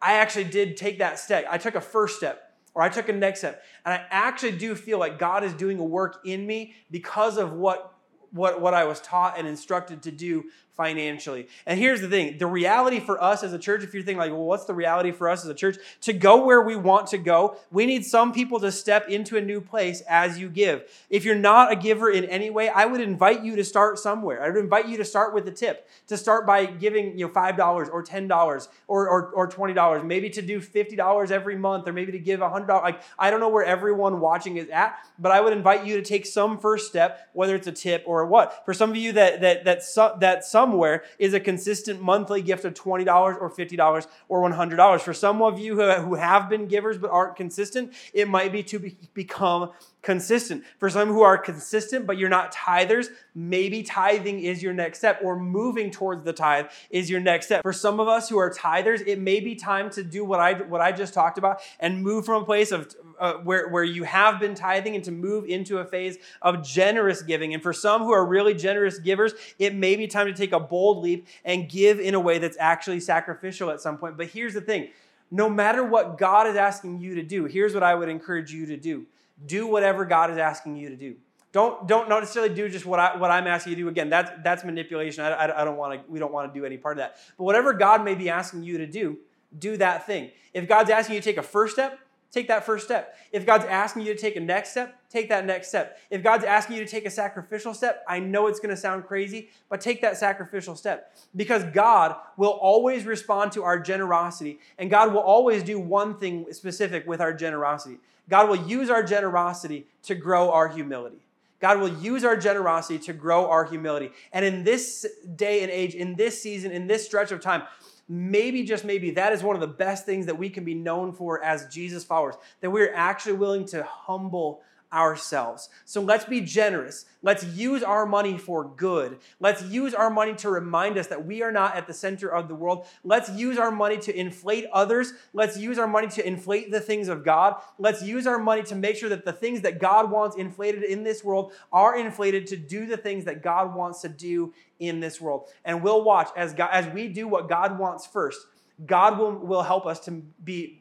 I 0.00 0.14
actually 0.14 0.44
did 0.44 0.76
take 0.76 0.98
that 0.98 1.18
step. 1.18 1.46
I 1.50 1.58
took 1.58 1.74
a 1.74 1.80
first 1.80 2.16
step 2.16 2.54
or 2.74 2.82
I 2.82 2.88
took 2.88 3.08
a 3.08 3.12
next 3.12 3.40
step. 3.40 3.62
And 3.84 3.94
I 3.94 4.04
actually 4.10 4.52
do 4.52 4.74
feel 4.74 4.98
like 4.98 5.18
God 5.18 5.44
is 5.44 5.52
doing 5.54 5.78
a 5.78 5.84
work 5.84 6.20
in 6.24 6.46
me 6.46 6.74
because 6.90 7.38
of 7.38 7.52
what, 7.52 7.94
what, 8.30 8.60
what 8.60 8.74
I 8.74 8.84
was 8.84 9.00
taught 9.00 9.38
and 9.38 9.48
instructed 9.48 10.02
to 10.02 10.10
do 10.10 10.44
financially. 10.74 11.48
And 11.66 11.78
here's 11.78 12.00
the 12.00 12.08
thing 12.08 12.38
the 12.38 12.46
reality 12.46 13.00
for 13.00 13.22
us 13.22 13.42
as 13.42 13.52
a 13.52 13.58
church, 13.58 13.82
if 13.82 13.92
you're 13.92 14.02
thinking, 14.02 14.18
like, 14.18 14.30
well, 14.30 14.44
what's 14.44 14.64
the 14.64 14.74
reality 14.74 15.12
for 15.12 15.28
us 15.28 15.44
as 15.44 15.50
a 15.50 15.54
church? 15.54 15.76
To 16.02 16.12
go 16.12 16.44
where 16.44 16.62
we 16.62 16.76
want 16.76 17.08
to 17.08 17.18
go, 17.18 17.56
we 17.70 17.86
need 17.86 18.04
some 18.04 18.32
people 18.32 18.58
to 18.60 18.72
step 18.72 19.08
into 19.08 19.36
a 19.36 19.40
new 19.40 19.60
place 19.60 20.02
as 20.08 20.38
you 20.38 20.48
give. 20.48 20.84
If 21.10 21.24
you're 21.24 21.34
not 21.34 21.72
a 21.72 21.76
giver 21.76 22.10
in 22.10 22.24
any 22.24 22.50
way, 22.50 22.68
I 22.68 22.86
would 22.86 23.00
invite 23.00 23.42
you 23.44 23.56
to 23.56 23.64
start 23.64 23.98
somewhere. 23.98 24.42
I 24.42 24.48
would 24.48 24.58
invite 24.58 24.88
you 24.88 24.96
to 24.96 25.04
start 25.04 25.34
with 25.34 25.46
a 25.46 25.50
tip, 25.50 25.88
to 26.08 26.16
start 26.16 26.46
by 26.46 26.66
giving 26.66 27.18
you 27.18 27.26
know, 27.26 27.32
$5 27.32 27.88
or 27.92 28.02
$10 28.02 28.68
or, 28.88 29.08
or, 29.08 29.28
or 29.30 29.48
$20, 29.48 30.04
maybe 30.04 30.30
to 30.30 30.42
do 30.42 30.60
$50 30.60 31.30
every 31.30 31.56
month, 31.56 31.86
or 31.86 31.92
maybe 31.92 32.12
to 32.12 32.18
give 32.18 32.40
$100. 32.40 32.68
Like, 32.68 33.02
I 33.18 33.30
don't 33.30 33.40
know 33.40 33.48
where 33.48 33.64
everyone 33.64 34.20
watching 34.20 34.56
is 34.56 34.68
at, 34.70 34.96
but 35.18 35.32
I 35.32 35.40
would 35.40 35.52
invite 35.52 35.84
you 35.84 35.96
to 35.96 36.02
take 36.02 36.24
some 36.24 36.58
first 36.58 36.88
step, 36.88 37.28
whether 37.34 37.54
it's 37.54 37.66
a 37.66 37.72
tip 37.72 38.04
or 38.06 38.26
what. 38.26 38.64
For 38.64 38.72
some 38.72 38.90
of 38.90 38.96
you 38.96 39.12
that, 39.12 39.40
that, 39.42 39.64
that, 39.64 40.20
that 40.20 40.44
some 40.44 40.61
somewhere 40.62 41.02
is 41.18 41.34
a 41.34 41.40
consistent 41.40 42.00
monthly 42.00 42.40
gift 42.40 42.64
of 42.64 42.74
$20 42.74 43.06
or 43.40 43.50
$50 43.50 44.06
or 44.28 44.48
$100. 44.48 45.00
For 45.00 45.12
some 45.12 45.42
of 45.42 45.58
you 45.58 45.80
who 45.80 46.14
have 46.14 46.48
been 46.48 46.66
givers 46.66 46.98
but 46.98 47.10
aren't 47.10 47.36
consistent, 47.36 47.92
it 48.14 48.28
might 48.28 48.52
be 48.52 48.62
to 48.62 48.78
be, 48.78 48.96
become 49.12 49.70
consistent. 50.02 50.64
For 50.78 50.90
some 50.90 51.08
who 51.08 51.22
are 51.22 51.38
consistent 51.38 52.06
but 52.06 52.18
you're 52.18 52.28
not 52.28 52.52
tithers, 52.52 53.08
maybe 53.34 53.82
tithing 53.82 54.40
is 54.40 54.62
your 54.62 54.72
next 54.72 54.98
step 54.98 55.20
or 55.22 55.38
moving 55.38 55.90
towards 55.90 56.24
the 56.24 56.32
tithe 56.32 56.66
is 56.90 57.08
your 57.08 57.20
next 57.20 57.46
step. 57.46 57.62
For 57.62 57.72
some 57.72 58.00
of 58.00 58.08
us 58.08 58.28
who 58.28 58.38
are 58.38 58.50
tithers, 58.50 59.06
it 59.06 59.20
may 59.20 59.40
be 59.40 59.54
time 59.54 59.90
to 59.90 60.02
do 60.02 60.24
what 60.24 60.40
I 60.40 60.54
what 60.54 60.80
I 60.80 60.92
just 60.92 61.14
talked 61.14 61.38
about 61.38 61.60
and 61.80 62.02
move 62.02 62.26
from 62.26 62.42
a 62.42 62.44
place 62.44 62.72
of 62.72 62.94
uh, 63.18 63.34
where, 63.34 63.68
where 63.68 63.84
you 63.84 64.02
have 64.02 64.40
been 64.40 64.54
tithing 64.54 64.96
and 64.96 65.04
to 65.04 65.12
move 65.12 65.44
into 65.44 65.78
a 65.78 65.84
phase 65.84 66.18
of 66.42 66.62
generous 66.64 67.22
giving. 67.22 67.54
And 67.54 67.62
for 67.62 67.72
some 67.72 68.02
who 68.02 68.12
are 68.12 68.26
really 68.26 68.54
generous 68.54 68.98
givers, 68.98 69.32
it 69.58 69.74
may 69.74 69.94
be 69.94 70.08
time 70.08 70.26
to 70.26 70.32
take 70.32 70.52
a 70.52 70.60
bold 70.60 70.98
leap 70.98 71.28
and 71.44 71.70
give 71.70 72.00
in 72.00 72.14
a 72.14 72.20
way 72.20 72.38
that's 72.38 72.56
actually 72.58 73.00
sacrificial 73.00 73.70
at 73.70 73.80
some 73.80 73.96
point. 73.96 74.16
But 74.16 74.26
here's 74.26 74.54
the 74.54 74.60
thing 74.60 74.88
no 75.30 75.48
matter 75.48 75.82
what 75.82 76.18
God 76.18 76.46
is 76.46 76.56
asking 76.56 77.00
you 77.00 77.14
to 77.14 77.22
do, 77.22 77.46
here's 77.46 77.72
what 77.72 77.82
I 77.82 77.94
would 77.94 78.08
encourage 78.08 78.52
you 78.52 78.66
to 78.66 78.76
do 78.76 79.06
do 79.46 79.66
whatever 79.66 80.04
God 80.04 80.30
is 80.30 80.38
asking 80.38 80.76
you 80.76 80.88
to 80.88 80.96
do. 80.96 81.16
Don't, 81.52 81.86
don't 81.86 82.08
necessarily 82.08 82.54
do 82.54 82.68
just 82.68 82.86
what, 82.86 82.98
I, 82.98 83.16
what 83.16 83.30
I'm 83.30 83.46
asking 83.46 83.72
you 83.72 83.76
to 83.76 83.82
do. 83.82 83.88
Again, 83.88 84.08
that's, 84.08 84.30
that's 84.42 84.64
manipulation. 84.64 85.22
I, 85.22 85.32
I, 85.32 85.62
I 85.62 85.64
don't 85.64 85.76
want 85.76 86.00
to, 86.00 86.10
we 86.10 86.18
don't 86.18 86.32
want 86.32 86.52
to 86.52 86.58
do 86.58 86.64
any 86.64 86.78
part 86.78 86.96
of 86.96 87.02
that. 87.02 87.16
But 87.36 87.44
whatever 87.44 87.74
God 87.74 88.04
may 88.04 88.14
be 88.14 88.30
asking 88.30 88.62
you 88.62 88.78
to 88.78 88.86
do, 88.86 89.18
do 89.58 89.76
that 89.76 90.06
thing. 90.06 90.30
If 90.54 90.66
God's 90.66 90.88
asking 90.88 91.16
you 91.16 91.20
to 91.20 91.24
take 91.24 91.36
a 91.36 91.42
first 91.42 91.74
step, 91.74 91.98
take 92.30 92.48
that 92.48 92.64
first 92.64 92.86
step. 92.86 93.14
If 93.32 93.44
God's 93.44 93.66
asking 93.66 94.06
you 94.06 94.14
to 94.14 94.18
take 94.18 94.36
a 94.36 94.40
next 94.40 94.70
step, 94.70 94.98
take 95.10 95.28
that 95.28 95.44
next 95.44 95.68
step. 95.68 95.98
If 96.10 96.22
God's 96.22 96.44
asking 96.44 96.76
you 96.76 96.84
to 96.86 96.90
take 96.90 97.04
a 97.04 97.10
sacrificial 97.10 97.74
step, 97.74 98.02
I 98.08 98.18
know 98.18 98.46
it's 98.46 98.58
going 98.58 98.74
to 98.74 98.76
sound 98.76 99.04
crazy, 99.04 99.50
but 99.68 99.82
take 99.82 100.00
that 100.00 100.16
sacrificial 100.16 100.74
step 100.74 101.14
because 101.36 101.64
God 101.64 102.16
will 102.38 102.48
always 102.48 103.04
respond 103.04 103.52
to 103.52 103.62
our 103.64 103.78
generosity 103.78 104.58
and 104.78 104.88
God 104.88 105.12
will 105.12 105.20
always 105.20 105.62
do 105.62 105.78
one 105.78 106.18
thing 106.18 106.46
specific 106.52 107.06
with 107.06 107.20
our 107.20 107.34
generosity. 107.34 107.98
God 108.28 108.48
will 108.48 108.66
use 108.68 108.90
our 108.90 109.02
generosity 109.02 109.86
to 110.04 110.14
grow 110.14 110.50
our 110.50 110.68
humility. 110.68 111.18
God 111.60 111.78
will 111.78 111.88
use 111.88 112.24
our 112.24 112.36
generosity 112.36 112.98
to 113.06 113.12
grow 113.12 113.48
our 113.48 113.64
humility. 113.64 114.10
And 114.32 114.44
in 114.44 114.64
this 114.64 115.06
day 115.36 115.62
and 115.62 115.70
age, 115.70 115.94
in 115.94 116.16
this 116.16 116.42
season, 116.42 116.72
in 116.72 116.88
this 116.88 117.04
stretch 117.04 117.30
of 117.30 117.40
time, 117.40 117.62
maybe, 118.08 118.64
just 118.64 118.84
maybe, 118.84 119.12
that 119.12 119.32
is 119.32 119.42
one 119.42 119.54
of 119.54 119.60
the 119.60 119.68
best 119.68 120.04
things 120.04 120.26
that 120.26 120.36
we 120.36 120.50
can 120.50 120.64
be 120.64 120.74
known 120.74 121.12
for 121.12 121.42
as 121.42 121.66
Jesus 121.68 122.04
followers, 122.04 122.34
that 122.60 122.70
we're 122.70 122.92
actually 122.94 123.34
willing 123.34 123.64
to 123.66 123.84
humble 123.84 124.62
ourselves. 124.92 125.68
So 125.84 126.00
let's 126.00 126.24
be 126.24 126.40
generous. 126.40 127.06
Let's 127.22 127.44
use 127.44 127.82
our 127.82 128.04
money 128.04 128.36
for 128.36 128.64
good. 128.64 129.18
Let's 129.40 129.62
use 129.62 129.94
our 129.94 130.10
money 130.10 130.34
to 130.36 130.50
remind 130.50 130.98
us 130.98 131.06
that 131.06 131.24
we 131.24 131.42
are 131.42 131.52
not 131.52 131.76
at 131.76 131.86
the 131.86 131.94
center 131.94 132.28
of 132.28 132.48
the 132.48 132.54
world. 132.54 132.86
Let's 133.04 133.30
use 133.30 133.58
our 133.58 133.70
money 133.70 133.96
to 133.98 134.14
inflate 134.14 134.66
others. 134.72 135.14
Let's 135.32 135.56
use 135.56 135.78
our 135.78 135.86
money 135.86 136.08
to 136.08 136.26
inflate 136.26 136.70
the 136.70 136.80
things 136.80 137.08
of 137.08 137.24
God. 137.24 137.56
Let's 137.78 138.02
use 138.02 138.26
our 138.26 138.38
money 138.38 138.62
to 138.64 138.74
make 138.74 138.96
sure 138.96 139.08
that 139.08 139.24
the 139.24 139.32
things 139.32 139.62
that 139.62 139.78
God 139.78 140.10
wants 140.10 140.36
inflated 140.36 140.82
in 140.82 141.04
this 141.04 141.22
world 141.22 141.52
are 141.72 141.96
inflated 141.96 142.46
to 142.48 142.56
do 142.56 142.86
the 142.86 142.96
things 142.96 143.24
that 143.24 143.42
God 143.42 143.74
wants 143.74 144.02
to 144.02 144.08
do 144.08 144.52
in 144.80 145.00
this 145.00 145.20
world. 145.20 145.48
And 145.64 145.82
we'll 145.82 146.02
watch 146.02 146.28
as 146.36 146.52
God, 146.52 146.70
as 146.72 146.92
we 146.92 147.08
do 147.08 147.28
what 147.28 147.48
God 147.48 147.78
wants 147.78 148.04
first. 148.04 148.40
God 148.84 149.18
will, 149.18 149.32
will 149.32 149.62
help 149.62 149.86
us 149.86 150.00
to 150.06 150.10
be 150.10 150.80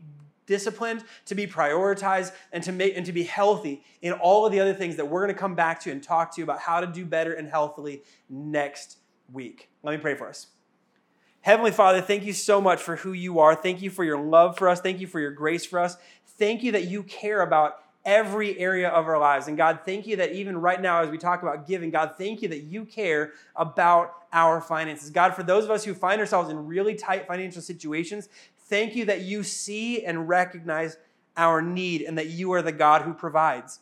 disciplined, 0.52 1.06
to 1.26 1.34
be 1.34 1.48
prioritized, 1.48 2.34
and 2.52 2.62
to 2.66 2.74
make 2.74 2.98
and 2.98 3.06
to 3.06 3.14
be 3.14 3.24
healthy 3.24 3.84
in 4.02 4.12
all 4.12 4.46
of 4.46 4.52
the 4.52 4.60
other 4.60 4.74
things 4.74 4.98
that 4.98 5.08
we're 5.08 5.22
going 5.22 5.34
to 5.34 5.40
come 5.40 5.56
back 5.56 5.80
to 5.80 5.92
and 5.92 6.04
talk 6.04 6.36
to 6.36 6.42
you 6.42 6.44
about 6.44 6.60
how 6.60 6.82
to 6.82 6.88
do 6.88 7.06
better 7.06 7.32
and 7.34 7.48
healthily 7.48 8.04
next 8.30 8.98
week. 9.32 9.70
Let 9.82 9.94
me 9.94 9.98
pray 9.98 10.16
for 10.16 10.28
us. 10.28 10.48
Heavenly 11.40 11.72
Father, 11.72 12.02
thank 12.02 12.26
you 12.26 12.34
so 12.34 12.60
much 12.60 12.82
for 12.82 12.98
who 12.98 13.14
you 13.14 13.40
are. 13.40 13.56
Thank 13.56 13.82
you 13.82 13.90
for 13.90 14.04
your 14.04 14.20
love 14.20 14.58
for 14.58 14.68
us. 14.68 14.82
Thank 14.82 15.00
you 15.00 15.08
for 15.08 15.22
your 15.22 15.32
grace 15.32 15.66
for 15.66 15.80
us. 15.80 15.96
Thank 16.38 16.64
you 16.64 16.74
that 16.74 16.84
you 16.84 17.04
care 17.04 17.42
about 17.42 17.78
every 18.04 18.60
area 18.60 18.90
of 18.90 19.08
our 19.08 19.20
lives. 19.20 19.48
And 19.48 19.56
God, 19.56 19.80
thank 19.86 20.06
you 20.06 20.18
that 20.18 20.34
even 20.34 20.58
right 20.58 20.82
now, 20.82 21.02
as 21.02 21.10
we 21.10 21.18
talk 21.18 21.42
about 21.44 21.68
giving, 21.68 21.92
God, 21.92 22.16
thank 22.18 22.42
you 22.42 22.48
that 22.50 22.64
you 22.64 22.86
care 22.86 23.32
about 23.56 24.14
our 24.34 24.62
finances. 24.62 25.10
God, 25.10 25.36
for 25.36 25.44
those 25.44 25.66
of 25.66 25.72
us 25.72 25.84
who 25.84 25.94
find 25.94 26.20
ourselves 26.20 26.50
in 26.50 26.66
really 26.66 26.96
tight 26.96 27.28
financial 27.28 27.62
situations, 27.62 28.30
Thank 28.72 28.96
you 28.96 29.04
that 29.04 29.20
you 29.20 29.44
see 29.44 30.06
and 30.06 30.30
recognize 30.30 30.96
our 31.36 31.62
need 31.62 32.04
and 32.04 32.18
that 32.18 32.28
you 32.28 32.54
are 32.54 32.62
the 32.62 32.72
God 32.72 33.02
who 33.02 33.14
provides. 33.14 33.80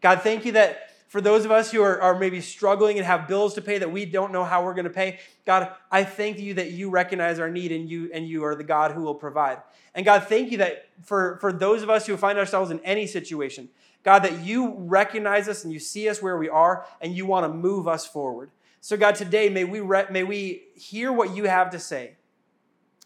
God, 0.00 0.22
thank 0.22 0.44
you 0.44 0.50
that 0.52 0.90
for 1.06 1.20
those 1.20 1.44
of 1.44 1.52
us 1.52 1.70
who 1.70 1.80
are, 1.82 2.02
are 2.02 2.18
maybe 2.18 2.40
struggling 2.40 2.96
and 2.96 3.06
have 3.06 3.28
bills 3.28 3.54
to 3.54 3.62
pay 3.62 3.78
that 3.78 3.92
we 3.92 4.04
don't 4.04 4.32
know 4.32 4.42
how 4.42 4.64
we're 4.64 4.74
going 4.74 4.86
to 4.86 4.90
pay, 4.90 5.20
God, 5.46 5.70
I 5.88 6.02
thank 6.02 6.40
you 6.40 6.54
that 6.54 6.72
you 6.72 6.90
recognize 6.90 7.38
our 7.38 7.48
need 7.48 7.70
and 7.70 7.88
you 7.88 8.10
and 8.12 8.26
you 8.26 8.44
are 8.44 8.56
the 8.56 8.64
God 8.64 8.90
who 8.90 9.02
will 9.02 9.14
provide. 9.14 9.58
And 9.94 10.04
God, 10.04 10.24
thank 10.24 10.50
you 10.50 10.58
that 10.58 10.88
for, 11.04 11.38
for 11.40 11.52
those 11.52 11.84
of 11.84 11.88
us 11.88 12.04
who 12.04 12.16
find 12.16 12.40
ourselves 12.40 12.72
in 12.72 12.80
any 12.80 13.06
situation, 13.06 13.68
God, 14.02 14.24
that 14.24 14.40
you 14.40 14.74
recognize 14.78 15.48
us 15.48 15.62
and 15.62 15.72
you 15.72 15.78
see 15.78 16.08
us 16.08 16.20
where 16.20 16.36
we 16.36 16.48
are 16.48 16.84
and 17.00 17.16
you 17.16 17.24
want 17.24 17.44
to 17.44 17.56
move 17.56 17.86
us 17.86 18.04
forward. 18.04 18.50
So, 18.80 18.96
God, 18.96 19.14
today 19.14 19.48
may 19.48 19.62
we, 19.62 19.78
re- 19.78 20.06
may 20.10 20.24
we 20.24 20.64
hear 20.74 21.12
what 21.12 21.36
you 21.36 21.44
have 21.44 21.70
to 21.70 21.78
say. 21.78 22.16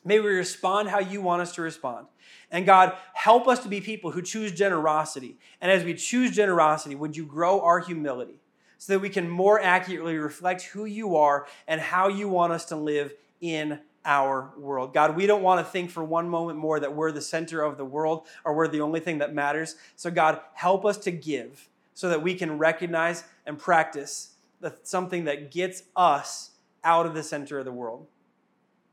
May 0.06 0.20
we 0.20 0.28
respond 0.28 0.88
how 0.88 1.00
you 1.00 1.20
want 1.20 1.42
us 1.42 1.54
to 1.56 1.62
respond. 1.62 2.06
And 2.50 2.64
God, 2.64 2.96
help 3.12 3.48
us 3.48 3.58
to 3.64 3.68
be 3.68 3.80
people 3.80 4.12
who 4.12 4.22
choose 4.22 4.52
generosity. 4.52 5.36
And 5.60 5.70
as 5.70 5.84
we 5.84 5.94
choose 5.94 6.30
generosity, 6.30 6.94
would 6.94 7.16
you 7.16 7.26
grow 7.26 7.60
our 7.60 7.80
humility 7.80 8.40
so 8.78 8.92
that 8.92 9.00
we 9.00 9.10
can 9.10 9.28
more 9.28 9.60
accurately 9.60 10.16
reflect 10.16 10.62
who 10.62 10.84
you 10.84 11.16
are 11.16 11.48
and 11.66 11.80
how 11.80 12.06
you 12.06 12.28
want 12.28 12.52
us 12.52 12.66
to 12.66 12.76
live 12.76 13.14
in 13.40 13.80
our 14.04 14.52
world. 14.56 14.94
God, 14.94 15.16
we 15.16 15.26
don't 15.26 15.42
want 15.42 15.66
to 15.66 15.70
think 15.70 15.90
for 15.90 16.04
one 16.04 16.28
moment 16.28 16.56
more 16.56 16.78
that 16.78 16.94
we're 16.94 17.10
the 17.10 17.20
center 17.20 17.62
of 17.62 17.76
the 17.76 17.84
world 17.84 18.28
or 18.44 18.54
we're 18.54 18.68
the 18.68 18.80
only 18.80 19.00
thing 19.00 19.18
that 19.18 19.34
matters. 19.34 19.74
So, 19.96 20.12
God, 20.12 20.40
help 20.54 20.84
us 20.84 20.96
to 20.98 21.10
give 21.10 21.68
so 21.94 22.08
that 22.10 22.22
we 22.22 22.36
can 22.36 22.58
recognize 22.58 23.24
and 23.44 23.58
practice 23.58 24.34
something 24.84 25.24
that 25.24 25.50
gets 25.50 25.82
us 25.96 26.50
out 26.84 27.06
of 27.06 27.14
the 27.14 27.24
center 27.24 27.58
of 27.58 27.64
the 27.64 27.72
world. 27.72 28.06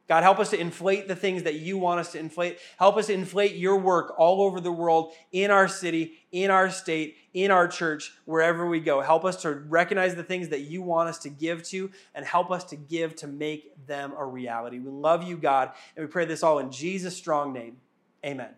God, 0.07 0.23
help 0.23 0.39
us 0.39 0.49
to 0.49 0.59
inflate 0.59 1.07
the 1.07 1.15
things 1.15 1.43
that 1.43 1.55
you 1.55 1.77
want 1.77 2.01
us 2.01 2.11
to 2.11 2.19
inflate. 2.19 2.59
Help 2.77 2.97
us 2.97 3.09
inflate 3.09 3.55
your 3.55 3.77
work 3.77 4.13
all 4.17 4.41
over 4.41 4.59
the 4.59 4.71
world, 4.71 5.13
in 5.31 5.49
our 5.49 5.67
city, 5.67 6.13
in 6.31 6.51
our 6.51 6.69
state, 6.69 7.15
in 7.33 7.51
our 7.51 7.67
church, 7.67 8.11
wherever 8.25 8.67
we 8.67 8.81
go. 8.81 8.99
Help 8.99 9.23
us 9.23 9.41
to 9.43 9.51
recognize 9.51 10.13
the 10.15 10.23
things 10.23 10.49
that 10.49 10.61
you 10.61 10.81
want 10.81 11.07
us 11.07 11.19
to 11.19 11.29
give 11.29 11.63
to 11.63 11.89
and 12.13 12.25
help 12.25 12.51
us 12.51 12.65
to 12.65 12.75
give 12.75 13.15
to 13.17 13.27
make 13.27 13.71
them 13.87 14.13
a 14.17 14.25
reality. 14.25 14.79
We 14.79 14.91
love 14.91 15.23
you, 15.23 15.37
God, 15.37 15.71
and 15.95 16.05
we 16.05 16.11
pray 16.11 16.25
this 16.25 16.43
all 16.43 16.59
in 16.59 16.69
Jesus' 16.69 17.15
strong 17.15 17.53
name. 17.53 17.77
Amen. 18.25 18.49